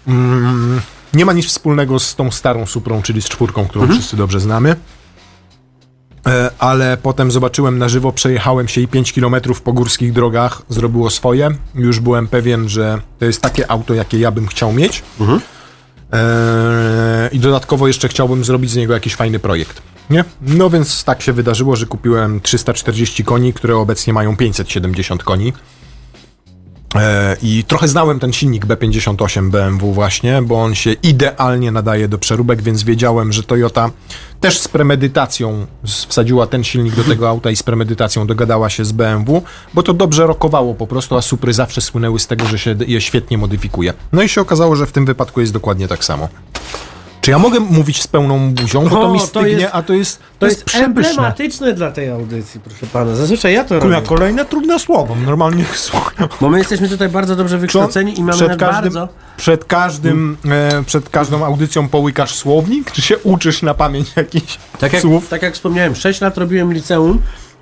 mm, 0.07 0.81
nie 1.15 1.25
ma 1.25 1.33
nic 1.33 1.47
wspólnego 1.47 1.99
z 1.99 2.15
tą 2.15 2.31
starą 2.31 2.67
Suprą, 2.67 3.03
czyli 3.03 3.23
z 3.23 3.29
czwórką, 3.29 3.67
którą 3.67 3.89
wszyscy 3.89 4.17
dobrze 4.17 4.41
znamy. 4.41 4.77
E, 6.27 6.51
ale 6.59 6.97
potem 6.97 7.31
zobaczyłem 7.31 7.79
na 7.79 7.89
żywo, 7.89 8.13
przejechałem 8.13 8.69
się 8.69 8.81
i 8.81 8.89
5 8.89 9.13
km 9.13 9.37
po 9.65 9.73
górskich 9.73 10.13
drogach, 10.13 10.63
zrobiło 10.69 11.11
swoje. 11.11 11.51
Już 11.75 12.01
byłem 12.01 12.29
pewien, 12.29 12.69
że 12.69 13.01
to 13.19 13.25
jest 13.25 13.43
takie 13.43 13.71
auto, 13.71 13.95
jakie 13.95 14.19
ja 14.19 14.31
bym 14.31 14.47
chciał 14.47 14.73
mieć. 14.73 15.03
E, 16.13 17.29
I 17.33 17.39
dodatkowo 17.39 17.87
jeszcze 17.87 18.09
chciałbym 18.09 18.45
zrobić 18.45 18.71
z 18.71 18.77
niego 18.77 18.95
jakiś 18.95 19.15
fajny 19.15 19.39
projekt. 19.39 19.83
Nie? 20.11 20.25
No 20.43 20.71
więc 20.71 21.05
tak 21.05 21.23
się 21.23 21.33
wydarzyło, 21.33 21.77
że 21.77 21.87
kupiłem 21.87 22.41
340 22.41 23.25
koni, 23.25 23.53
które 23.53 23.77
obecnie 23.77 24.13
mają 24.13 24.37
570 24.37 25.25
koni. 25.25 25.53
E, 26.95 27.37
I 27.43 27.65
trochę 27.65 27.89
znałem 27.89 28.21
ten 28.21 28.33
silnik 28.33 28.67
B58 28.67 29.51
BMW 29.51 29.93
właśnie, 29.93 30.43
bo 30.43 30.63
on 30.63 30.75
się 30.75 30.93
idealnie 30.93 31.73
nadaje 31.73 32.09
do 32.09 32.19
przeróbek, 32.19 32.63
więc 32.63 32.83
wiedziałem, 32.83 33.33
że 33.33 33.43
Toyota 33.43 33.91
też 34.41 34.59
z 34.59 34.69
premedytacją 34.69 35.67
wsadziła 35.85 36.47
ten 36.47 36.65
silnik 36.65 36.95
do 36.95 37.05
tego 37.05 37.29
auta 37.29 37.51
i 37.51 37.57
z 37.57 37.63
premedytacją 37.63 38.27
dogadała 38.27 38.71
się 38.71 38.85
z 38.85 38.93
BMW, 38.93 39.43
bo 39.75 39.83
to 39.83 39.95
dobrze 39.95 40.27
rokowało 40.27 40.75
po 40.75 40.87
prostu, 40.87 41.17
a 41.17 41.23
Supry 41.23 41.53
zawsze 41.53 41.81
słynęły 41.81 42.19
z 42.19 42.27
tego, 42.27 42.47
że 42.47 42.59
się 42.59 42.75
je 42.87 43.01
świetnie 43.01 43.39
modyfikuje. 43.39 43.93
No 44.13 44.23
i 44.23 44.29
się 44.29 44.41
okazało, 44.41 44.77
że 44.77 44.87
w 44.87 44.93
tym 44.93 45.07
wypadku 45.07 45.41
jest 45.41 45.53
dokładnie 45.53 45.89
tak 45.89 46.05
samo. 46.05 46.29
Czy 47.25 47.31
ja 47.31 47.39
mogę 47.39 47.61
mówić 47.61 48.03
z 48.03 48.07
pełną 48.07 48.55
buzią, 48.55 48.89
bo 48.89 48.99
O, 49.01 49.03
to 49.03 49.13
mi 49.13 49.21
to 49.21 49.27
stygnie, 49.27 49.51
jest- 49.51 49.69
a 49.73 49.83
to 49.83 49.93
jest, 49.95 50.19
to 50.19 50.25
To 50.39 50.47
jest, 50.47 50.75
jest 50.75 50.85
emblematyczne 50.85 51.73
dla 51.73 51.91
tej 51.91 52.11
audycji, 52.11 52.61
proszę 52.61 52.87
pana. 52.87 53.15
Zazwyczaj 53.15 53.55
ja 53.55 53.65
to 53.65 53.81
robię. 53.81 54.03
kolejne 54.07 54.45
trudne 54.45 54.79
słowo, 54.79 55.17
normalnie 55.27 55.65
słucham. 55.75 56.29
Bo 56.41 56.49
my 56.49 56.59
jesteśmy 56.59 56.89
tutaj 56.89 57.09
bardzo 57.09 57.37
dobrze 57.37 57.59
wykształceni 57.59 58.19
i 58.19 58.23
mamy 58.25 58.33
przed 58.39 58.49
każdym, 58.59 58.93
bardzo... 58.93 59.09
przed 59.37 59.65
każdym, 59.65 60.37
e, 60.51 60.83
przed 60.87 61.09
każdą 61.09 61.45
audycją 61.45 61.89
połykasz 61.89 62.35
słownik? 62.35 62.93
Czy 62.93 63.03
się 63.03 63.19
uczysz 63.19 63.63
na 63.63 63.75
pamięć 63.75 64.13
jakichś 64.17 64.59
Tak 64.79 64.93
jak, 64.93 65.03
słów? 65.03 65.29
tak 65.29 65.43
jak 65.43 65.55
wspomniałem, 65.55 65.95
6 65.95 66.21
lat 66.21 66.39
robiłem 66.39 66.73
liceum 66.73 67.19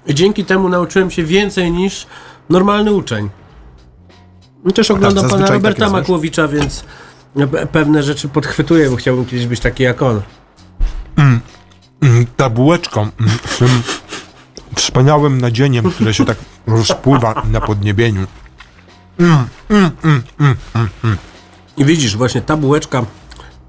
i 0.06 0.14
dzięki 0.14 0.44
temu 0.44 0.68
nauczyłem 0.68 1.10
się 1.10 1.24
więcej 1.24 1.72
niż 1.72 2.06
normalny 2.48 2.92
uczeń. 2.92 3.28
I 4.70 4.72
też 4.72 4.90
oglądam 4.90 5.28
pana 5.30 5.46
Roberta 5.46 5.84
tak? 5.84 5.92
Makłowicza, 5.92 6.48
więc 6.48 6.84
pewne 7.72 8.02
rzeczy 8.02 8.28
podchwytuję, 8.28 8.90
bo 8.90 8.96
chciałbym 8.96 9.26
kiedyś 9.26 9.46
być 9.46 9.60
taki 9.60 9.82
jak 9.82 10.02
on. 10.02 10.22
Mm, 11.16 11.40
Ta 12.36 12.50
bułeczka 12.50 13.00
mm, 13.00 13.12
z 13.46 13.58
tym 13.58 13.82
wspaniałym 14.76 15.40
nadzieniem, 15.40 15.90
które 15.90 16.14
się 16.14 16.24
tak 16.24 16.36
rozpływa 16.66 17.42
na 17.50 17.60
podniebieniu. 17.60 18.26
I 21.76 21.84
widzisz, 21.84 22.16
właśnie 22.16 22.42
ta 22.42 22.56
bułeczka, 22.56 23.04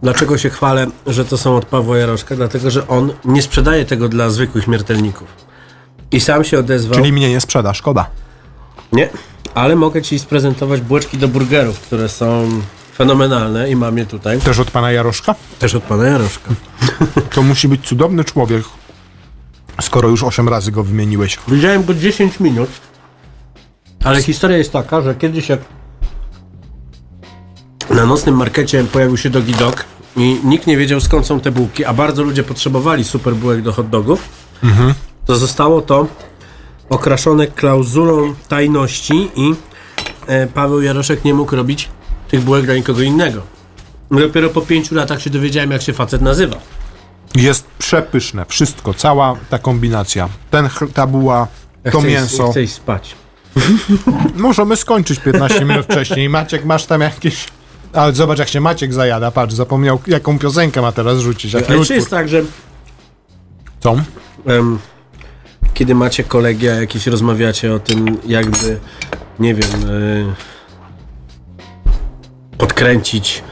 dlaczego 0.01 0.37
się 0.37 0.49
chwalę, 0.49 0.87
że 1.07 1.25
to 1.25 1.37
są 1.37 1.55
od 1.57 1.65
Pawła 1.65 1.97
Jaroszka? 1.97 2.35
Dlatego, 2.35 2.71
że 2.71 2.87
on 2.87 3.13
nie 3.25 3.41
sprzedaje 3.41 3.85
tego 3.85 4.09
dla 4.09 4.29
zwykłych 4.29 4.63
śmiertelników. 4.63 5.27
I 6.11 6.19
sam 6.19 6.43
się 6.43 6.59
odezwał. 6.59 6.95
Czyli 6.95 7.13
mnie 7.13 7.29
nie 7.29 7.41
sprzeda, 7.41 7.73
szkoda. 7.73 8.09
Nie, 8.91 9.09
ale 9.53 9.75
mogę 9.75 10.01
ci 10.01 10.19
sprezentować 10.19 10.81
bułeczki 10.81 11.17
do 11.17 11.27
burgerów, 11.27 11.79
które 11.79 12.09
są 12.09 12.49
fenomenalne 12.95 13.69
i 13.69 13.75
mam 13.75 13.97
je 13.97 14.05
tutaj. 14.05 14.39
Też 14.39 14.59
od 14.59 14.71
pana 14.71 14.91
Jaroszka? 14.91 15.35
Też 15.59 15.75
od 15.75 15.83
pana 15.83 16.05
Jaroszka. 16.05 16.51
To 17.33 17.43
musi 17.43 17.67
być 17.67 17.87
cudowny 17.87 18.23
człowiek, 18.23 18.63
skoro 19.81 20.09
już 20.09 20.23
8 20.23 20.49
razy 20.49 20.71
go 20.71 20.83
wymieniłeś. 20.83 21.39
Widziałem 21.47 21.85
go 21.85 21.93
10 21.93 22.39
minut, 22.39 22.69
ale 24.03 24.23
historia 24.23 24.57
jest 24.57 24.71
taka, 24.71 25.01
że 25.01 25.15
kiedyś 25.15 25.49
jak 25.49 25.59
na 27.89 28.05
nocnym 28.05 28.35
markecie 28.35 28.83
pojawił 28.83 29.17
się 29.17 29.29
Dogi 29.29 29.53
Dog 29.53 29.85
i 30.17 30.39
nikt 30.43 30.67
nie 30.67 30.77
wiedział 30.77 31.01
skąd 31.01 31.25
są 31.25 31.39
te 31.39 31.51
bułki, 31.51 31.85
a 31.85 31.93
bardzo 31.93 32.23
ludzie 32.23 32.43
potrzebowali 32.43 33.03
super 33.03 33.35
bułek 33.35 33.61
do 33.61 33.73
hot 33.73 33.89
dogów, 33.89 34.29
to 35.25 35.35
zostało 35.35 35.81
to 35.81 36.07
okraszone 36.89 37.47
klauzulą 37.47 38.33
tajności 38.47 39.29
i 39.35 39.55
e, 40.27 40.47
Paweł 40.47 40.81
Jaroszek 40.81 41.25
nie 41.25 41.33
mógł 41.33 41.55
robić 41.55 41.89
tych 42.33 42.41
bułek 42.41 42.65
dla 42.65 42.75
nikogo 42.75 43.01
innego. 43.01 43.41
Dopiero 44.11 44.49
po 44.49 44.61
pięciu 44.61 44.95
latach 44.95 45.21
się 45.21 45.29
dowiedziałem, 45.29 45.71
jak 45.71 45.81
się 45.81 45.93
facet 45.93 46.21
nazywa. 46.21 46.55
Jest 47.35 47.65
przepyszne, 47.79 48.45
wszystko, 48.45 48.93
cała 48.93 49.35
ta 49.49 49.59
kombinacja. 49.59 50.29
Ten, 50.51 50.69
ta 50.93 51.07
buła, 51.07 51.47
Ja 51.83 51.91
to 51.91 51.99
chcę 51.99 52.07
iść- 52.07 52.13
mięso. 52.17 52.51
Chcę 52.51 52.63
iść 52.63 52.73
spać. 52.73 53.15
Możemy 54.35 54.75
skończyć 54.75 55.19
15 55.19 55.65
minut 55.65 55.85
wcześniej. 55.85 56.29
Maciek, 56.29 56.65
masz 56.65 56.85
tam 56.85 57.01
jakieś... 57.01 57.45
Ale 57.93 58.13
zobacz, 58.13 58.39
jak 58.39 58.47
się 58.49 58.61
Maciek 58.61 58.93
zajada. 58.93 59.31
Patrz, 59.31 59.53
zapomniał, 59.53 59.99
jaką 60.07 60.39
piosenkę 60.39 60.81
ma 60.81 60.91
teraz 60.91 61.19
rzucić. 61.19 61.55
Ale 61.55 61.63
czy 61.65 61.77
utwór. 61.77 61.95
jest 61.95 62.09
tak, 62.09 62.29
że 62.29 62.41
Co? 63.79 63.95
em, 64.45 64.79
kiedy 65.73 65.95
macie 65.95 66.23
kolegia, 66.23 66.73
jakieś 66.73 67.07
rozmawiacie 67.07 67.73
o 67.73 67.79
tym, 67.79 68.17
jakby, 68.27 68.79
nie 69.39 69.55
wiem, 69.55 69.69
e, 70.29 70.52
podkręcić, 72.63 73.43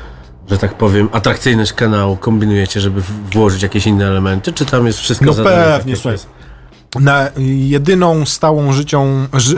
że 0.52 0.58
tak 0.58 0.74
powiem, 0.74 1.10
atrakcyjność 1.12 1.74
kanału, 1.74 2.18
kombinujecie, 2.18 2.82
żeby 2.82 3.02
włożyć 3.34 3.64
jakieś 3.64 3.88
inne 3.88 4.08
elementy, 4.08 4.54
czy 4.54 4.66
tam 4.66 4.88
jest 4.88 5.00
wszystko 5.00 5.26
No 5.26 5.34
pewnie, 5.34 5.96
słuchaj. 5.96 6.12
jest? 6.12 6.28
Na 7.00 7.30
jedyną 7.38 8.26
stałą 8.26 8.74
życią... 8.74 9.28
Ży... 9.34 9.56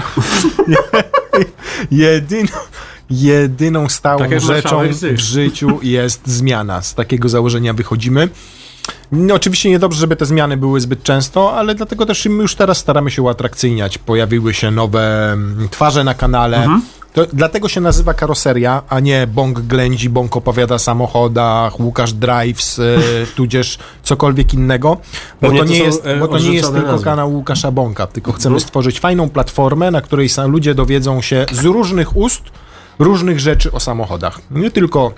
jedyną, 1.91 2.49
jedyną 3.09 3.89
stałą 3.89 4.19
Tak 4.19 4.41
rzeczą 4.41 4.81
w 5.11 5.19
życiu 5.19 5.79
jest 5.81 6.27
zmiana. 6.27 6.81
Z 6.81 6.95
takiego 6.95 7.29
założenia 7.29 7.73
wychodzimy. 7.73 8.29
No, 9.11 9.35
oczywiście 9.35 9.69
niedobrze, 9.69 9.99
żeby 9.99 10.15
te 10.15 10.25
zmiany 10.25 10.57
były 10.57 10.79
zbyt 10.81 11.03
często, 11.03 11.53
ale 11.53 11.75
dlatego 11.75 12.05
też 12.05 12.25
my 12.25 12.41
już 12.41 12.55
teraz 12.55 12.77
staramy 12.77 13.11
się 13.11 13.21
uatrakcyjniać. 13.21 13.97
Pojawiły 13.97 14.53
się 14.53 14.71
nowe 14.71 15.31
mm, 15.33 15.69
twarze 15.69 16.03
na 16.03 16.13
kanale. 16.13 16.67
To, 17.13 17.25
dlatego 17.33 17.69
się 17.69 17.81
nazywa 17.81 18.13
karoseria, 18.13 18.81
a 18.89 18.99
nie 18.99 19.27
Bąk 19.27 19.59
ględzi, 19.59 20.09
Bąk 20.09 20.37
opowiada 20.37 20.75
o 20.75 20.79
samochodach, 20.79 21.79
Łukasz 21.79 22.13
Drives, 22.13 22.79
e, 22.79 22.83
tudzież 23.35 23.77
cokolwiek 24.03 24.53
innego, 24.53 24.97
bo 25.41 25.47
Pewnie 25.47 25.59
to 25.59 25.65
nie 25.65 25.77
jest, 25.79 26.05
e, 26.07 26.17
bo 26.19 26.27
to 26.27 26.39
nie 26.39 26.53
jest 26.53 26.73
tylko 26.73 26.91
nazwy. 26.91 27.05
kanał 27.05 27.33
Łukasza 27.33 27.71
Bąka, 27.71 28.07
tylko 28.07 28.31
chcemy 28.31 28.53
Mhm. 28.55 28.67
stworzyć 28.67 28.99
fajną 28.99 29.29
platformę, 29.29 29.91
na 29.91 30.01
której 30.01 30.29
ludzie 30.47 30.75
dowiedzą 30.75 31.21
się 31.21 31.45
z 31.51 31.63
różnych 31.65 32.17
ust 32.17 32.43
różnych 32.99 33.39
rzeczy 33.39 33.71
o 33.71 33.79
samochodach. 33.79 34.41
Nie 34.51 34.71
tylko 34.71 35.13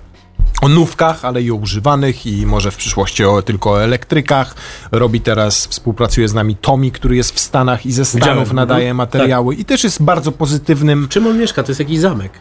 o 0.62 0.68
nówkach, 0.68 1.26
ale 1.26 1.41
i 1.41 1.52
o 1.52 1.56
używanych 1.56 2.26
i 2.26 2.46
może 2.46 2.72
w 2.72 2.76
przyszłości 2.76 3.26
o, 3.26 3.41
tylko 3.41 3.72
o 3.72 3.84
elektrykach. 3.84 4.56
Robi 4.91 5.22
teraz, 5.22 5.68
współpracuje 5.68 6.28
z 6.28 6.34
nami 6.34 6.56
Tomi, 6.56 6.91
który 6.91 7.16
jest 7.16 7.32
w 7.32 7.39
Stanach 7.39 7.86
i 7.86 7.91
ze 7.91 8.06
Stanów 8.06 8.28
Widziałem, 8.28 8.56
nadaje 8.56 8.89
mhm. 8.89 8.98
materiały 8.98 9.56
i 9.56 9.66
też 9.66 9.84
jest 9.84 10.04
bardzo 10.04 10.32
pozytywnym 10.32 11.08
Czym 11.10 11.28
on 11.28 11.38
mieszka? 11.38 11.64
To 11.64 11.72
jest 11.72 11.80
jakiś 11.80 12.00
zamek. 12.00 12.32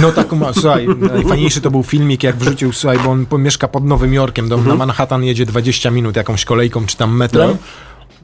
no 0.00 0.12
tak, 0.12 0.26
słuchaj, 0.52 0.88
najfajniejszy 1.14 1.60
to 1.60 1.70
był 1.70 1.82
filmik, 1.82 2.22
jak 2.22 2.36
wrzucił, 2.36 2.72
słuchaj, 2.72 2.98
bo 2.98 3.10
on 3.10 3.26
mieszka 3.38 3.68
pod 3.68 3.84
Nowym 3.84 4.14
Jorkiem, 4.14 4.48
do, 4.48 4.56
na 4.56 4.74
Manhattan 4.74 5.24
jedzie 5.24 5.46
20 5.46 5.90
minut 5.90 6.16
jakąś 6.16 6.44
kolejką 6.44 6.86
czy 6.86 6.96
tam 6.96 7.16
metrem. 7.16 7.56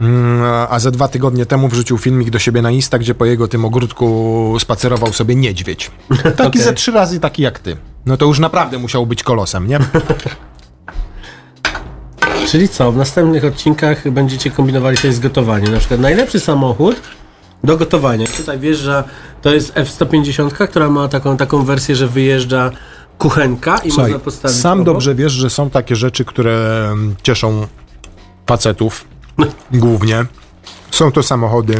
Mm, 0.00 0.42
A 0.70 0.78
ze 0.78 0.90
dwa 0.90 1.08
tygodnie 1.08 1.46
temu 1.46 1.68
wrzucił 1.68 1.98
filmik 1.98 2.30
do 2.30 2.38
siebie 2.38 2.62
na 2.62 2.70
Insta, 2.70 2.98
gdzie 2.98 3.14
po 3.14 3.24
jego 3.24 3.48
tym 3.48 3.64
ogródku 3.64 4.56
spacerował 4.60 5.12
sobie 5.12 5.34
niedźwiedź. 5.34 5.90
Taki 6.36 6.42
Okej. 6.42 6.62
ze 6.62 6.72
trzy 6.72 6.92
razy 6.92 7.20
taki 7.20 7.42
jak 7.42 7.58
ty. 7.58 7.76
No 8.06 8.16
to 8.16 8.26
już 8.26 8.38
naprawdę 8.38 8.78
musiał 8.78 9.06
być 9.06 9.22
kolosem, 9.22 9.66
nie? 9.68 9.78
Czyli 12.50 12.68
co, 12.68 12.92
w 12.92 12.96
następnych 12.96 13.44
odcinkach 13.44 14.10
będziecie 14.10 14.50
kombinowali 14.50 14.96
coś 14.96 15.14
z 15.14 15.20
gotowaniem. 15.20 15.72
Na 15.72 15.78
przykład 15.78 16.00
najlepszy 16.00 16.40
samochód 16.40 16.96
do 17.64 17.76
gotowania. 17.76 18.26
Tutaj 18.26 18.58
wjeżdża, 18.58 19.04
to 19.42 19.54
jest 19.54 19.72
F-150, 19.74 20.68
która 20.68 20.90
ma 20.90 21.08
taką, 21.08 21.36
taką 21.36 21.64
wersję, 21.64 21.96
że 21.96 22.08
wyjeżdża 22.08 22.70
kuchenka 23.18 23.78
i 23.78 23.90
Słuchaj, 23.90 24.10
można 24.10 24.24
postawić 24.24 24.56
sam 24.56 24.80
obok. 24.80 24.94
dobrze 24.94 25.14
wiesz, 25.14 25.32
że 25.32 25.50
są 25.50 25.70
takie 25.70 25.96
rzeczy, 25.96 26.24
które 26.24 26.88
mm, 26.92 27.14
cieszą 27.22 27.66
facetów 28.46 29.04
głównie. 29.72 30.24
Są 30.90 31.12
to 31.12 31.22
samochody, 31.22 31.74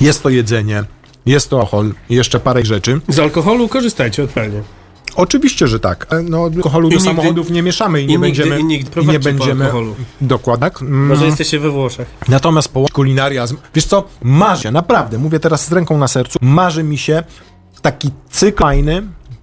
jest 0.00 0.22
to 0.22 0.28
jedzenie, 0.28 0.84
jest 1.26 1.50
to 1.50 1.60
alkohol 1.60 1.92
jeszcze 2.10 2.40
parę 2.40 2.64
rzeczy. 2.64 3.00
Z 3.08 3.18
alkoholu 3.18 3.68
korzystajcie 3.68 4.24
odpowiednio. 4.24 4.60
Oczywiście, 5.16 5.66
że 5.68 5.80
tak. 5.80 6.06
E, 6.12 6.22
No, 6.22 6.50
alkoholu 6.54 6.88
do 6.88 6.94
I 6.94 6.98
nigdy- 6.98 7.10
samochodów 7.10 7.50
nie 7.50 7.62
mieszamy 7.62 8.00
i, 8.02 8.04
i 8.04 8.06
nie 8.06 8.12
nigdy- 8.14 8.26
będziemy. 8.26 8.60
i 8.60 8.64
nigdy 8.64 8.84
nie 8.84 8.90
prowadźcie 8.90 9.18
po 9.18 9.24
będziemy. 9.24 9.70
Dokładnie. 10.20 10.70
tak. 10.70 10.82
Mm, 10.82 11.06
Może 11.06 11.26
jesteście 11.26 11.60
we 11.60 11.70
Włoszech. 11.70 12.08
Natomiast 12.28 12.68
po 12.68 12.86
kulinaria, 12.92 13.46
z- 13.46 13.54
wiesz 13.74 13.84
co, 13.84 14.04
marzę, 14.22 14.70
naprawdę, 14.72 15.18
mówię 15.18 15.40
teraz 15.40 15.66
z 15.68 15.72
ręką 15.72 15.98
na 15.98 16.08
sercu, 16.08 16.38
marzy 16.42 16.82
mi 16.82 16.98
się 16.98 17.22
taki 17.82 18.10
cykl 18.30 18.62
fajny, 18.62 19.02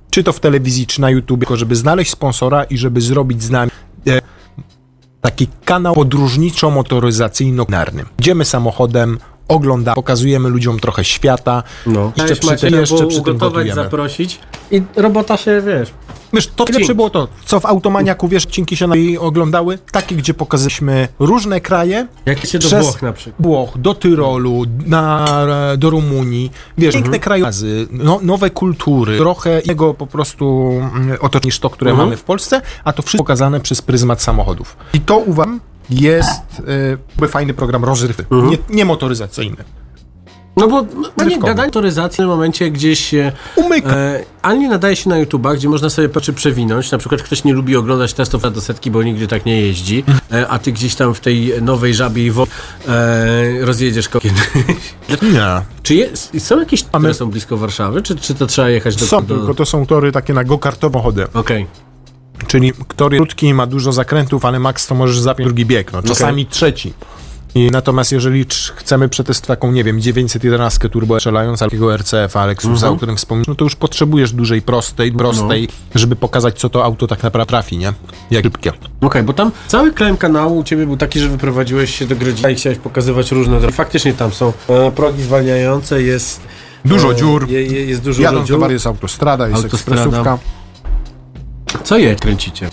czy 0.09 0.23
to 0.23 0.33
w 0.33 0.39
telewizji, 0.39 0.87
czy 0.87 1.01
na 1.01 1.09
YouTube, 1.09 1.39
tylko 1.39 1.57
żeby 1.57 1.75
znaleźć 1.75 2.11
sponsora 2.11 2.63
i 2.63 2.77
żeby 2.77 3.01
zrobić 3.01 3.43
z 3.43 3.49
nami 3.49 3.71
e, 4.07 4.21
taki 5.21 5.47
kanał 5.65 5.95
podróżniczo-motoryzacyjno-kulinarny. 5.95 8.03
Idziemy 8.19 8.45
samochodem, 8.45 9.17
oglądamy, 9.51 9.95
pokazujemy 9.95 10.49
ludziom 10.49 10.79
trochę 10.79 11.03
świata, 11.03 11.63
No. 11.85 12.11
jeszcze 12.17 12.35
przy, 12.35 12.47
macie 12.47 12.69
jeszcze 12.69 12.95
przy 12.95 13.07
tym 13.07 13.17
ugotować, 13.21 13.53
gotujemy. 13.53 13.83
zaprosić 13.83 14.39
i 14.71 14.81
robota 14.95 15.37
się, 15.37 15.61
wiesz, 15.61 15.91
Wiesz, 16.33 16.47
to 16.47 16.63
najlepsze 16.63 16.95
było 16.95 17.09
to, 17.09 17.27
co 17.45 17.59
w 17.59 17.65
Automaniaku, 17.65 18.27
wiesz, 18.27 18.45
odcinki 18.45 18.77
się 18.77 18.87
na 18.87 18.95
niej 18.95 19.17
oglądały, 19.17 19.79
takie, 19.91 20.15
gdzie 20.15 20.33
pokazaliśmy 20.33 21.07
różne 21.19 21.61
kraje, 21.61 22.07
jak 22.25 22.45
się 22.45 22.59
do 22.59 22.69
Włoch 22.69 23.01
na 23.01 23.13
przykład. 23.13 23.35
Włoch, 23.47 23.77
do 23.77 23.93
Tyrolu, 23.93 24.63
na, 24.85 25.25
do 25.77 25.89
Rumunii. 25.89 26.51
Wiesz, 26.77 26.95
piękne 26.95 27.19
krajobrazy, 27.19 27.87
no, 27.91 28.19
nowe 28.21 28.49
kultury, 28.49 29.17
trochę 29.17 29.59
innego 29.59 29.93
po 29.93 30.07
prostu 30.07 30.71
mm, 30.71 31.17
otoczenia 31.21 31.41
niż 31.45 31.59
to, 31.59 31.69
które 31.69 31.93
mamy 31.93 32.17
w 32.17 32.23
Polsce, 32.23 32.61
a 32.83 32.93
to 32.93 33.01
wszystko 33.01 33.23
pokazane 33.23 33.59
przez 33.59 33.81
pryzmat 33.81 34.21
samochodów. 34.21 34.77
I 34.93 34.99
to 34.99 35.17
uważam 35.17 35.59
jest 35.91 36.41
y, 37.23 37.27
fajny 37.27 37.53
program 37.53 37.85
rozrywki, 37.85 38.23
nie, 38.31 38.57
nie 38.69 38.85
motoryzacyjny. 38.85 39.57
No 40.57 40.67
bo 40.67 40.81
no 40.81 40.87
nie, 41.17 41.23
Rywkowy. 41.25 41.47
gadanie 41.47 41.67
motoryzacji 41.67 42.23
w 42.23 42.27
momencie 42.27 42.71
gdzieś 42.71 43.11
Umyka. 43.55 43.89
e, 43.95 44.23
ani 44.41 44.67
nadaje 44.69 44.95
się 44.95 45.09
na 45.09 45.15
YouTube'a, 45.25 45.55
gdzie 45.55 45.69
można 45.69 45.89
sobie 45.89 46.09
patrzy 46.09 46.33
przewinąć. 46.33 46.91
Na 46.91 46.97
przykład 46.97 47.21
ktoś 47.23 47.43
nie 47.43 47.53
lubi 47.53 47.75
oglądać 47.75 48.13
testów 48.13 48.53
do 48.53 48.61
setki, 48.61 48.91
bo 48.91 49.03
nigdy 49.03 49.27
tak 49.27 49.45
nie 49.45 49.61
jeździ, 49.61 50.03
e, 50.33 50.47
a 50.47 50.59
ty 50.59 50.71
gdzieś 50.71 50.95
tam 50.95 51.13
w 51.13 51.19
tej 51.19 51.53
nowej 51.61 51.93
żabiej 51.93 52.31
wo- 52.31 52.47
e, 52.87 53.65
rozjedziesz 53.65 54.09
ko- 54.09 54.19
kiedyś. 54.19 54.41
Nie. 55.21 55.61
Czy 55.83 55.95
jest, 55.95 56.31
są 56.45 56.59
jakieś, 56.59 56.83
które 56.83 56.99
my- 56.99 57.13
są 57.13 57.29
blisko 57.29 57.57
Warszawy, 57.57 58.01
czy, 58.01 58.15
czy 58.15 58.35
to 58.35 58.47
trzeba 58.47 58.69
jechać 58.69 58.95
do... 58.95 59.05
Są, 59.05 59.25
do... 59.25 59.37
tylko 59.37 59.53
to 59.53 59.65
są 59.65 59.85
tory 59.85 60.11
takie 60.11 60.33
na 60.33 60.43
go-kartowe 60.43 60.99
chody. 61.01 61.25
Okej. 61.33 61.67
Czyli 62.47 62.67
jest 62.67 62.79
krótki, 63.17 63.53
ma 63.53 63.67
dużo 63.67 63.91
zakrętów, 63.91 64.45
ale 64.45 64.59
max 64.59 64.87
to 64.87 64.95
możesz 64.95 65.19
zapiąć 65.19 65.47
drugi 65.47 65.65
bieg, 65.65 65.93
no, 65.93 66.03
czasami 66.03 66.45
trzeci. 66.45 66.93
I 67.55 67.71
natomiast 67.71 68.11
jeżeli 68.11 68.45
chcemy 68.75 69.09
przetestować 69.09 69.47
taką, 69.47 69.71
nie 69.71 69.83
wiem, 69.83 70.01
911 70.01 70.89
turbo 70.89 71.19
strzelając 71.19 71.59
takiego 71.59 71.97
RCF, 71.97 72.35
Lexusa, 72.35 72.89
o 72.89 72.95
którym 72.95 73.17
wspomniałem, 73.17 73.45
no 73.47 73.55
to 73.55 73.63
już 73.63 73.75
potrzebujesz 73.75 74.31
dużej, 74.31 74.61
prostej, 74.61 75.11
prostej, 75.11 75.67
żeby 75.95 76.15
pokazać, 76.15 76.59
co 76.59 76.69
to 76.69 76.83
auto 76.83 77.07
tak 77.07 77.23
naprawdę 77.23 77.49
trafi, 77.49 77.77
nie? 77.77 77.93
Jak 78.31 78.43
szybkie. 78.43 78.71
Okej, 79.01 79.23
bo 79.23 79.33
tam 79.33 79.51
cały 79.67 79.93
klem 79.93 80.17
kanału 80.17 80.57
u 80.57 80.63
ciebie 80.63 80.85
był 80.85 80.97
taki, 80.97 81.19
że 81.19 81.29
wyprowadziłeś 81.29 81.95
się 81.95 82.07
do 82.07 82.15
Grodzina 82.15 82.49
i 82.49 82.55
chciałeś 82.55 82.77
pokazywać 82.77 83.31
różne 83.31 83.59
drogi. 83.59 83.75
Faktycznie 83.75 84.13
tam 84.13 84.31
są 84.31 84.53
e, 84.69 84.91
progi 84.91 85.23
zwalniające, 85.23 86.01
jest... 86.01 86.41
Dużo 86.85 87.11
e, 87.11 87.15
dziur. 87.15 87.49
Je, 87.49 87.65
je, 87.65 87.85
jest 87.85 88.01
dużo 88.01 88.21
Jadąc 88.21 88.47
dziur. 88.47 88.71
Jest 88.71 88.87
autostrada, 88.87 89.47
jest 89.47 89.63
Autostrada. 89.63 90.01
ekspresówka. 90.01 90.37
Co 91.83 91.97
je 91.97 92.15
kręcicie? 92.15 92.69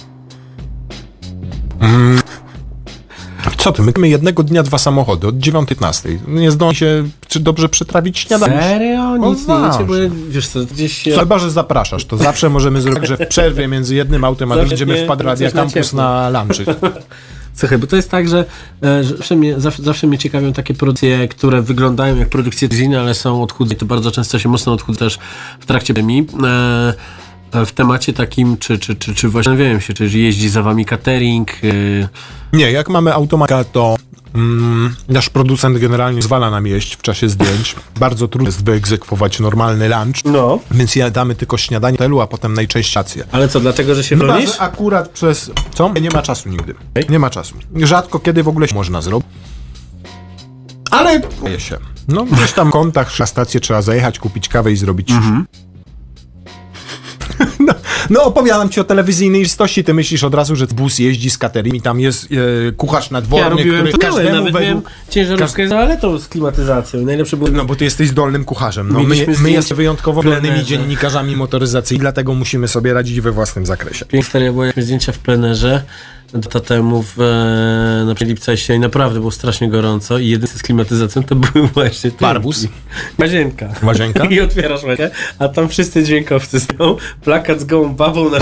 Co 3.59 3.73
ty, 3.73 3.83
my 3.83 3.93
mamy 3.97 4.09
jednego 4.09 4.43
dnia 4.43 4.63
dwa 4.63 4.79
samochody, 4.79 5.27
od 5.27 5.35
9.15. 5.35 6.19
Nie 6.29 6.51
zdąży 6.51 6.79
się 6.79 7.09
czy 7.29 7.41
dobrze 7.41 7.69
przetrawić 7.69 8.19
śniadanie. 8.19 8.63
Serio? 8.63 9.17
Nic 9.17 9.49
nie 9.49 9.55
jecie, 9.55 9.85
bo 9.85 9.95
wiesz 10.29 10.49
co, 10.49 10.61
gdzieś 10.65 10.99
się... 10.99 11.19
Chyba, 11.19 11.39
że 11.39 11.51
zapraszasz, 11.51 12.05
to 12.05 12.17
zawsze 12.17 12.49
możemy 12.49 12.81
zrobić, 12.81 13.09
że 13.09 13.17
w 13.17 13.29
przerwie 13.29 13.69
między 13.69 13.95
jednym 13.95 14.25
autem 14.25 14.53
a 14.53 14.55
Zawsze 14.55 14.69
drugim 14.69 14.87
będziemy 14.87 15.01
nie- 15.01 15.07
wpadł 15.07 15.25
Radia 15.25 15.47
coś 15.49 15.55
na 15.55 15.61
Campus 15.63 15.75
ciepło. 15.87 15.97
na 16.03 16.29
lunchy. 16.31 16.65
Słuchaj, 17.55 17.79
bo 17.79 17.87
to 17.87 17.97
jest 17.97 18.11
tak, 18.11 18.29
że, 18.29 18.45
e, 18.83 19.05
że 19.05 19.17
zawsze, 19.17 19.37
mnie, 19.37 19.61
zawsze, 19.61 19.83
zawsze 19.83 20.07
mnie 20.07 20.19
ciekawią 20.19 20.53
takie 20.53 20.75
produkcje, 20.75 21.29
które 21.29 21.63
wyglądają 21.63 22.17
jak 22.17 22.29
produkcje 22.29 22.69
telewizyjne, 22.69 23.01
ale 23.01 23.15
są 23.15 23.43
odchudzone. 23.43 23.77
To 23.79 23.87
bardzo 23.87 24.11
często 24.11 24.39
się 24.39 24.49
mocno 24.49 24.73
odchudza 24.73 24.99
też 24.99 25.19
w 25.61 25.67
trakcie 25.67 25.95
pandemii. 25.95 26.27
E, 26.47 26.95
w 27.53 27.73
temacie 27.73 28.13
takim, 28.13 28.57
czy, 28.57 28.79
czy, 28.79 28.97
czy, 28.97 29.15
czy 29.15 29.29
właśnie, 29.29 29.57
wiem 29.57 29.81
się, 29.81 29.95
czy 29.95 30.05
jeździ 30.09 30.49
za 30.49 30.63
wami 30.63 30.85
catering, 30.85 31.51
e, 31.51 32.09
Nie, 32.53 32.73
jak 32.73 32.89
mamy 32.89 33.15
automata, 33.15 33.65
to 33.65 33.97
mm, 34.35 34.95
nasz 35.09 35.29
producent 35.31 35.79
generalnie 35.79 36.23
zwala 36.23 36.51
nam 36.51 36.67
jeść 36.67 36.95
w 36.97 37.03
czasie 37.03 37.29
zdjęć. 37.29 37.77
Bardzo 38.01 38.29
trudno 38.29 38.49
jest 38.49 38.65
wyegzekwować 38.65 39.41
normalny 39.41 39.89
lunch, 39.89 40.25
No. 40.25 40.59
więc 40.71 40.97
jadamy 40.97 41.35
tylko 41.35 41.57
śniadanie 41.59 41.97
w 41.97 41.99
hotelu, 41.99 42.21
a 42.21 42.27
potem 42.27 42.55
najczęściej 42.55 42.95
rację. 43.01 43.25
ale 43.33 43.49
co, 43.49 43.61
dlatego, 43.61 43.95
że 43.95 44.05
się 44.05 44.17
Chyba, 44.17 44.27
bronisz? 44.33 44.51
akurat 44.59 45.09
przez... 45.09 45.51
Co? 45.75 45.93
Nie 46.01 46.11
ma 46.11 46.23
czasu 46.23 46.49
nigdy. 46.49 46.75
Nie 47.09 47.19
ma 47.19 47.31
czasu. 47.31 47.55
Rzadko 47.77 48.21
kiedy 48.21 48.43
w 48.43 48.49
ogóle 48.49 48.69
się 48.69 48.75
można 48.75 49.03
zrobić. 49.03 49.27
Ale 50.91 51.21
się. 51.59 51.79
No, 52.09 52.25
gdzieś 52.25 52.53
tam 52.53 52.69
w 52.69 52.73
kątach 52.73 53.19
na 53.19 53.27
stację 53.27 53.61
trzeba 53.61 53.83
zajechać, 53.83 54.19
kupić 54.19 54.49
kawę 54.49 54.73
i 54.73 54.77
zrobić. 54.77 55.09
No, 55.11 55.43
no 58.11 58.25
opowiadam 58.25 58.69
ci 58.69 58.81
o 58.81 58.85
telewizyjnej 58.85 59.43
listości, 59.43 59.85
ty 59.85 59.95
myślisz 59.95 60.25
od 60.25 60.35
razu, 60.35 60.57
że 60.57 60.67
bus 60.67 60.99
jeździ 60.99 61.31
z 61.31 61.39
catering 61.39 61.75
i 61.75 61.81
tam 61.81 62.01
jest 62.01 62.29
e, 62.69 62.73
kucharz 62.73 63.11
nadworny, 63.11 63.49
Ja 63.49 63.57
który 63.57 63.73
miałem, 63.73 63.93
każdemu 63.99 64.37
nawet 64.37 64.55
miałem 64.55 64.69
według... 64.69 64.91
ciężarówkę 65.11 65.67
z 65.67 65.71
toaletą 65.71 66.19
z 66.19 66.29
klimatyzacją. 66.29 67.01
Najlepsze 67.01 67.37
było... 67.37 67.51
No 67.51 67.65
bo 67.65 67.77
ty 67.77 67.85
jesteś 67.85 68.09
zdolnym 68.09 68.45
kucharzem. 68.45 68.93
No, 68.93 69.03
my, 69.03 69.27
my 69.41 69.51
jesteśmy 69.51 69.77
wyjątkowo 69.77 70.21
w 70.21 70.25
plenerze. 70.25 70.43
zdolnymi 70.43 70.67
dziennikarzami 70.67 71.37
motoryzacyjnymi, 71.37 72.01
dlatego 72.01 72.35
musimy 72.35 72.69
sobie 72.69 72.95
radzić 72.95 73.21
we 73.21 73.33
własnym 73.33 73.67
zakresie. 73.67 74.05
Piękna 74.07 74.41
była, 74.41 74.67
jak 74.67 74.77
miałem 74.77 74.85
zdjęcia 74.85 75.13
w 75.13 75.19
plenerze 75.19 75.83
lata 76.33 76.61
temu 76.61 77.03
w, 77.03 77.21
e, 77.21 78.05
na 78.07 78.27
lipca 78.27 78.53
i 78.53 78.77
i 78.77 78.79
naprawdę 78.79 79.19
było 79.19 79.31
strasznie 79.31 79.69
gorąco 79.69 80.19
i 80.19 80.29
jedyne 80.29 80.53
z 80.53 80.63
klimatyzacją 80.63 81.23
to 81.23 81.35
były 81.35 81.69
właśnie 81.75 82.11
te 82.11 82.17
Barbus? 82.21 82.67
Łazienka. 83.19 83.69
Łazienka? 83.83 84.25
I 84.35 84.41
otwierasz 84.41 84.83
łazienkę, 84.83 85.17
a 85.39 85.49
tam 85.49 85.69
wszyscy 85.69 86.05
dźwiękowcy 86.05 86.61
stoją, 86.61 86.97
plakat 87.23 87.61
z 87.61 87.65
gołą 87.65 87.95
babą 87.95 88.31
na... 88.31 88.39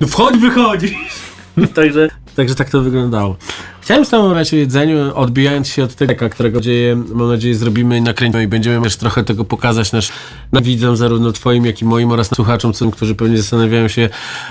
No 0.00 0.06
wchodź, 0.06 0.38
wychodzisz! 0.38 0.92
także, 1.74 2.08
także 2.36 2.54
tak 2.54 2.70
to 2.70 2.80
wyglądało. 2.80 3.36
Chciałem 3.80 4.04
z 4.04 4.08
tobą 4.08 4.34
o 4.34 4.56
jedzeniu, 4.56 5.14
odbijając 5.14 5.68
się 5.68 5.84
od 5.84 5.94
tego, 5.94 6.30
którego 6.30 6.60
dzieje, 6.60 6.96
mam 6.96 7.28
nadzieję, 7.28 7.54
zrobimy 7.54 7.98
i 7.98 8.02
nakręcimy 8.02 8.44
i 8.44 8.48
będziemy 8.48 8.84
też 8.84 8.96
trochę 8.96 9.24
tego 9.24 9.44
pokazać 9.44 9.92
nasz, 9.92 10.12
na 10.52 10.60
widzom, 10.60 10.96
zarówno 10.96 11.32
twoim, 11.32 11.66
jak 11.66 11.82
i 11.82 11.84
moim 11.84 12.12
oraz 12.12 12.34
słuchaczom, 12.34 12.72
którzy 12.92 13.14
pewnie 13.14 13.38
zastanawiają 13.38 13.88
się, 13.88 14.08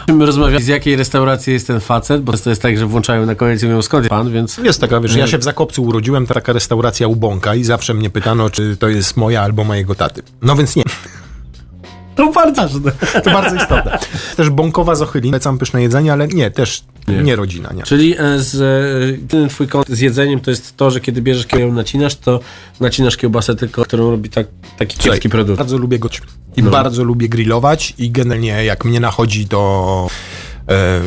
czym 0.08 0.24
rozmawiać, 0.24 0.64
z 0.64 0.68
jakiej 0.68 0.96
restauracji 0.96 1.54
jest 1.54 1.68
ten 1.68 1.80
facet, 1.80 2.22
bo 2.22 2.34
to 2.34 2.50
jest 2.50 2.62
tak, 2.62 2.78
że 2.78 2.86
włączają 2.86 3.26
na 3.26 3.36
koniec 3.36 3.64
i 3.64 3.66
mówią, 3.66 3.82
skąd 3.82 4.04
jest 4.04 4.10
pan, 4.10 4.32
więc... 4.32 4.58
Jest 4.58 4.82
taka, 4.82 5.00
wiesz, 5.02 5.16
ja 5.16 5.28
się 5.28 5.38
w 5.38 5.44
Zakopcu 5.44 5.84
urodziłem, 5.84 6.28
taka 6.28 6.54
restauracja 6.54 7.08
u 7.08 7.16
Bąka 7.16 7.56
i 7.56 7.64
zawsze 7.64 7.94
mnie 7.94 8.10
pytano, 8.10 8.50
czy 8.50 8.78
to 8.78 8.88
jest 8.88 9.18
moja 9.18 9.42
albo 9.42 9.64
mojego 9.64 9.96
taty. 9.96 10.22
No 10.42 10.56
więc 10.56 10.76
nie. 10.76 10.84
To 12.16 12.32
bardzo 12.32 12.62
ważne. 12.62 12.92
To 13.24 13.32
bardzo 13.32 13.56
istotne. 13.56 14.00
Też 14.38 14.50
bąkowa 14.50 14.96
z 14.96 15.02
ochyli, 15.02 15.30
polecam 15.30 15.58
pyszne 15.58 15.82
jedzenie, 15.82 16.14
ale 16.14 16.28
nie, 16.28 16.52
też 16.52 16.84
nie, 17.08 17.24
Nie. 17.24 17.36
rodzina, 17.36 17.74
nie. 17.74 17.84
Czyli 17.84 18.16
e, 18.20 18.40
z, 18.40 18.56
e, 18.56 19.28
ten 19.28 19.50
twój 19.50 19.68
kąt 19.68 19.88
z 19.90 20.00
jedzeniem 20.00 20.40
to 20.40 20.52
jest 20.52 20.78
to, 20.78 20.92
że 20.92 21.00
kiedy 21.02 21.22
bierzesz 21.22 21.46
kiełbę 21.46 21.74
nacinasz, 21.76 22.16
to 22.16 22.40
nacinasz 22.80 23.18
kiełbasę 23.18 23.56
tylko, 23.56 23.84
którą 23.84 24.12
robi 24.12 24.30
tak, 24.30 24.48
taki 24.78 24.98
kiepski 24.98 25.30
produkt. 25.30 25.58
Bardzo 25.58 25.78
lubię 25.78 26.00
goć. 26.00 26.22
I 26.58 26.64
No. 26.64 26.72
bardzo 26.72 27.04
lubię 27.04 27.30
grillować 27.30 27.94
i 27.98 28.12
generalnie 28.12 28.66
jak 28.66 28.86
mnie 28.86 29.00
nachodzi 29.00 29.48
to 29.48 30.08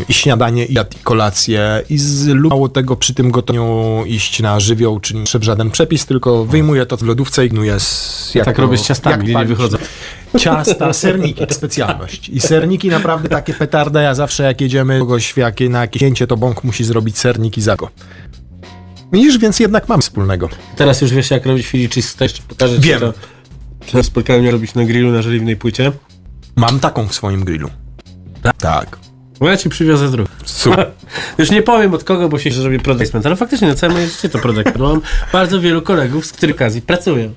i 0.09 0.12
śniadanie, 0.14 0.64
i 0.64 0.70
obiad, 0.78 0.94
i 0.94 0.98
kolację 1.04 1.82
i 1.90 1.98
z 1.98 2.26
mało 2.28 2.68
tego 2.68 2.96
przy 2.96 3.14
tym 3.14 3.30
gotowaniu 3.30 4.04
iść 4.06 4.40
na 4.40 4.61
żywioł, 4.61 5.00
czyli 5.00 5.20
nie 5.20 5.26
żaden 5.40 5.70
przepis, 5.70 6.06
tylko 6.06 6.44
wyjmuję 6.44 6.86
to 6.86 6.96
w 6.96 7.02
lodówce 7.02 7.46
i 7.46 7.48
gnuję 7.48 7.80
z... 7.80 8.30
Jak 8.34 8.44
Tak 8.44 8.56
to- 8.56 8.62
robię 8.62 8.78
z 8.78 8.82
ciastami, 8.86 9.28
jak 9.32 9.42
nie, 9.42 9.46
wychodzę. 9.54 9.78
Ciasta, 10.38 10.92
serniki, 10.92 11.44
specjalność. 11.50 12.28
I 12.28 12.40
serniki 12.40 12.88
naprawdę 12.88 13.28
takie 13.28 13.54
petarda, 13.54 14.02
ja 14.02 14.14
zawsze 14.14 14.42
jak 14.42 14.61
jedziemy 14.61 14.98
kogoś 14.98 15.36
jakie, 15.36 15.68
na 15.68 15.80
jakieś 15.80 16.00
cięcie, 16.00 16.26
to 16.26 16.36
bąk 16.36 16.64
musi 16.64 16.84
zrobić 16.84 17.18
sernik 17.18 17.59
i 17.59 17.61
za 17.62 17.76
go. 17.76 17.88
Widzisz, 19.12 19.38
więc 19.38 19.61
jednak 19.61 19.88
mam 19.88 20.00
wspólnego. 20.00 20.48
Teraz 20.76 21.00
już 21.00 21.12
wiesz, 21.12 21.30
jak 21.30 21.46
robić 21.46 21.66
Philly 21.66 21.88
cheese 21.88 22.16
jeszcze 22.20 22.42
pokażę 22.48 22.74
ci 22.76 22.80
Wiem. 22.80 23.00
to. 23.00 23.12
Że 23.92 24.02
spotkałem 24.02 24.42
mnie 24.42 24.50
robić 24.50 24.74
na 24.74 24.84
grillu 24.84 25.11
na 25.12 25.22
żeliwnej 25.22 25.56
płycie. 25.56 25.92
Mam 26.56 26.80
taką 26.80 27.09
w 27.09 27.14
swoim 27.14 27.44
grillu. 27.44 27.70
Tak. 28.59 29.07
No 29.41 29.49
ja 29.49 29.57
ci 29.57 29.68
przywiozę 29.68 30.11
drugą. 30.11 30.30
Super. 30.45 30.91
Już 31.39 31.51
nie 31.51 31.62
powiem 31.62 31.95
od 31.95 32.05
kogo, 32.05 32.28
bo 32.28 32.39
się 32.39 32.51
że 32.51 32.62
robię 32.62 32.78
product 32.78 32.99
placement, 32.99 33.26
ale 33.26 33.36
faktycznie 33.36 33.68
na 33.68 33.74
całe 33.74 33.93
moje 33.93 34.09
życie 34.09 34.28
to 34.28 34.39
product. 34.39 34.78
Bo 34.78 34.89
mam 34.89 35.01
bardzo 35.32 35.61
wielu 35.61 35.82
kolegów, 35.82 36.26
z 36.26 36.32
których 36.32 36.57
okazji 36.57 36.82
pracują. 36.82 37.34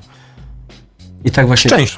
I 1.25 1.31
tak 1.31 1.47
właśnie... 1.47 1.69
Szczęść. 1.69 1.97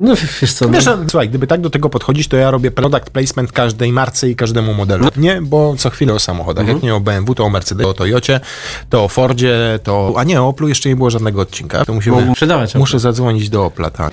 No 0.00 0.14
wiesz 0.42 0.52
co, 0.52 0.64
no, 0.64 0.72
Wiesz, 0.72 0.86
a, 0.86 0.98
słuchaj, 1.10 1.28
gdyby 1.28 1.46
tak 1.46 1.60
do 1.60 1.70
tego 1.70 1.88
podchodzić, 1.88 2.28
to 2.28 2.36
ja 2.36 2.50
robię 2.50 2.70
product 2.70 3.10
placement 3.10 3.52
każdej 3.52 3.92
marce 3.92 4.30
i 4.30 4.36
każdemu 4.36 4.74
modelu. 4.74 5.08
Nie, 5.16 5.42
bo 5.42 5.74
co 5.78 5.90
chwilę 5.90 6.14
o 6.14 6.18
samochodach. 6.18 6.68
Jak 6.68 6.82
nie 6.82 6.94
o 6.94 7.00
BMW, 7.00 7.34
to 7.34 7.44
o 7.44 7.50
Mercedes, 7.50 7.86
o 7.86 7.94
Toyocie, 7.94 8.40
to 8.90 9.04
o 9.04 9.08
Fordzie, 9.08 9.78
to... 9.82 10.14
A 10.16 10.24
nie, 10.24 10.42
o 10.42 10.48
Oplu 10.48 10.68
jeszcze 10.68 10.88
nie 10.88 10.96
było 10.96 11.10
żadnego 11.10 11.40
odcinka. 11.40 11.84
To 11.84 11.94
musimy... 11.94 12.30
Sprzedawać. 12.32 12.74
Muszę 12.74 12.98
zadzwonić 12.98 13.50
do 13.50 13.64
Opla, 13.64 13.90
tak. 13.90 14.12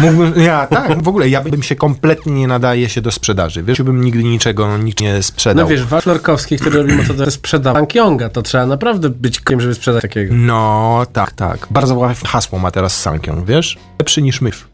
Mógłbym, 0.00 0.42
ja 0.42 0.66
tak, 0.66 1.02
w 1.02 1.08
ogóle 1.08 1.28
ja 1.28 1.40
bym 1.40 1.62
się 1.62 1.76
kompletnie 1.76 2.32
nie 2.32 2.46
nadaje 2.46 2.88
się 2.88 3.00
do 3.00 3.12
sprzedaży. 3.12 3.62
Wiesz, 3.62 3.82
bym 3.82 4.04
nigdy 4.04 4.24
niczego 4.24 4.78
nic 4.78 5.00
nie 5.00 5.22
sprzedał. 5.22 5.64
no 5.64 5.70
wiesz, 5.70 5.82
Florkowski, 6.02 6.58
który 6.58 6.78
robi 6.78 6.92
motodę, 6.94 7.30
sprzedał 7.30 7.74
Hank 7.74 7.94
Yonga, 7.94 8.28
to 8.28 8.42
trzeba 8.42 8.66
naprawdę 8.66 9.08
być 9.10 9.40
kojem, 9.40 9.60
żeby 9.60 9.74
sprzedać 9.74 10.02
takiego. 10.02 10.34
No, 10.36 11.02
tak, 11.12 11.32
tak. 11.32 11.66
Bardzo 11.70 11.94
ładne 11.94 12.28
hasło 12.28 12.58
ma 12.58 12.70
teraz 12.70 13.00
Sankion, 13.00 13.44
wiesz? 13.44 13.78
Lepszy 13.98 14.22
niż 14.22 14.40
mysz. 14.40 14.71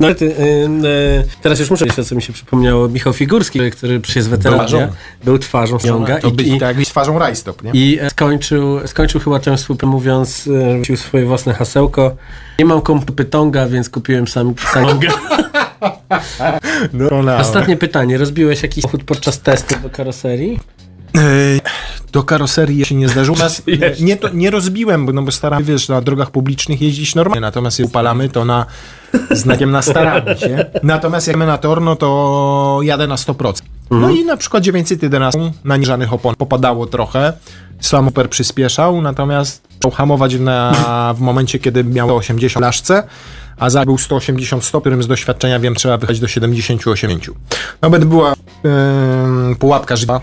No 0.00 0.14
ty, 0.14 0.24
y, 0.24 0.30
y, 0.30 1.24
teraz 1.42 1.60
już 1.60 1.70
muszę 1.70 1.86
powiedzieć, 1.86 2.08
co 2.08 2.14
mi 2.14 2.22
się 2.22 2.32
przypomniało. 2.32 2.88
Michał 2.88 3.12
Figurski, 3.12 3.70
który 3.70 4.00
jest 4.16 4.28
weteranem, 4.28 4.66
twarzą. 4.66 4.88
był 5.24 5.38
twarzą 5.38 5.78
Yonga 5.84 6.18
To 6.18 6.28
i, 6.28 6.32
być 6.32 6.46
i, 6.46 6.50
tak 6.50 6.68
jakbyś 6.68 6.88
twarzą 6.88 7.18
rajstop, 7.18 7.62
nie? 7.62 7.70
i 7.74 7.98
e, 8.00 8.10
skończył, 8.10 8.86
skończył 8.86 9.20
chyba 9.20 9.38
tę 9.38 9.56
współpracę 9.56 9.86
mówiąc, 9.86 10.48
e, 10.48 10.78
rzucił 10.78 10.96
swoje 10.96 11.24
własne 11.24 11.54
hasełko. 11.54 12.16
Nie 12.58 12.64
mam 12.64 12.80
kompy 12.80 13.24
Tonga, 13.24 13.66
więc 13.66 13.90
kupiłem 13.90 14.28
sam 14.28 14.54
Tonga. 14.74 15.08
No, 16.92 17.22
no. 17.22 17.36
Ostatnie 17.36 17.76
pytanie. 17.76 18.18
Rozbiłeś 18.18 18.62
jakiś 18.62 18.82
samochód 18.82 19.04
podczas 19.04 19.40
testu 19.40 19.74
do 19.82 19.90
karoserii? 19.90 20.60
Ej, 21.16 21.60
Do 22.12 22.22
karoserii 22.22 22.84
się 22.84 22.94
nie 22.94 23.08
zdarzyło. 23.08 23.38
Nas, 23.46 23.62
nie, 24.00 24.16
to, 24.16 24.28
nie 24.28 24.50
rozbiłem, 24.50 25.06
bo, 25.06 25.12
no 25.12 25.22
bo 25.22 25.32
staramy, 25.32 25.64
wiesz, 25.64 25.88
na 25.88 26.00
drogach 26.00 26.30
publicznych 26.30 26.82
jeździć 26.82 27.14
normalnie, 27.14 27.40
natomiast 27.40 27.78
jak 27.78 27.88
upalamy, 27.88 28.28
to 28.28 28.44
na 28.44 28.66
znakiem 29.30 29.70
na 29.70 29.82
staramy 29.82 30.36
się. 30.38 30.66
Natomiast 30.82 31.26
jak 31.26 31.36
my 31.36 31.46
na 31.46 31.58
tor, 31.58 31.82
no 31.82 31.96
to 31.96 32.80
jadę 32.82 33.06
na 33.06 33.16
100%. 33.16 33.62
No 33.90 34.10
i 34.10 34.24
na 34.24 34.36
przykład 34.36 34.62
911 34.62 35.52
na 35.64 35.76
nieżanych 35.76 36.12
opon 36.12 36.34
popadało 36.34 36.86
trochę, 36.86 37.32
samoper 37.80 38.30
przyspieszał, 38.30 39.02
natomiast 39.02 39.68
chciał 39.78 39.90
hamować 39.90 40.34
na, 40.34 41.14
w 41.16 41.20
momencie, 41.20 41.58
kiedy 41.58 41.84
miał 41.84 42.16
80 42.16 42.62
laszce, 42.62 43.02
a 43.56 43.70
za 43.70 43.84
był 43.84 43.98
180 43.98 44.64
stop, 44.64 44.82
którym 44.82 45.02
z 45.02 45.06
doświadczenia 45.06 45.58
wiem, 45.60 45.74
trzeba 45.74 45.98
wyjechać 45.98 46.20
do 46.20 46.28
78. 46.28 47.20
Nawet 47.82 48.04
była 48.04 48.34
em, 48.64 49.56
pułapka 49.58 49.96
żywa, 49.96 50.20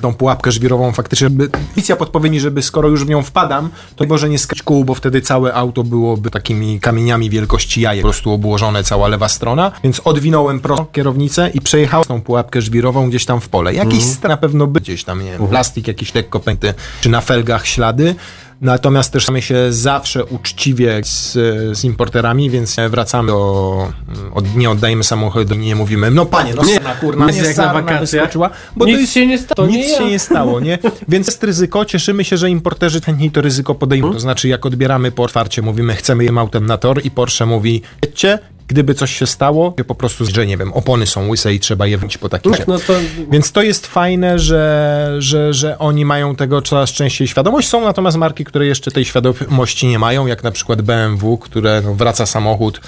tą 0.00 0.14
pułapkę 0.14 0.52
żwirową 0.52 0.92
faktycznie, 0.92 1.24
żeby 1.28 1.48
policja 1.48 1.96
podpowiedzi, 1.96 2.40
żeby 2.40 2.62
skoro 2.62 2.88
już 2.88 3.04
w 3.04 3.08
nią 3.08 3.22
wpadam, 3.22 3.70
to 3.96 4.04
może 4.04 4.28
nie 4.28 4.38
skać 4.38 4.62
kół, 4.62 4.84
bo 4.84 4.94
wtedy 4.94 5.20
całe 5.20 5.54
auto 5.54 5.84
byłoby 5.84 6.30
takimi 6.30 6.80
kamieniami 6.80 7.30
wielkości 7.30 7.80
jajek, 7.80 8.02
po 8.02 8.08
prostu 8.08 8.32
obłożone 8.32 8.84
cała 8.84 9.08
lewa 9.08 9.28
strona, 9.28 9.72
więc 9.84 10.00
odwinąłem 10.04 10.60
prosto 10.60 10.84
kierownicę 10.92 11.50
i 11.54 11.60
przejechałem 11.60 12.04
tą 12.04 12.20
pułapkę 12.20 12.62
żwirową 12.62 13.08
gdzieś 13.08 13.24
tam 13.24 13.40
w 13.40 13.48
pole. 13.48 13.74
Jakiś 13.74 14.04
st- 14.04 14.28
na 14.28 14.36
pewno 14.36 14.66
by 14.66 14.80
gdzieś 14.80 15.04
tam, 15.04 15.24
nie 15.24 15.30
wiem, 15.30 15.48
plastik 15.48 15.88
jakiś 15.88 16.14
lekko 16.14 16.40
pękty, 16.40 16.74
czy 17.00 17.08
na 17.08 17.20
felgach 17.20 17.66
ślady, 17.66 18.14
Natomiast 18.60 19.12
też 19.12 19.28
mamy 19.28 19.42
się 19.42 19.72
zawsze 19.72 20.24
uczciwie 20.24 21.00
z, 21.04 21.32
z 21.78 21.84
importerami, 21.84 22.50
więc 22.50 22.76
wracamy 22.88 23.28
do. 23.28 23.92
Od, 24.34 24.56
nie 24.56 24.70
oddajemy 24.70 25.04
samochodu, 25.04 25.54
nie 25.54 25.76
mówimy, 25.76 26.10
no 26.10 26.26
panie, 26.26 26.52
no 26.56 26.64
Nie, 26.64 26.72
nie, 26.72 26.80
kurna, 27.00 27.26
jest 27.26 27.40
nie 27.40 27.46
jak 27.46 27.56
na 27.56 27.72
wakacjach. 27.72 28.32
bo 28.76 28.84
Nic 28.84 28.94
to 28.94 29.00
jest, 29.00 29.12
się 29.12 29.26
nie 29.26 29.38
stało, 29.38 29.68
Nic 29.68 29.76
nie 29.76 29.96
się 29.96 30.02
ja. 30.04 30.10
nie 30.10 30.18
stało, 30.18 30.60
nie? 30.60 30.78
Więc 31.08 31.26
jest 31.26 31.44
ryzyko, 31.44 31.84
cieszymy 31.84 32.24
się, 32.24 32.36
że 32.36 32.50
importerzy 32.50 33.00
chętniej 33.00 33.30
to 33.30 33.40
ryzyko 33.40 33.74
podejmują. 33.74 34.12
To 34.14 34.20
znaczy, 34.20 34.48
jak 34.48 34.66
odbieramy 34.66 35.12
po 35.12 35.22
otwarcie, 35.22 35.62
mówimy, 35.62 35.94
chcemy 35.94 36.24
jem 36.24 36.38
autem 36.38 36.66
na 36.66 36.78
tor 36.78 37.00
i 37.04 37.10
Porsche 37.10 37.46
mówi, 37.46 37.82
wiecie, 38.02 38.38
gdyby 38.70 38.94
coś 38.94 39.16
się 39.16 39.26
stało, 39.26 39.74
to 39.76 39.84
po 39.84 39.94
prostu, 39.94 40.24
że 40.24 40.46
nie 40.46 40.56
wiem, 40.56 40.72
opony 40.72 41.06
są 41.06 41.28
łyse 41.28 41.54
i 41.54 41.60
trzeba 41.60 41.86
je 41.86 41.98
wziąć 41.98 42.18
po 42.18 42.28
takim 42.28 42.52
Tak, 42.52 42.68
no 42.68 42.78
to 42.78 42.92
więc 43.30 43.52
to 43.52 43.62
jest 43.62 43.86
fajne, 43.86 44.38
że, 44.38 45.16
że, 45.18 45.54
że 45.54 45.78
oni 45.78 46.04
mają 46.04 46.36
tego 46.36 46.62
coraz 46.62 46.90
częściej 46.90 47.28
świadomość. 47.28 47.68
Są 47.68 47.80
natomiast 47.80 48.16
marki, 48.16 48.44
które 48.44 48.66
jeszcze 48.66 48.90
tej 48.90 49.04
świadomości 49.04 49.86
nie 49.86 49.98
mają, 49.98 50.26
jak 50.26 50.42
na 50.42 50.50
przykład 50.50 50.82
BMW, 50.82 51.38
które 51.38 51.82
no, 51.84 51.94
wraca 51.94 52.26
samochód. 52.26 52.80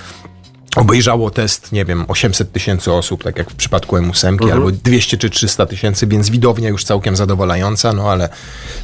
Obejrzało 0.77 1.31
test, 1.31 1.73
nie 1.73 1.85
wiem, 1.85 2.05
800 2.09 2.53
tysięcy 2.53 2.93
osób, 2.93 3.25
tak 3.25 3.39
jak 3.39 3.51
w 3.51 3.55
przypadku 3.55 3.97
M8, 3.97 4.53
albo 4.53 4.71
200 4.71 5.19
czy 5.19 5.31
300 5.31 5.67
tysięcy, 5.67 6.07
więc 6.07 6.31
widownia 6.31 6.69
już 6.69 6.85
całkiem 6.85 7.17
zadowalająca, 7.17 7.93
no 7.93 8.11
ale 8.11 8.29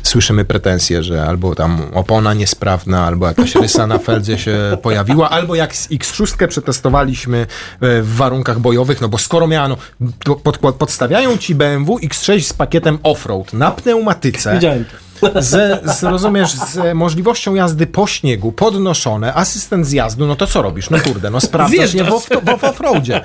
słyszymy 0.02 0.44
pretensje, 0.44 1.02
że 1.02 1.24
albo 1.24 1.54
tam 1.54 1.80
opona 1.94 2.34
niesprawna, 2.34 3.06
albo 3.06 3.26
jakaś 3.26 3.54
rysa 3.62 3.86
na 3.86 3.98
feldzie 3.98 4.38
się 4.38 4.78
pojawiła, 4.82 5.30
albo 5.30 5.54
jak 5.54 5.76
z 5.76 5.88
X6 5.88 6.46
przetestowaliśmy 6.48 7.38
e, 7.38 8.02
w 8.02 8.16
warunkach 8.16 8.60
bojowych, 8.60 9.00
no 9.00 9.08
bo 9.08 9.18
skoro 9.18 9.46
miano, 9.46 9.76
pod, 10.42 10.58
pod, 10.58 10.76
podstawiają 10.76 11.38
ci 11.38 11.54
BMW 11.54 11.98
X6 11.98 12.40
z 12.40 12.52
pakietem 12.52 12.98
off-road 13.02 13.52
na 13.52 13.70
pneumatyce, 13.70 14.54
widziałem 14.54 14.84
to. 14.84 15.07
Z, 15.38 15.80
z, 15.98 16.02
rozumiesz, 16.02 16.52
z 16.52 16.94
możliwością 16.94 17.54
jazdy 17.54 17.86
po 17.86 18.06
śniegu, 18.06 18.52
podnoszone, 18.52 19.34
asystent 19.34 19.86
zjazdu, 19.86 20.26
no 20.26 20.36
to 20.36 20.46
co 20.46 20.62
robisz? 20.62 20.90
No 20.90 20.98
kurde, 21.00 21.30
no 21.30 21.40
sprawdzasz 21.40 21.94
je 21.94 22.04
w, 22.04 22.08
w, 22.08 22.58
w 22.60 22.64
offroadzie. 22.64 23.20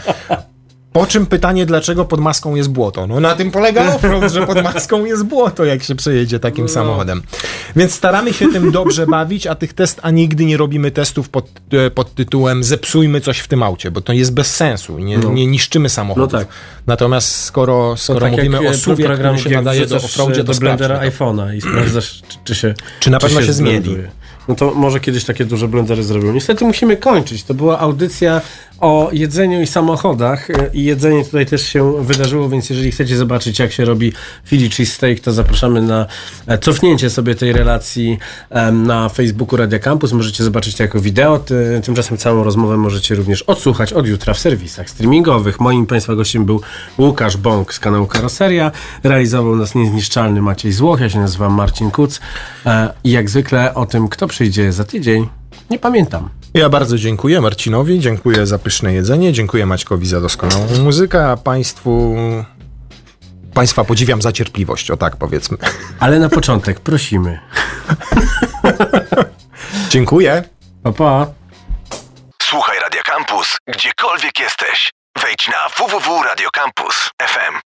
Po 0.94 1.08
czym 1.08 1.26
pytanie, 1.26 1.66
dlaczego 1.66 2.06
pod 2.06 2.20
maską 2.20 2.56
jest 2.56 2.70
błoto? 2.70 3.08
No 3.08 3.20
na 3.20 3.36
tym 3.36 3.52
polega 3.52 3.88
offroad, 3.96 4.32
że 4.32 4.48
pod 4.48 4.64
maską 4.64 5.06
jest 5.06 5.24
błoto, 5.24 5.66
jak 5.66 5.84
się 5.84 5.96
przejedzie 5.96 6.40
takim 6.40 6.70
samochodem. 6.70 7.22
Więc 7.76 7.94
staramy 7.94 8.34
się 8.34 8.52
tym 8.52 8.72
dobrze 8.72 9.08
bawić, 9.08 9.48
a 9.48 9.56
tych 9.56 9.74
test, 9.74 10.00
a 10.04 10.12
nigdy 10.12 10.46
nie 10.46 10.58
robimy 10.58 10.92
testów 10.92 11.30
pod, 11.30 11.48
e, 11.74 11.92
pod 11.92 12.16
tytułem 12.16 12.64
zepsujmy 12.64 13.22
coś 13.22 13.40
w 13.40 13.48
tym 13.48 13.64
aucie, 13.64 13.92
bo 13.92 14.02
to 14.02 14.14
jest 14.14 14.34
bez 14.34 14.56
sensu 14.56 15.00
nie, 15.00 15.18
nie 15.18 15.48
niszczymy 15.48 15.90
samochodów. 15.90 16.34
No 16.34 16.40
tak. 16.40 16.48
Natomiast 16.88 17.36
skoro, 17.36 17.98
skoro 17.98 18.20
tak 18.20 18.32
mówimy 18.32 18.60
o 18.60 18.64
e, 18.64 18.74
suwie, 18.74 19.06
program, 19.06 19.36
który 19.36 19.50
się 19.50 19.56
nadaje 19.56 19.86
do 19.86 19.96
offroadzie, 19.96 20.44
do 20.44 20.54
blendera 20.54 21.00
iPhone'a 21.00 21.56
i 21.56 21.62
sprawdzasz, 21.62 22.22
czy, 22.28 22.38
czy 22.44 22.56
się 22.56 22.74
Czy 23.00 23.10
na 23.10 23.20
pewno 23.20 23.42
się 23.42 23.54
zmieni. 23.54 23.78
zblenduje. 23.78 24.12
No 24.48 24.56
to 24.56 24.74
może 24.74 25.00
kiedyś 25.00 25.26
takie 25.26 25.46
duże 25.46 25.68
blendery 25.68 26.04
zrobią. 26.04 26.34
Niestety 26.34 26.66
musimy 26.66 26.98
kończyć. 26.98 27.44
To 27.44 27.54
była 27.54 27.80
audycja 27.80 28.42
o 28.84 29.10
jedzeniu 29.12 29.62
i 29.62 29.68
samochodach 29.68 30.50
e, 30.50 30.54
i 30.74 30.84
jedzenie 30.84 31.26
tutaj 31.26 31.46
też 31.46 31.68
się 31.68 32.04
wydarzyło, 32.04 32.50
więc 32.50 32.70
jeżeli 32.70 32.92
chcecie 32.92 33.18
zobaczyć 33.18 33.60
jak 33.60 33.72
się 33.72 33.86
robi 33.86 34.14
Philly 34.46 34.70
cheesesteak, 34.70 35.20
to 35.20 35.32
zapraszamy 35.32 35.82
na 35.82 36.06
e, 36.48 36.58
cofnięcie 36.58 37.10
sobie 37.10 37.36
tej 37.36 37.54
relacji 37.54 38.20
na 38.72 39.10
Facebooku 39.10 39.58
Radia 39.58 39.80
Campus. 39.80 40.14
Możecie 40.14 40.44
zobaczyć 40.44 40.76
to 40.76 40.84
jako 40.84 41.00
wideo. 41.00 41.40
Ty, 41.40 41.82
tymczasem 41.84 42.18
całą 42.18 42.44
rozmowę 42.44 42.78
możecie 42.78 43.16
również 43.16 43.42
odsłuchać 43.42 43.94
od 43.94 44.08
jutra 44.08 44.34
w 44.34 44.40
serwisach 44.40 44.90
streamingowych. 44.90 45.60
Moim 45.60 45.86
Państwa 45.86 46.16
gościem 46.16 46.46
był 46.46 46.62
Łukasz 46.98 47.38
Bąk 47.38 47.74
z 47.74 47.80
kanału 47.80 48.08
Karoseria. 48.08 48.72
Realizował 49.04 49.56
nas 49.56 49.76
niezniszczalny 49.76 50.42
Maciej 50.42 50.72
Złoch. 50.72 51.00
Ja 51.00 51.10
się 51.10 51.20
nazywam 51.20 51.54
Marcin 51.54 51.92
Kuc. 51.92 52.20
E, 52.66 52.94
I 53.04 53.12
jak 53.12 53.30
zwykle 53.30 53.74
o 53.74 53.86
tym, 53.86 54.08
kto 54.08 54.28
przyjdzie 54.28 54.72
za 54.72 54.84
tydzień, 54.84 55.28
nie 55.70 55.80
pamiętam. 55.80 56.30
Ja 56.54 56.70
bardzo 56.70 56.98
dziękuję 56.98 57.42
Marcinowi, 57.42 58.00
dziękuję 58.00 58.46
za 58.46 58.60
pyszne 58.60 58.94
jedzenie, 58.94 59.34
dziękuję 59.34 59.66
Maćkowi 59.66 60.08
za 60.08 60.22
doskonałą 60.22 60.68
muzykę, 60.84 61.32
a 61.32 61.38
Państwu... 61.38 62.16
Państwa 63.54 63.84
podziwiam 63.84 64.22
za 64.22 64.32
cierpliwość, 64.32 64.92
o 64.92 64.98
tak 64.98 65.18
powiedzmy. 65.18 65.58
Ale 66.00 66.20
na 66.20 66.30
początek 66.30 66.80
prosimy. 66.80 67.40
Dziękuję. 69.90 70.44
Pa, 70.84 70.92
pa. 70.92 71.28
Słuchaj 72.44 72.80
Radio 72.80 73.02
Campus. 73.06 73.24
Campus, 73.44 73.58
gdziekolwiek 73.68 74.40
jesteś. 74.40 74.92
Wejdź 75.22 75.48
na 75.48 75.70
www.radiocampus.fm. 75.78 77.54